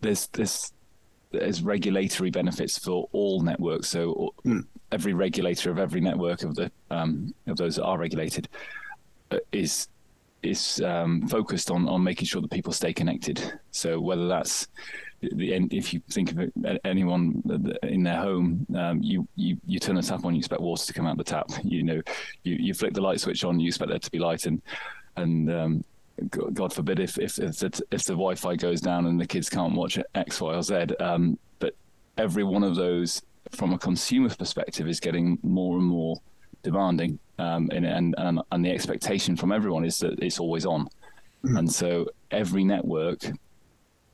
there's 0.00 0.28
there's 0.28 0.72
there's 1.30 1.62
regulatory 1.62 2.30
benefits 2.30 2.78
for 2.78 3.08
all 3.12 3.42
networks. 3.42 3.88
So 3.88 4.34
mm. 4.44 4.64
every 4.92 5.14
regulator 5.14 5.70
of 5.70 5.78
every 5.78 6.00
network 6.00 6.42
of 6.42 6.54
the 6.54 6.70
um, 6.90 7.34
of 7.46 7.56
those 7.56 7.76
that 7.76 7.84
are 7.84 7.98
regulated 7.98 8.48
uh, 9.30 9.38
is 9.52 9.88
is 10.42 10.80
um, 10.82 11.26
focused 11.28 11.70
on 11.70 11.88
on 11.88 12.02
making 12.02 12.26
sure 12.26 12.40
that 12.40 12.50
people 12.50 12.72
stay 12.72 12.92
connected. 12.92 13.60
So 13.70 14.00
whether 14.00 14.28
that's 14.28 14.68
the 15.20 15.52
end, 15.52 15.72
if 15.72 15.92
you 15.92 16.00
think 16.10 16.30
of 16.30 16.38
it, 16.38 16.52
anyone 16.84 17.42
in 17.82 18.04
their 18.04 18.18
home, 18.18 18.66
um, 18.76 19.02
you, 19.02 19.26
you 19.34 19.56
you 19.66 19.78
turn 19.80 19.96
the 19.96 20.02
tap 20.02 20.24
on, 20.24 20.34
you 20.34 20.38
expect 20.38 20.60
water 20.60 20.86
to 20.86 20.92
come 20.92 21.06
out 21.06 21.16
the 21.16 21.24
tap. 21.24 21.50
You 21.64 21.82
know, 21.82 22.00
you, 22.44 22.54
you 22.54 22.74
flick 22.74 22.94
the 22.94 23.00
light 23.00 23.20
switch 23.20 23.44
on, 23.44 23.58
you 23.58 23.68
expect 23.68 23.90
there 23.90 23.98
to 23.98 24.10
be 24.10 24.18
light, 24.18 24.46
and 24.46 24.62
and 25.16 25.50
um, 25.50 25.84
God 26.30 26.72
forbid 26.72 27.00
if 27.00 27.18
if 27.18 27.38
if 27.38 27.58
the, 27.58 27.82
if 27.90 28.04
the 28.04 28.12
Wi-Fi 28.12 28.56
goes 28.56 28.80
down 28.80 29.06
and 29.06 29.20
the 29.20 29.26
kids 29.26 29.50
can't 29.50 29.74
watch 29.74 29.98
X, 30.14 30.40
Y, 30.40 30.54
or 30.54 30.62
Z. 30.62 30.74
Um, 31.00 31.38
but 31.58 31.74
every 32.16 32.44
one 32.44 32.62
of 32.62 32.76
those, 32.76 33.22
from 33.50 33.72
a 33.72 33.78
consumer 33.78 34.28
perspective, 34.28 34.88
is 34.88 35.00
getting 35.00 35.38
more 35.42 35.76
and 35.78 35.86
more 35.86 36.20
demanding, 36.62 37.18
um, 37.38 37.68
and, 37.72 37.86
and 37.86 38.14
and 38.18 38.40
and 38.52 38.64
the 38.64 38.70
expectation 38.70 39.36
from 39.36 39.52
everyone 39.52 39.84
is 39.84 39.98
that 39.98 40.18
it's 40.22 40.40
always 40.40 40.66
on, 40.66 40.84
mm-hmm. 41.44 41.56
and 41.56 41.72
so 41.72 42.06
every 42.30 42.64
network 42.64 43.20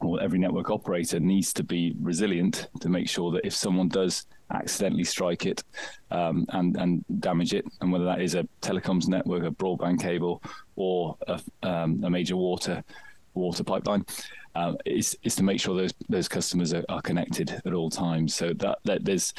or 0.01 0.20
every 0.20 0.38
network 0.38 0.70
operator 0.70 1.18
needs 1.20 1.53
to 1.53 1.62
be 1.62 1.95
resilient 2.01 2.68
to 2.80 2.88
make 2.88 3.09
sure 3.09 3.30
that 3.32 3.47
if 3.47 3.55
someone 3.55 3.88
does 3.88 4.26
accidentally 4.51 5.05
strike 5.05 5.47
it 5.47 5.62
um, 6.11 6.47
and 6.51 6.76
and 6.76 7.05
damage 7.20 7.55
it, 7.55 7.64
and 7.80 7.90
whether 7.90 8.05
that 8.05 8.20
is 8.20 8.34
a 8.34 8.47
telecoms 8.61 9.09
network, 9.09 9.45
a 9.45 9.51
broadband 9.51 10.01
cable, 10.01 10.42
or 10.76 11.16
a, 11.28 11.40
um, 11.62 12.03
a 12.05 12.11
major 12.11 12.36
water 12.36 12.82
water 13.34 13.64
pipeline, 13.64 14.05
uh, 14.55 14.74
is 14.84 15.16
is 15.22 15.34
to 15.34 15.42
make 15.42 15.61
sure 15.61 15.74
those 15.76 15.95
those 16.09 16.28
customers 16.28 16.72
are, 16.72 16.84
are 16.88 17.03
connected 17.03 17.61
at 17.64 17.72
all 17.72 17.90
times. 17.90 18.34
So 18.34 18.53
that, 18.55 18.78
that 18.84 19.05
there's 19.05 19.32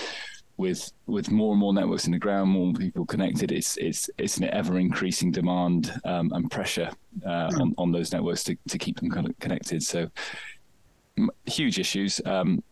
with 0.58 0.92
with 1.06 1.32
more 1.32 1.52
and 1.52 1.60
more 1.60 1.74
networks 1.74 2.06
in 2.06 2.12
the 2.12 2.20
ground, 2.20 2.50
more 2.50 2.74
people 2.74 3.06
connected, 3.06 3.52
it's 3.52 3.78
it's 3.78 4.10
it's 4.18 4.38
an 4.38 4.46
ever 4.46 4.80
increasing 4.80 5.32
demand 5.32 6.00
um, 6.06 6.32
and 6.34 6.50
pressure 6.50 6.90
uh, 7.26 7.52
on 7.60 7.74
on 7.78 7.92
those 7.92 8.12
networks 8.12 8.44
to, 8.46 8.58
to 8.70 8.78
keep 8.78 9.00
them 9.00 9.34
connected. 9.40 9.84
So 9.84 10.10
huge 11.46 11.80
issues. 11.80 12.22
Um, 12.26 12.64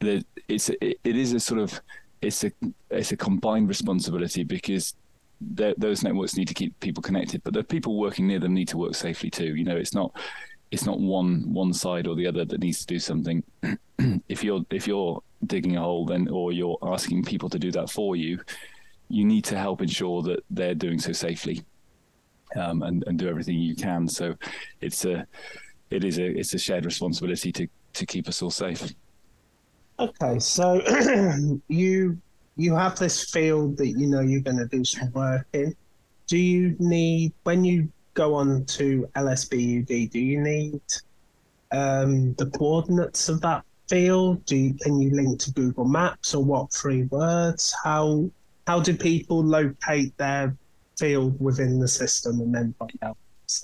the, 0.00 0.24
it's 0.48 0.68
it, 0.68 0.98
it 1.04 1.16
is 1.16 1.32
a 1.32 1.40
sort 1.40 1.60
of 1.60 1.80
it's 2.20 2.44
a 2.44 2.52
it's 2.90 3.12
a 3.12 3.16
combined 3.16 3.68
responsibility 3.68 4.44
because 4.44 4.94
those 5.40 6.02
networks 6.02 6.36
need 6.36 6.48
to 6.48 6.54
keep 6.54 6.78
people 6.80 7.02
connected, 7.02 7.42
but 7.42 7.52
the 7.52 7.62
people 7.62 7.98
working 7.98 8.26
near 8.26 8.38
them 8.38 8.54
need 8.54 8.68
to 8.68 8.78
work 8.78 8.94
safely 8.94 9.30
too. 9.30 9.54
You 9.54 9.64
know, 9.64 9.76
it's 9.76 9.94
not 9.94 10.14
it's 10.70 10.84
not 10.84 11.00
one 11.00 11.52
one 11.52 11.72
side 11.72 12.06
or 12.06 12.14
the 12.14 12.26
other 12.26 12.44
that 12.44 12.60
needs 12.60 12.80
to 12.80 12.86
do 12.86 12.98
something. 12.98 13.42
if 14.28 14.42
you're 14.42 14.64
if 14.70 14.86
you're 14.86 15.22
digging 15.46 15.76
a 15.76 15.80
hole, 15.80 16.06
then 16.06 16.28
or 16.28 16.52
you're 16.52 16.78
asking 16.82 17.24
people 17.24 17.48
to 17.50 17.58
do 17.58 17.70
that 17.72 17.90
for 17.90 18.16
you, 18.16 18.40
you 19.08 19.24
need 19.24 19.44
to 19.44 19.58
help 19.58 19.82
ensure 19.82 20.22
that 20.22 20.40
they're 20.50 20.74
doing 20.74 20.98
so 20.98 21.12
safely, 21.12 21.64
um, 22.56 22.82
and 22.82 23.04
and 23.06 23.18
do 23.18 23.28
everything 23.28 23.58
you 23.58 23.76
can. 23.76 24.08
So, 24.08 24.34
it's 24.80 25.04
a 25.04 25.26
it 25.90 26.04
is 26.04 26.18
a 26.18 26.26
it's 26.26 26.54
a 26.54 26.58
shared 26.58 26.84
responsibility 26.84 27.52
to 27.52 27.68
to 27.94 28.06
keep 28.06 28.28
us 28.28 28.42
all 28.42 28.50
safe. 28.50 28.92
Okay, 29.98 30.38
so 30.38 30.82
you 31.68 32.18
you 32.56 32.74
have 32.74 32.98
this 32.98 33.30
field 33.30 33.76
that 33.78 33.88
you 33.88 34.06
know 34.06 34.20
you're 34.20 34.40
going 34.40 34.58
to 34.58 34.66
do 34.66 34.84
some 34.84 35.12
work 35.12 35.46
in. 35.52 35.74
Do 36.26 36.38
you 36.38 36.74
need 36.78 37.32
when 37.42 37.64
you 37.64 37.88
go 38.14 38.34
on 38.34 38.64
to 38.66 39.08
LSBUD? 39.14 40.10
Do 40.10 40.18
you 40.18 40.40
need 40.40 40.80
um, 41.72 42.34
the 42.34 42.46
coordinates 42.46 43.28
of 43.28 43.40
that 43.42 43.64
field? 43.88 44.44
Do 44.46 44.56
you, 44.56 44.74
can 44.74 45.00
you 45.00 45.10
link 45.10 45.40
to 45.40 45.52
Google 45.52 45.84
Maps 45.84 46.34
or 46.34 46.44
what 46.44 46.72
three 46.72 47.04
words? 47.04 47.74
How 47.82 48.30
how 48.66 48.80
do 48.80 48.96
people 48.96 49.44
locate 49.44 50.16
their 50.16 50.56
field 50.98 51.38
within 51.40 51.78
the 51.78 51.88
system 51.88 52.40
and 52.40 52.54
then 52.54 52.74
find 52.78 52.98
out? 53.02 53.16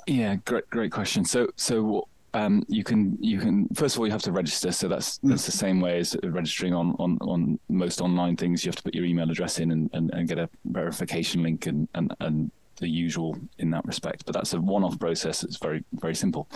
Yeah, 0.07 0.37
great 0.45 0.69
great 0.71 0.93
question. 0.93 1.25
So 1.25 1.49
so 1.57 2.09
um, 2.35 2.65
you 2.69 2.85
can 2.85 3.17
you 3.21 3.39
can 3.39 3.69
first 3.75 3.97
of 3.97 4.01
all 4.01 4.07
you 4.07 4.13
have 4.13 4.23
to 4.23 4.33
register 4.33 4.71
so 4.71 4.87
that's 4.87 5.19
mm. 5.19 5.31
that's 5.31 5.47
the 5.47 5.53
same 5.53 5.81
way 5.81 5.99
as 5.99 6.17
registering 6.23 6.73
on 6.73 6.95
on, 6.99 7.19
on 7.23 7.59
most 7.69 8.01
online 8.01 8.37
things 8.37 8.65
you 8.65 8.69
have 8.69 8.77
to 8.77 8.83
put 8.83 8.95
your 8.95 9.05
email 9.05 9.29
address 9.29 9.59
in 9.59 9.73
and, 9.73 9.91
and, 9.93 10.11
and 10.13 10.29
get 10.29 10.39
a 10.39 10.49
verification 10.67 11.43
link 11.43 11.67
and, 11.67 11.89
and 11.95 12.15
and 12.21 12.53
the 12.81 12.89
usual 12.89 13.37
in 13.59 13.71
that 13.71 13.85
respect 13.85 14.25
but 14.27 14.35
that's 14.35 14.53
a 14.53 14.61
one-off 14.61 14.99
process 14.99 15.43
it's 15.43 15.57
very 15.57 15.85
very 15.95 16.15
simple 16.15 16.49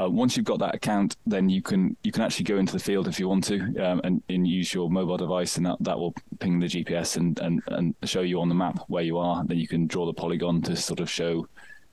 uh, 0.00 0.08
once 0.08 0.36
you've 0.36 0.46
got 0.46 0.60
that 0.60 0.74
account 0.74 1.16
then 1.26 1.48
you 1.48 1.60
can 1.60 1.96
you 2.02 2.12
can 2.12 2.22
actually 2.22 2.44
go 2.44 2.58
into 2.58 2.72
the 2.72 2.78
field 2.78 3.08
if 3.08 3.18
you 3.18 3.28
want 3.28 3.42
to 3.42 3.58
um, 3.84 4.00
and, 4.04 4.22
and 4.28 4.46
use 4.46 4.72
your 4.72 4.88
mobile 4.88 5.16
device 5.16 5.56
and 5.56 5.66
that, 5.66 5.76
that 5.80 5.98
will 5.98 6.14
ping 6.38 6.60
the 6.60 6.66
GPS 6.66 7.16
and, 7.16 7.38
and 7.40 7.62
and 7.68 7.94
show 8.04 8.20
you 8.20 8.40
on 8.40 8.48
the 8.48 8.54
map 8.54 8.78
where 8.88 9.02
you 9.02 9.18
are 9.18 9.44
then 9.44 9.58
you 9.58 9.66
can 9.66 9.86
draw 9.86 10.06
the 10.06 10.12
polygon 10.12 10.62
to 10.62 10.76
sort 10.76 11.00
of 11.00 11.10
show 11.10 11.46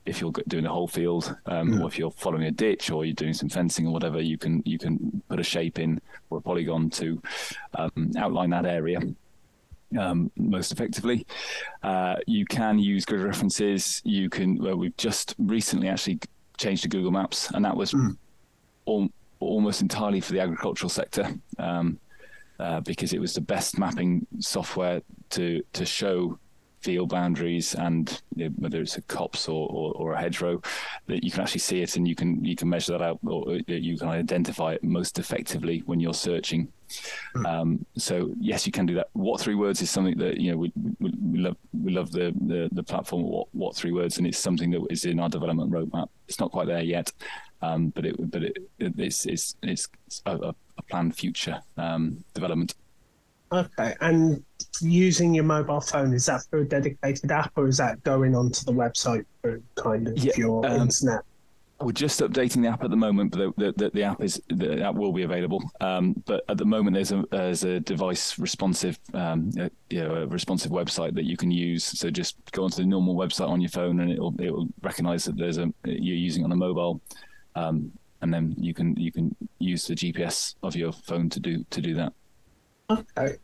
if 0.06 0.20
you're 0.20 0.32
doing 0.46 0.66
a 0.66 0.72
whole 0.72 0.86
field, 0.86 1.36
um, 1.46 1.72
mm. 1.72 1.82
or 1.82 1.88
if 1.88 1.98
you're 1.98 2.12
following 2.12 2.44
a 2.44 2.50
ditch, 2.50 2.90
or 2.90 3.04
you're 3.04 3.14
doing 3.14 3.34
some 3.34 3.48
fencing 3.48 3.86
or 3.86 3.92
whatever, 3.92 4.20
you 4.20 4.38
can 4.38 4.62
you 4.64 4.78
can 4.78 5.20
put 5.28 5.40
a 5.40 5.42
shape 5.42 5.78
in 5.78 6.00
or 6.30 6.38
a 6.38 6.40
polygon 6.40 6.88
to 6.90 7.20
um, 7.74 8.12
outline 8.16 8.50
that 8.50 8.66
area. 8.66 9.00
Um, 9.98 10.30
most 10.36 10.72
effectively, 10.72 11.26
uh, 11.82 12.16
you 12.26 12.44
can 12.44 12.78
use 12.78 13.04
grid 13.04 13.22
references. 13.22 14.02
You 14.04 14.28
can. 14.28 14.56
Well, 14.62 14.76
we've 14.76 14.96
just 14.96 15.34
recently 15.38 15.88
actually 15.88 16.18
changed 16.58 16.82
to 16.82 16.88
Google 16.88 17.12
Maps, 17.12 17.50
and 17.52 17.64
that 17.64 17.76
was 17.76 17.92
mm. 17.92 18.16
al- 18.88 19.10
almost 19.38 19.82
entirely 19.82 20.20
for 20.20 20.32
the 20.32 20.40
agricultural 20.40 20.90
sector. 20.90 21.34
Um, 21.58 21.98
uh, 22.58 22.80
because 22.80 23.12
it 23.12 23.20
was 23.20 23.34
the 23.34 23.40
best 23.40 23.78
mapping 23.78 24.26
software 24.40 25.02
to 25.28 25.62
to 25.74 25.84
show 25.84 26.38
field 26.86 27.08
boundaries 27.08 27.74
and 27.74 28.22
you 28.36 28.44
know, 28.44 28.54
whether 28.58 28.80
it's 28.80 28.96
a 28.96 29.02
copse 29.02 29.48
or, 29.48 29.68
or, 29.68 29.92
or, 29.94 30.12
a 30.12 30.20
hedgerow, 30.20 30.62
that 31.08 31.24
you 31.24 31.32
can 31.32 31.40
actually 31.40 31.58
see 31.58 31.82
it 31.82 31.96
and 31.96 32.06
you 32.06 32.14
can 32.14 32.44
you 32.44 32.54
can 32.54 32.68
measure 32.68 32.92
that 32.92 33.02
out 33.02 33.18
or 33.26 33.58
you 33.66 33.98
can 33.98 34.08
identify 34.08 34.74
it 34.74 34.84
most 34.84 35.18
effectively 35.18 35.82
when 35.86 35.98
you're 35.98 36.14
searching. 36.14 36.68
Mm. 37.34 37.46
Um, 37.46 37.86
so 37.98 38.30
yes, 38.38 38.66
you 38.66 38.72
can 38.72 38.86
do 38.86 38.94
that. 38.94 39.08
What 39.14 39.40
three 39.40 39.56
words 39.56 39.82
is 39.82 39.90
something 39.90 40.16
that 40.18 40.38
you 40.38 40.52
know 40.52 40.58
we, 40.58 40.72
we, 41.00 41.12
we 41.32 41.38
love. 41.40 41.56
We 41.72 41.92
love 41.92 42.12
the, 42.12 42.32
the, 42.52 42.68
the 42.70 42.84
platform. 42.84 43.24
What 43.24 43.48
what 43.52 43.74
three 43.74 43.92
words, 43.92 44.18
and 44.18 44.26
it's 44.28 44.38
something 44.38 44.70
that 44.70 44.86
is 44.88 45.04
in 45.04 45.18
our 45.18 45.28
development 45.28 45.72
roadmap. 45.72 46.08
It's 46.28 46.38
not 46.38 46.52
quite 46.52 46.68
there 46.68 46.82
yet, 46.82 47.10
um, 47.62 47.88
but 47.96 48.06
it 48.06 48.14
but 48.30 48.44
it, 48.44 48.56
it's 48.78 49.26
it's 49.26 49.56
it's 49.62 49.88
a, 50.26 50.54
a 50.78 50.82
planned 50.88 51.16
future 51.16 51.60
um, 51.76 52.24
development. 52.34 52.74
Okay, 53.52 53.94
and 54.00 54.42
using 54.80 55.34
your 55.34 55.44
mobile 55.44 55.80
phone 55.80 56.12
is 56.12 56.26
that 56.26 56.42
through 56.50 56.62
a 56.62 56.64
dedicated 56.64 57.30
app 57.30 57.52
or 57.56 57.68
is 57.68 57.76
that 57.78 58.02
going 58.02 58.34
onto 58.34 58.64
the 58.64 58.72
website 58.72 59.24
through 59.40 59.62
kind 59.76 60.08
of 60.08 60.18
yeah, 60.18 60.32
your 60.36 60.66
um, 60.66 60.82
internet? 60.82 61.22
We're 61.80 61.92
just 61.92 62.20
updating 62.20 62.62
the 62.62 62.68
app 62.68 62.82
at 62.82 62.90
the 62.90 62.96
moment, 62.96 63.32
but 63.32 63.54
the, 63.56 63.72
the, 63.76 63.90
the 63.90 64.02
app 64.02 64.22
is 64.22 64.40
the 64.48 64.82
app 64.82 64.94
will 64.94 65.12
be 65.12 65.22
available. 65.22 65.62
Um, 65.80 66.14
but 66.24 66.42
at 66.48 66.56
the 66.56 66.64
moment, 66.64 66.94
there's 66.94 67.12
a 67.12 67.22
there's 67.30 67.64
a 67.64 67.80
device 67.80 68.38
responsive, 68.38 68.98
um, 69.12 69.50
a, 69.58 69.70
you 69.90 70.02
know, 70.02 70.14
a 70.14 70.26
responsive 70.26 70.72
website 70.72 71.14
that 71.14 71.24
you 71.24 71.36
can 71.36 71.50
use. 71.50 71.84
So 71.84 72.10
just 72.10 72.36
go 72.52 72.64
onto 72.64 72.76
the 72.76 72.86
normal 72.86 73.14
website 73.14 73.48
on 73.48 73.60
your 73.60 73.68
phone, 73.68 74.00
and 74.00 74.10
it'll 74.10 74.34
it'll 74.40 74.68
recognise 74.82 75.24
that 75.26 75.36
there's 75.36 75.58
a 75.58 75.70
you're 75.84 76.16
using 76.16 76.44
on 76.44 76.52
a 76.52 76.56
mobile, 76.56 77.00
um, 77.54 77.92
and 78.22 78.32
then 78.32 78.54
you 78.58 78.72
can 78.72 78.96
you 78.96 79.12
can 79.12 79.36
use 79.58 79.86
the 79.86 79.94
GPS 79.94 80.54
of 80.62 80.74
your 80.74 80.92
phone 80.92 81.28
to 81.28 81.38
do 81.38 81.62
to 81.70 81.82
do 81.82 81.94
that. 81.94 82.14
Okay. 82.90 83.36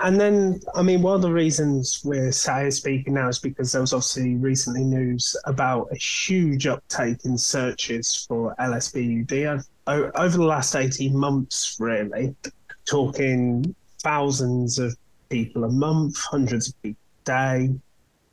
And 0.00 0.20
then, 0.20 0.60
I 0.76 0.82
mean, 0.82 1.02
one 1.02 1.16
of 1.16 1.22
the 1.22 1.32
reasons 1.32 2.02
we're 2.04 2.30
sat 2.30 2.72
speaking 2.72 3.14
now 3.14 3.28
is 3.28 3.40
because 3.40 3.72
there 3.72 3.80
was 3.80 3.92
obviously 3.92 4.36
recently 4.36 4.84
news 4.84 5.34
about 5.44 5.88
a 5.90 5.96
huge 5.96 6.68
uptake 6.68 7.24
in 7.24 7.36
searches 7.36 8.24
for 8.28 8.54
LSBUD 8.60 9.64
over 9.88 10.36
the 10.36 10.44
last 10.44 10.76
18 10.76 11.16
months, 11.16 11.76
really, 11.80 12.36
talking 12.84 13.74
thousands 14.00 14.78
of 14.78 14.96
people 15.30 15.64
a 15.64 15.68
month, 15.68 16.16
hundreds 16.16 16.68
of 16.68 16.82
people 16.82 17.02
a 17.22 17.24
day. 17.24 17.74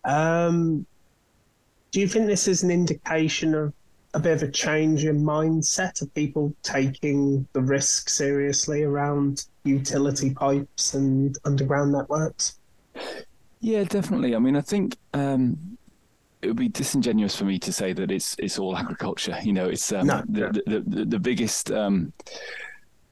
Um, 0.04 0.86
do 1.92 2.00
you 2.00 2.08
think 2.08 2.28
this 2.28 2.48
is 2.48 2.62
an 2.62 2.70
indication 2.70 3.56
of 3.56 3.74
a 4.16 4.20
bit 4.20 4.42
of 4.42 4.44
a 4.44 4.52
change 4.52 5.04
in 5.04 5.22
mindset 5.22 6.02
of 6.02 6.12
people 6.14 6.56
taking 6.64 7.46
the 7.52 7.62
risk 7.62 8.08
seriously 8.08 8.84
around 8.84 9.46
utility 9.66 10.34
pipes 10.34 10.94
and 10.94 11.38
underground 11.44 11.92
networks? 11.92 12.58
Yeah, 13.60 13.84
definitely. 13.84 14.34
I 14.34 14.40
mean, 14.40 14.56
I 14.56 14.62
think 14.62 14.96
um, 15.14 15.78
it 16.42 16.48
would 16.48 16.56
be 16.56 16.70
disingenuous 16.70 17.36
for 17.36 17.44
me 17.44 17.60
to 17.60 17.74
say 17.74 17.92
that 17.92 18.10
it's 18.10 18.38
it's 18.40 18.58
all 18.58 18.78
agriculture. 18.84 19.38
You 19.44 19.52
know, 19.52 19.68
it's 19.68 19.92
um, 19.92 20.08
no, 20.08 20.24
the, 20.30 20.64
The, 20.66 20.80
the, 20.88 21.06
the 21.06 21.20
biggest. 21.20 21.72
Um, 21.72 22.14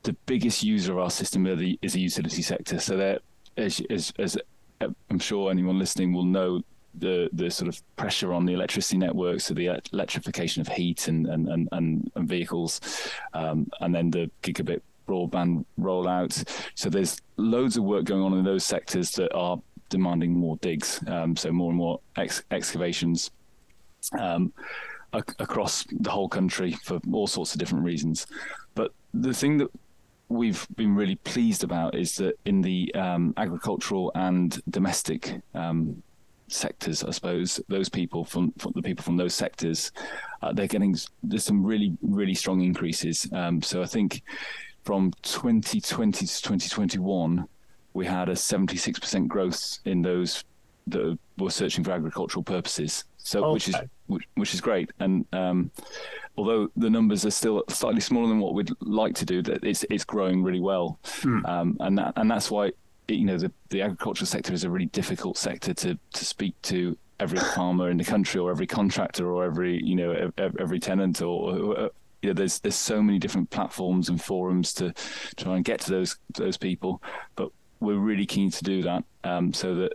the 0.04 0.14
biggest 0.26 0.64
user 0.64 0.92
of 0.92 1.00
our 1.00 1.10
system 1.10 1.44
the, 1.44 1.80
is 1.82 1.94
the 1.94 2.02
utility 2.02 2.42
sector. 2.42 2.78
So 2.78 2.98
that, 2.98 3.22
as, 3.56 3.82
as, 3.90 4.12
as 4.20 4.38
I'm 4.82 5.20
sure 5.20 5.50
anyone 5.50 5.80
listening 5.80 6.12
will 6.12 6.26
know, 6.26 6.62
the 6.96 7.30
the 7.34 7.50
sort 7.50 7.70
of 7.70 7.82
pressure 7.96 8.34
on 8.34 8.46
the 8.46 8.54
electricity 8.54 8.98
networks, 8.98 9.46
so 9.46 9.54
the 9.54 9.82
electrification 9.92 10.62
of 10.62 10.68
heat 10.68 11.08
and 11.08 11.28
and 11.28 11.50
and, 11.72 12.12
and, 12.16 12.28
vehicles, 12.28 12.82
um, 13.34 13.70
and 13.82 13.94
then 13.94 14.10
the 14.10 14.30
gigabit 14.42 14.82
broadband 15.08 15.66
rollout. 15.80 16.48
So 16.76 16.90
there's 16.90 17.20
loads 17.38 17.78
of 17.78 17.84
work 17.84 18.06
going 18.06 18.22
on 18.22 18.38
in 18.38 18.44
those 18.44 18.64
sectors 18.64 19.12
that 19.12 19.34
are 19.34 19.60
demanding 19.90 20.34
more 20.34 20.58
digs. 20.58 21.04
Um, 21.08 21.36
so 21.36 21.52
more 21.52 21.70
and 21.70 21.78
more 21.78 22.00
ex- 22.16 22.44
excavations. 22.52 23.32
Um, 24.20 24.54
across 25.14 25.86
the 25.92 26.10
whole 26.10 26.28
country 26.28 26.72
for 26.84 27.00
all 27.12 27.28
sorts 27.28 27.54
of 27.54 27.60
different 27.60 27.86
reasons. 27.86 28.26
But 28.74 28.92
the 29.14 29.34
thing 29.34 29.58
that 29.60 29.70
we've 30.30 30.68
been 30.76 30.96
really 30.96 31.16
pleased 31.16 31.64
about 31.64 31.96
is 31.96 32.16
that 32.16 32.34
in 32.46 32.62
the 32.62 32.94
um, 32.96 33.34
agricultural 33.38 34.12
and 34.16 34.60
domestic 34.70 35.42
um, 35.54 36.02
sectors, 36.54 37.04
I 37.04 37.12
suppose, 37.12 37.60
those 37.68 37.90
people 37.90 38.24
from, 38.24 38.52
from, 38.58 38.74
the 38.76 38.82
people 38.82 39.04
from 39.04 39.18
those 39.18 39.34
sectors, 39.34 39.92
uh, 40.42 40.54
they're 40.54 40.68
getting 40.68 40.96
there's 41.24 41.44
some 41.44 41.64
really 41.64 41.98
really 42.02 42.34
strong 42.34 42.62
increases. 42.62 43.28
Um, 43.34 43.62
so 43.62 43.82
I 43.82 43.86
think 43.86 44.22
from 44.84 45.12
2020 45.22 46.26
to 46.26 46.42
2021, 46.42 47.48
we 47.94 48.06
had 48.06 48.30
a 48.30 48.34
76% 48.34 49.28
growth 49.28 49.80
in 49.86 50.02
those 50.02 50.44
that 50.88 51.18
were 51.38 51.50
searching 51.50 51.84
for 51.84 51.92
agricultural 51.92 52.44
purposes. 52.44 53.06
So 53.18 53.44
okay. 53.44 53.54
which 53.54 53.70
is 53.70 53.76
which, 54.08 54.24
which, 54.36 54.54
is 54.54 54.62
great. 54.62 54.92
And 55.00 55.26
um, 55.32 55.72
although 56.38 56.70
the 56.76 56.90
numbers 56.90 57.26
are 57.26 57.32
still 57.32 57.64
slightly 57.70 58.02
smaller 58.02 58.28
than 58.28 58.40
what 58.40 58.54
we'd 58.54 58.72
like 58.82 59.16
to 59.16 59.26
do, 59.26 59.42
that 59.44 59.64
it's 59.64 59.86
it's 59.90 60.04
growing 60.04 60.44
really 60.44 60.60
well. 60.60 61.00
Mm. 61.22 61.48
Um, 61.48 61.78
and 61.80 61.98
that, 61.98 62.14
and 62.18 62.30
that's 62.30 62.52
why 62.52 62.74
you 63.08 63.26
know 63.26 63.38
the 63.38 63.52
the 63.70 63.82
agricultural 63.82 64.28
sector 64.28 64.54
is 64.54 64.64
a 64.64 64.70
really 64.70 64.88
difficult 64.88 65.38
sector 65.38 65.74
to 65.74 65.98
to 66.14 66.26
speak 66.26 66.60
to 66.64 66.98
every 67.20 67.40
farmer 67.56 67.90
in 67.90 67.98
the 67.98 68.04
country 68.04 68.40
or 68.40 68.52
every 68.52 68.68
contractor 68.68 69.32
or 69.32 69.44
every 69.44 69.84
you 69.84 69.96
know 69.96 70.32
every 70.38 70.80
tenant 70.80 71.22
or, 71.22 71.56
or 71.56 71.90
you 72.22 72.30
know 72.30 72.34
there's 72.34 72.60
there's 72.60 72.76
so 72.76 73.02
many 73.02 73.20
different 73.20 73.50
platforms 73.50 74.10
and 74.10 74.22
forums 74.22 74.74
to 74.74 74.94
try 75.36 75.56
and 75.56 75.66
get 75.66 75.80
to 75.80 75.92
those 75.92 76.18
those 76.36 76.58
people 76.58 77.02
but 77.36 77.50
we're 77.80 77.98
really 77.98 78.26
keen 78.26 78.50
to 78.50 78.64
do 78.64 78.82
that 78.82 79.04
um, 79.26 79.54
so 79.54 79.76
that 79.76 79.94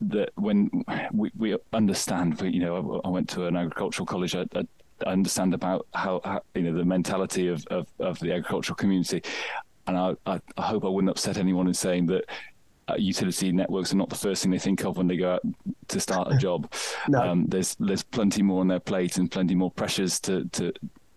that 0.00 0.30
when 0.36 0.70
we, 1.12 1.30
we 1.36 1.56
understand, 1.72 2.40
you 2.40 2.60
know, 2.60 3.00
I, 3.04 3.08
went 3.08 3.28
to 3.30 3.46
an 3.46 3.56
agricultural 3.56 4.06
college. 4.06 4.34
I, 4.34 4.46
I, 4.54 4.64
understand 5.06 5.54
about 5.54 5.86
how, 5.94 6.20
how, 6.24 6.42
you 6.54 6.62
know 6.62 6.76
the 6.76 6.84
mentality 6.84 7.48
of, 7.48 7.64
of, 7.66 7.86
of 7.98 8.18
the 8.20 8.32
agricultural 8.32 8.76
community, 8.76 9.22
and 9.88 9.96
I, 9.96 10.14
I, 10.26 10.40
I 10.56 10.62
hope 10.62 10.84
I 10.84 10.88
wouldn't 10.88 11.10
upset 11.10 11.38
anyone 11.38 11.66
in 11.66 11.74
saying 11.74 12.06
that 12.06 12.24
uh, 12.88 12.94
utility 12.96 13.52
networks 13.52 13.92
are 13.92 13.96
not 13.96 14.08
the 14.08 14.16
first 14.16 14.42
thing 14.42 14.50
they 14.50 14.58
think 14.58 14.84
of 14.84 14.96
when 14.96 15.06
they 15.06 15.16
go 15.16 15.32
out 15.34 15.42
to 15.88 16.00
start 16.00 16.32
a 16.32 16.36
job. 16.38 16.72
no. 17.08 17.20
um, 17.20 17.46
there's 17.46 17.74
there's 17.80 18.02
plenty 18.02 18.42
more 18.42 18.60
on 18.60 18.68
their 18.68 18.80
plate 18.80 19.18
and 19.18 19.30
plenty 19.30 19.54
more 19.54 19.70
pressures 19.70 20.20
to 20.20 20.44
to 20.46 20.72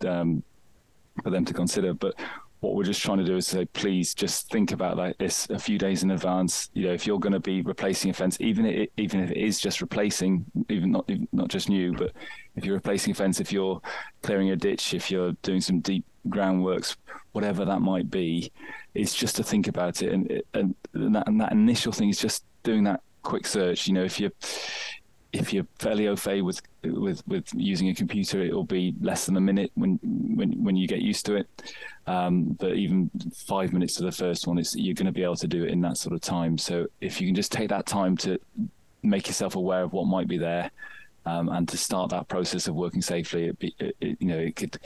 um, 0.07 0.43
for 1.23 1.29
them 1.29 1.45
to 1.45 1.53
consider. 1.53 1.93
But 1.93 2.15
what 2.61 2.75
we're 2.75 2.83
just 2.83 3.01
trying 3.01 3.17
to 3.17 3.23
do 3.23 3.37
is 3.37 3.47
say, 3.47 3.65
please 3.65 4.13
just 4.13 4.49
think 4.49 4.71
about 4.71 4.95
that 4.97 5.17
this 5.17 5.49
a 5.49 5.57
few 5.57 5.79
days 5.79 6.03
in 6.03 6.11
advance. 6.11 6.69
You 6.73 6.87
know, 6.87 6.93
if 6.93 7.07
you're 7.07 7.19
going 7.19 7.33
to 7.33 7.39
be 7.39 7.61
replacing 7.63 8.11
a 8.11 8.13
fence, 8.13 8.37
even 8.39 8.65
if 8.67 8.75
it, 8.75 8.93
even 8.97 9.19
if 9.19 9.31
it 9.31 9.37
is 9.37 9.59
just 9.59 9.81
replacing, 9.81 10.45
even 10.69 10.91
not 10.91 11.09
not 11.33 11.47
just 11.47 11.69
new, 11.69 11.93
but 11.93 12.11
if 12.55 12.63
you're 12.63 12.75
replacing 12.75 13.11
a 13.11 13.15
fence, 13.15 13.39
if 13.39 13.51
you're 13.51 13.81
clearing 14.21 14.51
a 14.51 14.55
ditch, 14.55 14.93
if 14.93 15.09
you're 15.09 15.31
doing 15.41 15.59
some 15.59 15.79
deep 15.79 16.05
groundworks, 16.29 16.95
whatever 17.31 17.65
that 17.65 17.81
might 17.81 18.11
be, 18.11 18.51
it's 18.93 19.15
just 19.15 19.35
to 19.37 19.43
think 19.43 19.67
about 19.67 20.03
it. 20.03 20.13
And 20.13 20.43
and, 20.53 20.75
and 20.93 21.15
that, 21.15 21.27
and 21.27 21.41
that 21.41 21.51
initial 21.51 21.91
thing 21.91 22.09
is 22.09 22.19
just 22.19 22.45
doing 22.61 22.83
that 22.83 23.01
quick 23.23 23.47
search. 23.47 23.87
You 23.87 23.93
know, 23.93 24.03
if 24.03 24.19
you 24.19 24.29
if 25.33 25.53
you're 25.53 25.67
fairly 25.79 26.07
au 26.07 26.15
fait 26.15 26.41
with 26.41 26.61
with 26.83 27.25
with 27.27 27.45
using 27.53 27.89
a 27.89 27.95
computer, 27.95 28.41
it 28.41 28.53
will 28.53 28.63
be 28.63 28.93
less 29.01 29.25
than 29.25 29.37
a 29.37 29.41
minute 29.41 29.71
when 29.75 29.99
when 30.03 30.63
when 30.63 30.75
you 30.75 30.87
get 30.87 31.01
used 31.01 31.25
to 31.27 31.35
it. 31.35 31.47
Um, 32.07 32.57
but 32.59 32.73
even 32.73 33.09
five 33.47 33.71
minutes 33.71 33.95
to 33.95 34.03
the 34.03 34.11
first 34.11 34.47
one, 34.47 34.57
is 34.57 34.75
you're 34.75 34.95
going 34.95 35.05
to 35.05 35.11
be 35.11 35.23
able 35.23 35.35
to 35.37 35.47
do 35.47 35.63
it 35.63 35.71
in 35.71 35.81
that 35.81 35.97
sort 35.97 36.13
of 36.13 36.21
time. 36.21 36.57
So 36.57 36.87
if 36.99 37.21
you 37.21 37.27
can 37.27 37.35
just 37.35 37.51
take 37.51 37.69
that 37.69 37.85
time 37.85 38.17
to 38.17 38.39
make 39.03 39.27
yourself 39.27 39.55
aware 39.55 39.83
of 39.83 39.93
what 39.93 40.05
might 40.05 40.27
be 40.27 40.37
there, 40.37 40.71
um, 41.25 41.49
and 41.49 41.67
to 41.69 41.77
start 41.77 42.09
that 42.09 42.27
process 42.27 42.67
of 42.67 42.75
working 42.75 43.01
safely, 43.01 43.45
it, 43.45 43.59
be, 43.59 43.75
it, 43.79 43.95
it, 44.01 44.17
you 44.19 44.27
know, 44.27 44.37
it 44.37 44.55
could 44.55 44.77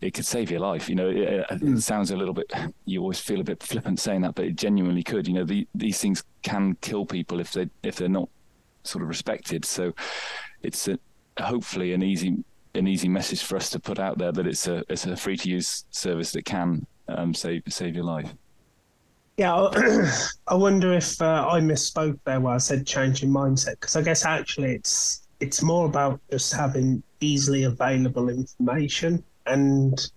it 0.00 0.14
could 0.14 0.26
save 0.26 0.50
your 0.50 0.60
life. 0.60 0.88
You 0.88 0.94
know, 0.94 1.08
it, 1.08 1.46
it, 1.50 1.58
hmm. 1.58 1.76
sounds 1.78 2.12
a 2.12 2.16
little 2.16 2.34
bit. 2.34 2.52
You 2.84 3.00
always 3.00 3.18
feel 3.18 3.40
a 3.40 3.44
bit 3.44 3.62
flippant 3.62 3.98
saying 3.98 4.20
that, 4.20 4.36
but 4.36 4.44
it 4.44 4.54
genuinely 4.56 5.02
could. 5.02 5.26
You 5.26 5.34
know, 5.34 5.44
the, 5.44 5.66
these 5.74 6.00
things 6.00 6.22
can 6.42 6.76
kill 6.80 7.04
people 7.04 7.40
if 7.40 7.52
they 7.52 7.68
if 7.82 7.96
they're 7.96 8.08
not 8.08 8.28
sort 8.88 9.02
of 9.02 9.08
respected. 9.08 9.64
So 9.64 9.92
it's 10.62 10.88
a, 10.88 10.98
hopefully 11.38 11.92
an 11.92 12.02
easy 12.02 12.36
an 12.74 12.86
easy 12.86 13.08
message 13.08 13.42
for 13.42 13.56
us 13.56 13.70
to 13.70 13.80
put 13.80 13.98
out 13.98 14.18
there 14.18 14.32
that 14.32 14.46
it's 14.46 14.66
a 14.68 14.84
it's 14.88 15.06
a 15.06 15.16
free 15.16 15.36
to 15.36 15.48
use 15.48 15.84
service 15.90 16.32
that 16.32 16.44
can 16.44 16.86
um, 17.08 17.34
save 17.34 17.62
save 17.68 17.94
your 17.94 18.04
life. 18.04 18.32
Yeah, 19.36 19.70
I 20.48 20.54
wonder 20.54 20.92
if 20.92 21.20
uh, 21.22 21.46
I 21.48 21.60
misspoke 21.60 22.18
there 22.24 22.40
when 22.40 22.54
I 22.54 22.58
said 22.58 22.86
changing 22.86 23.30
mindset 23.30 23.72
because 23.72 23.96
I 23.96 24.02
guess 24.02 24.24
actually 24.24 24.74
it's 24.74 25.28
it's 25.40 25.62
more 25.62 25.86
about 25.86 26.20
just 26.30 26.52
having 26.52 27.02
easily 27.20 27.64
available 27.64 28.28
information 28.28 29.22
and 29.46 30.10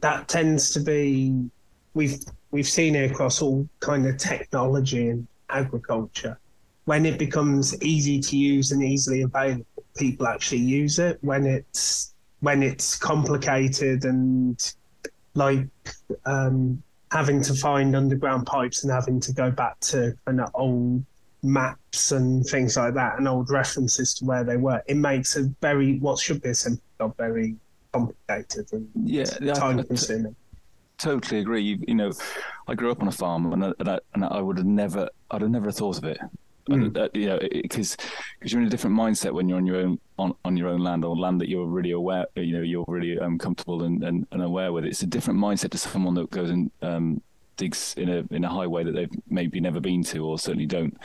that 0.00 0.28
tends 0.28 0.70
to 0.70 0.80
be 0.80 1.50
we've 1.94 2.20
we've 2.50 2.68
seen 2.68 2.94
it 2.94 3.10
across 3.10 3.42
all 3.42 3.68
kind 3.80 4.06
of 4.06 4.16
technology 4.18 5.08
and 5.08 5.26
agriculture 5.50 6.38
when 6.84 7.06
it 7.06 7.18
becomes 7.18 7.80
easy 7.82 8.20
to 8.20 8.36
use 8.36 8.72
and 8.72 8.82
easily 8.82 9.22
available, 9.22 9.66
people 9.96 10.26
actually 10.26 10.58
use 10.58 10.98
it. 10.98 11.18
When 11.22 11.46
it's 11.46 12.14
when 12.40 12.62
it's 12.62 12.96
complicated 12.96 14.04
and 14.04 14.74
like 15.34 15.66
um, 16.26 16.82
having 17.12 17.40
to 17.42 17.54
find 17.54 17.94
underground 17.94 18.46
pipes 18.46 18.82
and 18.82 18.92
having 18.92 19.20
to 19.20 19.32
go 19.32 19.50
back 19.50 19.78
to 19.80 20.12
kind 20.26 20.40
of 20.40 20.50
old 20.54 21.04
maps 21.44 22.12
and 22.12 22.44
things 22.46 22.76
like 22.76 22.94
that 22.94 23.18
and 23.18 23.28
old 23.28 23.50
references 23.50 24.14
to 24.14 24.24
where 24.24 24.44
they 24.44 24.56
were, 24.56 24.82
it 24.86 24.96
makes 24.96 25.36
a 25.36 25.44
very 25.60 25.98
what 26.00 26.18
should 26.18 26.42
be 26.42 26.50
a 26.50 26.54
simple 26.54 26.82
job 26.98 27.16
very 27.16 27.56
complicated 27.92 28.66
and 28.72 28.88
yeah, 29.04 29.24
time 29.54 29.82
consuming. 29.84 30.34
Totally 30.98 31.40
agree. 31.40 31.62
You, 31.62 31.84
you, 31.88 31.94
know, 31.94 32.12
I 32.68 32.74
grew 32.74 32.92
up 32.92 33.02
on 33.02 33.08
a 33.08 33.12
farm, 33.12 33.52
and 33.52 33.64
I, 33.64 33.72
and 33.80 33.88
I, 33.88 33.98
and 34.14 34.24
I 34.24 34.40
would 34.40 34.56
have 34.58 34.66
never, 34.66 35.08
I'd 35.32 35.42
have 35.42 35.50
never 35.50 35.72
thought 35.72 35.98
of 35.98 36.04
it 36.04 36.18
Mm. 36.70 36.96
Uh, 36.96 37.08
you 37.12 37.26
know, 37.26 37.38
because 37.50 37.96
because 38.38 38.52
you're 38.52 38.60
in 38.60 38.68
a 38.68 38.70
different 38.70 38.96
mindset 38.96 39.32
when 39.32 39.48
you're 39.48 39.58
on 39.58 39.66
your 39.66 39.76
own 39.76 39.98
on, 40.18 40.34
on 40.44 40.56
your 40.56 40.68
own 40.68 40.80
land 40.80 41.04
or 41.04 41.16
land 41.16 41.40
that 41.40 41.48
you're 41.48 41.66
really 41.66 41.90
aware, 41.90 42.26
you 42.36 42.56
know, 42.56 42.62
you're 42.62 42.84
really 42.86 43.18
um, 43.18 43.36
comfortable 43.36 43.82
and, 43.82 44.04
and, 44.04 44.26
and 44.30 44.42
aware 44.42 44.72
with. 44.72 44.84
It's 44.84 45.02
a 45.02 45.06
different 45.06 45.40
mindset 45.40 45.70
to 45.70 45.78
someone 45.78 46.14
that 46.14 46.30
goes 46.30 46.50
and 46.50 46.70
um, 46.82 47.20
digs 47.56 47.94
in 47.96 48.08
a 48.08 48.24
in 48.34 48.44
a 48.44 48.48
highway 48.48 48.84
that 48.84 48.92
they've 48.92 49.10
maybe 49.28 49.60
never 49.60 49.80
been 49.80 50.04
to 50.04 50.24
or 50.24 50.38
certainly 50.38 50.66
don't 50.66 50.96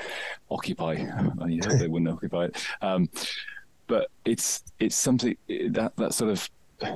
occupy. 0.52 0.92
I 1.42 1.60
hope 1.64 1.80
they 1.80 1.88
wouldn't 1.88 2.10
occupy 2.10 2.46
it. 2.46 2.68
Um, 2.82 3.10
but 3.88 4.10
it's 4.26 4.64
it's 4.80 4.96
something 4.96 5.36
that 5.48 5.96
that 5.96 6.14
sort 6.14 6.32
of 6.32 6.50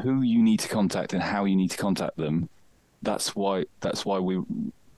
who 0.03 0.21
you 0.21 0.43
need 0.43 0.59
to 0.59 0.67
contact 0.67 1.13
and 1.13 1.23
how 1.23 1.45
you 1.45 1.55
need 1.55 1.71
to 1.71 1.77
contact 1.77 2.17
them. 2.17 2.49
That's 3.01 3.35
why 3.35 3.65
that's 3.79 4.05
why 4.05 4.19
we 4.19 4.41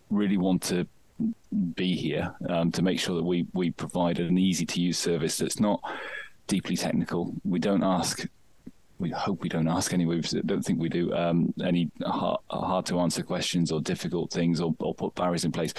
really 0.09 0.37
want 0.37 0.61
to 0.63 0.85
be 1.75 1.95
here 1.95 2.33
um, 2.49 2.71
to 2.71 2.81
make 2.81 2.99
sure 2.99 3.15
that 3.15 3.23
we 3.23 3.45
we 3.53 3.71
provide 3.71 4.19
an 4.19 4.37
easy 4.37 4.65
to 4.65 4.81
use 4.81 4.97
service 4.97 5.37
that's 5.37 5.59
not 5.59 5.81
deeply 6.47 6.75
technical. 6.75 7.33
We 7.43 7.59
don't 7.59 7.83
ask. 7.83 8.25
We 8.99 9.09
hope 9.09 9.41
we 9.41 9.49
don't 9.49 9.67
ask 9.67 9.93
anyway. 9.93 10.17
We 10.17 10.41
don't 10.41 10.63
think 10.63 10.79
we 10.79 10.89
do 10.89 11.13
um, 11.13 11.53
any 11.63 11.91
hard, 12.05 12.39
hard, 12.49 12.85
to 12.87 12.99
answer 12.99 13.23
questions 13.23 13.71
or 13.71 13.81
difficult 13.81 14.31
things 14.31 14.61
or, 14.61 14.73
or, 14.79 14.93
put 14.93 15.15
barriers 15.15 15.45
in 15.45 15.51
place. 15.51 15.73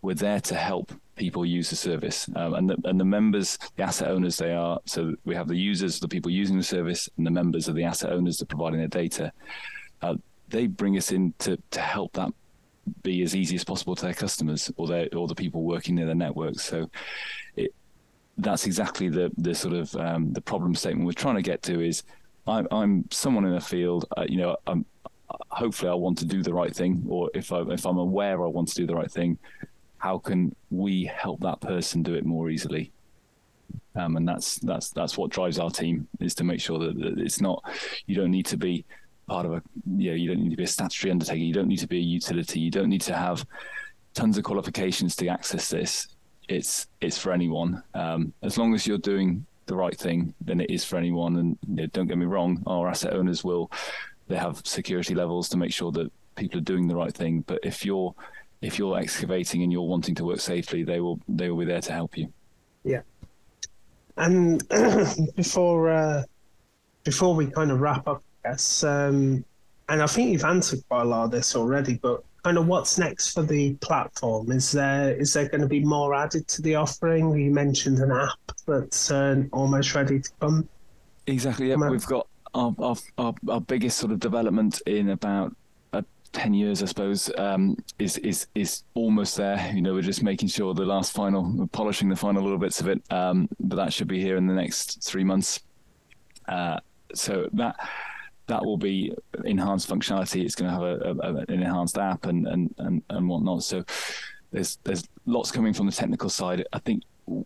We're 0.00 0.14
there 0.14 0.40
to 0.40 0.54
help 0.54 0.92
people 1.16 1.44
use 1.44 1.70
the 1.70 1.76
service, 1.76 2.28
um, 2.36 2.54
and 2.54 2.70
the 2.70 2.76
and 2.84 2.98
the 2.98 3.04
members, 3.04 3.58
the 3.76 3.82
asset 3.82 4.08
owners, 4.08 4.36
they 4.36 4.52
are. 4.52 4.80
So 4.86 5.14
we 5.24 5.34
have 5.34 5.48
the 5.48 5.56
users, 5.56 6.00
the 6.00 6.08
people 6.08 6.30
using 6.30 6.56
the 6.56 6.62
service, 6.62 7.08
and 7.16 7.26
the 7.26 7.30
members 7.30 7.68
of 7.68 7.74
the 7.74 7.84
asset 7.84 8.12
owners 8.12 8.38
that 8.38 8.44
are 8.44 8.56
providing 8.56 8.80
the 8.80 8.88
data. 8.88 9.32
Uh, 10.00 10.16
they 10.48 10.66
bring 10.66 10.96
us 10.96 11.12
in 11.12 11.34
to 11.40 11.58
to 11.70 11.80
help 11.80 12.12
that 12.14 12.30
be 13.02 13.22
as 13.22 13.34
easy 13.34 13.56
as 13.56 13.64
possible 13.64 13.94
to 13.94 14.04
their 14.04 14.14
customers 14.14 14.70
or 14.76 14.86
their 14.86 15.08
or 15.14 15.28
the 15.28 15.34
people 15.34 15.62
working 15.62 15.94
near 15.94 16.06
their 16.06 16.14
networks. 16.14 16.62
So 16.62 16.90
it, 17.56 17.74
that's 18.38 18.66
exactly 18.66 19.08
the 19.08 19.30
the 19.36 19.54
sort 19.54 19.74
of 19.74 19.94
um, 19.96 20.32
the 20.32 20.40
problem 20.40 20.74
statement 20.74 21.06
we're 21.06 21.12
trying 21.12 21.36
to 21.36 21.42
get 21.42 21.62
to 21.62 21.80
is 21.80 22.02
I'm, 22.46 22.66
I'm 22.70 23.04
someone 23.10 23.44
in 23.44 23.54
a 23.54 23.60
field, 23.60 24.06
uh, 24.16 24.24
you 24.28 24.36
know, 24.36 24.56
I'm, 24.66 24.84
hopefully 25.50 25.90
I 25.90 25.94
want 25.94 26.18
to 26.18 26.24
do 26.24 26.42
the 26.42 26.52
right 26.52 26.74
thing, 26.74 27.04
or 27.08 27.30
if 27.34 27.52
I 27.52 27.60
if 27.62 27.86
I'm 27.86 27.98
aware 27.98 28.42
I 28.42 28.48
want 28.48 28.68
to 28.68 28.74
do 28.74 28.86
the 28.86 28.94
right 28.94 29.10
thing, 29.10 29.38
how 29.98 30.18
can 30.18 30.54
we 30.70 31.04
help 31.04 31.40
that 31.40 31.60
person 31.60 32.02
do 32.02 32.14
it 32.14 32.24
more 32.24 32.50
easily? 32.50 32.92
Um, 33.94 34.16
and 34.16 34.26
that's 34.26 34.56
that's 34.56 34.90
that's 34.90 35.16
what 35.16 35.30
drives 35.30 35.58
our 35.58 35.70
team 35.70 36.08
is 36.20 36.34
to 36.36 36.44
make 36.44 36.60
sure 36.60 36.78
that, 36.78 36.98
that 36.98 37.18
it's 37.18 37.40
not 37.40 37.62
you 38.06 38.16
don't 38.16 38.30
need 38.30 38.46
to 38.46 38.56
be 38.56 38.84
part 39.28 39.46
of 39.46 39.52
a 39.52 39.62
you 39.96 40.10
know 40.10 40.16
you 40.16 40.28
don't 40.28 40.42
need 40.42 40.50
to 40.50 40.56
be 40.56 40.64
a 40.64 40.66
statutory 40.66 41.10
undertaker 41.10 41.38
you 41.38 41.54
don't 41.54 41.68
need 41.68 41.78
to 41.78 41.86
be 41.86 41.98
a 41.98 42.02
utility 42.02 42.58
you 42.60 42.70
don't 42.70 42.88
need 42.88 43.00
to 43.00 43.14
have 43.14 43.46
tons 44.14 44.38
of 44.38 44.44
qualifications 44.44 45.16
to 45.16 45.28
access 45.28 45.70
this. 45.70 46.08
It's 46.48 46.88
it's 47.00 47.18
for 47.18 47.32
anyone. 47.32 47.82
Um, 47.94 48.32
as 48.42 48.58
long 48.58 48.74
as 48.74 48.86
you're 48.86 48.98
doing 48.98 49.46
the 49.66 49.76
right 49.76 49.96
thing 49.96 50.34
then 50.40 50.60
it 50.60 50.70
is 50.70 50.84
for 50.84 50.96
anyone. 50.96 51.36
And 51.36 51.58
you 51.68 51.76
know, 51.76 51.86
don't 51.86 52.08
get 52.08 52.18
me 52.18 52.26
wrong 52.26 52.62
our 52.66 52.88
asset 52.88 53.14
owners 53.14 53.44
will 53.44 53.70
they 54.28 54.36
have 54.36 54.62
security 54.64 55.14
levels 55.14 55.48
to 55.50 55.56
make 55.56 55.72
sure 55.72 55.92
that 55.92 56.10
people 56.36 56.58
are 56.58 56.64
doing 56.64 56.88
the 56.88 56.96
right 56.96 57.12
thing. 57.12 57.44
But 57.46 57.60
if 57.62 57.84
you're 57.84 58.14
if 58.60 58.78
you're 58.78 58.98
excavating 58.98 59.62
and 59.62 59.72
you're 59.72 59.82
wanting 59.82 60.14
to 60.16 60.24
work 60.24 60.40
safely 60.40 60.82
they 60.82 61.00
will 61.00 61.20
they 61.28 61.48
will 61.48 61.58
be 61.58 61.64
there 61.64 61.80
to 61.80 61.92
help 61.92 62.16
you. 62.18 62.32
Yeah. 62.84 63.02
And 64.16 64.62
before 65.36 65.90
uh, 65.90 66.22
before 67.04 67.34
we 67.34 67.46
kind 67.46 67.70
of 67.70 67.80
wrap 67.80 68.06
up 68.06 68.22
Yes, 68.44 68.84
um, 68.84 69.44
and 69.88 70.02
I 70.02 70.06
think 70.06 70.32
you've 70.32 70.44
answered 70.44 70.80
quite 70.88 71.02
a 71.02 71.04
lot 71.04 71.24
of 71.24 71.30
this 71.30 71.54
already, 71.54 71.94
but 71.94 72.24
kind 72.42 72.58
of 72.58 72.66
what's 72.66 72.98
next 72.98 73.32
for 73.32 73.42
the 73.42 73.74
platform? 73.74 74.50
Is 74.50 74.72
there 74.72 75.14
is 75.14 75.32
there 75.32 75.48
going 75.48 75.60
to 75.60 75.66
be 75.66 75.80
more 75.80 76.14
added 76.14 76.48
to 76.48 76.62
the 76.62 76.74
offering? 76.74 77.32
You 77.38 77.52
mentioned 77.52 77.98
an 77.98 78.10
app 78.10 78.52
that's 78.66 79.10
uh, 79.10 79.42
almost 79.52 79.94
ready 79.94 80.20
to 80.20 80.30
come. 80.40 80.68
Exactly. 81.26 81.70
Yeah, 81.70 81.76
we've 81.76 82.06
got 82.06 82.26
our, 82.54 82.74
our, 82.78 82.96
our 83.18 83.34
our 83.48 83.60
biggest 83.60 83.98
sort 83.98 84.12
of 84.12 84.20
development 84.20 84.82
in 84.86 85.10
about 85.10 85.54
uh, 85.92 86.02
ten 86.32 86.52
years, 86.52 86.82
I 86.82 86.86
suppose, 86.86 87.30
um, 87.38 87.76
is 87.98 88.18
is 88.18 88.46
is 88.54 88.82
almost 88.94 89.36
there. 89.36 89.70
You 89.72 89.82
know, 89.82 89.94
we're 89.94 90.02
just 90.02 90.22
making 90.22 90.48
sure 90.48 90.74
the 90.74 90.84
last 90.84 91.12
final, 91.12 91.68
polishing 91.68 92.08
the 92.08 92.16
final 92.16 92.42
little 92.42 92.58
bits 92.58 92.80
of 92.80 92.88
it. 92.88 93.00
Um, 93.12 93.48
but 93.60 93.76
that 93.76 93.92
should 93.92 94.08
be 94.08 94.20
here 94.20 94.36
in 94.36 94.46
the 94.46 94.54
next 94.54 95.02
three 95.04 95.24
months. 95.24 95.60
Uh, 96.48 96.80
so 97.14 97.48
that 97.52 97.76
that 98.46 98.64
will 98.64 98.76
be 98.76 99.12
enhanced 99.44 99.88
functionality. 99.88 100.44
It's 100.44 100.54
going 100.54 100.70
to 100.70 100.74
have 100.74 100.82
a, 100.82 101.26
a, 101.26 101.36
an 101.36 101.62
enhanced 101.62 101.98
app 101.98 102.26
and, 102.26 102.46
and, 102.46 102.74
and, 102.78 103.02
and 103.08 103.28
whatnot. 103.28 103.62
So 103.62 103.84
there's 104.50 104.78
there's 104.84 105.04
lots 105.26 105.50
coming 105.50 105.72
from 105.72 105.86
the 105.86 105.92
technical 105.92 106.28
side. 106.28 106.64
I 106.72 106.78
think 106.80 107.02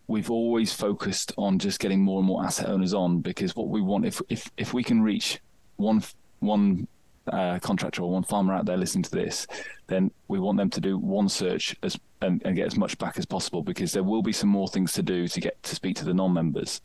we've 0.09 0.31
always 0.31 0.73
focused 0.73 1.33
on 1.37 1.59
just 1.59 1.81
getting 1.81 2.01
more 2.01 2.19
and 2.19 2.27
more 2.27 2.45
asset 2.45 2.69
owners 2.69 2.95
on 2.95 3.21
because 3.21 3.55
what 3.55 3.69
we 3.69 3.81
want 3.81 4.07
if 4.07 4.21
if 4.29 4.51
if 4.57 4.75
we 4.75 4.83
can 4.83 5.03
reach 5.03 5.41
one 5.77 6.03
one 6.41 6.89
uh, 7.33 7.59
contractor 7.59 8.03
or 8.03 8.11
one 8.11 8.23
farmer 8.23 8.55
out 8.55 8.67
there 8.67 8.77
listening 8.77 9.03
to 9.03 9.11
this, 9.11 9.47
then 9.89 10.11
we 10.29 10.39
want 10.39 10.57
them 10.59 10.71
to 10.71 10.81
do 10.81 10.97
one 10.97 11.29
search 11.29 11.75
as 11.83 11.99
and, 12.23 12.41
and, 12.45 12.57
get 12.57 12.67
as 12.67 12.79
much 12.79 12.97
back 12.99 13.19
as 13.19 13.27
possible 13.27 13.63
because 13.63 13.93
there 13.93 14.03
will 14.03 14.23
be 14.23 14.33
some 14.33 14.49
more 14.49 14.69
things 14.69 14.93
to 14.93 15.03
do 15.03 15.29
to 15.29 15.41
get 15.41 15.63
to 15.63 15.75
speak 15.75 15.97
to 15.97 16.05
the 16.05 16.15
non-members 16.15 16.81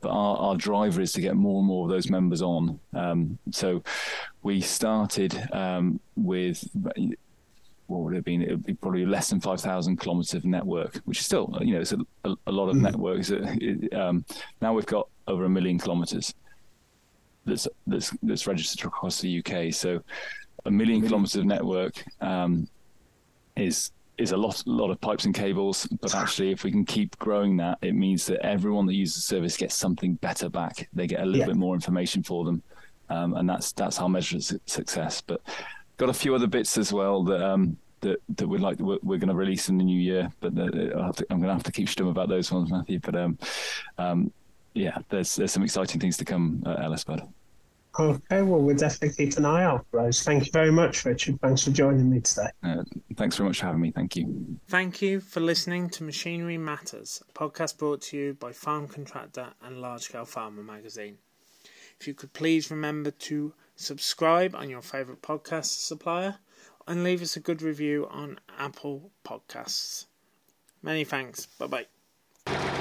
but 0.00 0.10
our, 0.10 0.36
our 0.36 0.56
driver 0.56 1.00
is 1.00 1.12
to 1.12 1.20
get 1.20 1.36
more 1.36 1.58
and 1.58 1.66
more 1.66 1.86
of 1.86 1.90
those 1.90 2.08
members 2.08 2.42
on. 2.42 2.80
Um, 2.94 3.38
so 3.50 3.82
we 4.42 4.60
started 4.60 5.48
um, 5.52 6.00
with 6.16 6.68
what 7.86 8.02
would 8.02 8.12
it 8.12 8.16
have 8.16 8.24
been? 8.24 8.42
It 8.42 8.50
would 8.50 8.64
be 8.64 8.74
probably 8.74 9.04
less 9.04 9.30
than 9.30 9.40
5,000 9.40 9.96
kilometers 9.96 10.34
of 10.34 10.44
network, 10.44 10.96
which 11.04 11.18
is 11.18 11.26
still, 11.26 11.56
you 11.60 11.74
know, 11.74 11.80
it's 11.80 11.92
a, 11.92 11.98
a, 12.24 12.34
a 12.46 12.52
lot 12.52 12.68
of 12.68 12.76
mm. 12.76 12.82
networks. 12.82 13.30
Um, 13.92 14.24
now 14.62 14.72
we've 14.72 14.86
got 14.86 15.08
over 15.26 15.44
a 15.44 15.48
million 15.48 15.78
kilometers 15.78 16.32
that's, 17.44 17.66
that's, 17.86 18.10
that's 18.22 18.46
registered 18.46 18.86
across 18.86 19.20
the 19.20 19.42
UK. 19.44 19.72
So 19.74 20.02
a 20.64 20.70
million 20.70 21.02
kilometers 21.02 21.36
of 21.36 21.44
network 21.44 22.04
um, 22.20 22.68
is 23.56 23.90
is 24.20 24.32
a 24.32 24.36
lot 24.36 24.62
lot 24.66 24.90
of 24.90 25.00
pipes 25.00 25.24
and 25.24 25.34
cables 25.34 25.86
but 26.00 26.14
actually 26.14 26.50
if 26.50 26.64
we 26.64 26.70
can 26.70 26.84
keep 26.84 27.18
growing 27.18 27.56
that 27.56 27.78
it 27.82 27.94
means 27.94 28.26
that 28.26 28.44
everyone 28.44 28.86
that 28.86 28.94
uses 28.94 29.16
the 29.16 29.20
service 29.22 29.56
gets 29.56 29.74
something 29.74 30.14
better 30.16 30.48
back 30.48 30.88
they 30.92 31.06
get 31.06 31.20
a 31.20 31.24
little 31.24 31.40
yeah. 31.40 31.46
bit 31.46 31.56
more 31.56 31.74
information 31.74 32.22
for 32.22 32.44
them 32.44 32.62
um, 33.08 33.34
and 33.34 33.48
that's 33.48 33.72
that's 33.72 33.96
how 33.96 34.06
measure 34.06 34.36
of 34.36 34.44
success 34.66 35.20
but 35.20 35.40
got 35.96 36.08
a 36.08 36.14
few 36.14 36.34
other 36.34 36.46
bits 36.46 36.76
as 36.78 36.92
well 36.92 37.24
that 37.24 37.42
um, 37.42 37.76
that 38.00 38.20
that 38.36 38.46
we'd 38.46 38.60
like 38.60 38.78
we're, 38.78 38.98
we're 39.02 39.18
going 39.18 39.28
to 39.28 39.34
release 39.34 39.68
in 39.68 39.78
the 39.78 39.84
new 39.84 40.00
year 40.00 40.30
but 40.40 40.54
the, 40.54 40.66
to, 40.66 41.26
I'm 41.30 41.38
going 41.38 41.48
to 41.48 41.54
have 41.54 41.62
to 41.64 41.72
keep 41.72 41.88
stum 41.88 42.10
about 42.10 42.28
those 42.28 42.52
ones 42.52 42.70
Matthew 42.70 43.00
but 43.00 43.16
um, 43.16 43.38
um, 43.98 44.32
yeah 44.74 44.98
there's 45.08 45.36
there's 45.36 45.52
some 45.52 45.62
exciting 45.62 46.00
things 46.00 46.16
to 46.18 46.24
come 46.24 46.62
at 46.66 47.06
Bud. 47.06 47.26
Okay, 47.98 48.42
well, 48.42 48.60
we'll 48.60 48.76
definitely 48.76 49.26
keep 49.26 49.36
an 49.36 49.44
eye 49.44 49.64
out 49.64 49.84
for 49.90 50.02
those. 50.02 50.22
Thank 50.22 50.46
you 50.46 50.52
very 50.52 50.70
much, 50.70 51.04
Richard. 51.04 51.40
Thanks 51.40 51.64
for 51.64 51.70
joining 51.70 52.08
me 52.08 52.20
today. 52.20 52.48
Uh, 52.62 52.84
thanks 53.16 53.36
very 53.36 53.48
much 53.48 53.60
for 53.60 53.66
having 53.66 53.80
me. 53.80 53.90
Thank 53.90 54.16
you. 54.16 54.58
Thank 54.68 55.02
you 55.02 55.20
for 55.20 55.40
listening 55.40 55.90
to 55.90 56.04
Machinery 56.04 56.56
Matters, 56.56 57.22
a 57.28 57.32
podcast 57.32 57.78
brought 57.78 58.02
to 58.02 58.16
you 58.16 58.34
by 58.34 58.52
Farm 58.52 58.86
Contractor 58.86 59.48
and 59.62 59.80
Large 59.80 60.02
Scale 60.02 60.24
Farmer 60.24 60.62
magazine. 60.62 61.18
If 61.98 62.06
you 62.06 62.14
could 62.14 62.32
please 62.32 62.70
remember 62.70 63.10
to 63.10 63.52
subscribe 63.76 64.54
on 64.54 64.70
your 64.70 64.82
favourite 64.82 65.20
podcast 65.20 65.86
supplier 65.86 66.36
and 66.86 67.04
leave 67.04 67.22
us 67.22 67.36
a 67.36 67.40
good 67.40 67.60
review 67.60 68.06
on 68.10 68.38
Apple 68.58 69.10
Podcasts. 69.24 70.06
Many 70.82 71.04
thanks. 71.04 71.46
Bye 71.46 71.86
bye. 72.46 72.79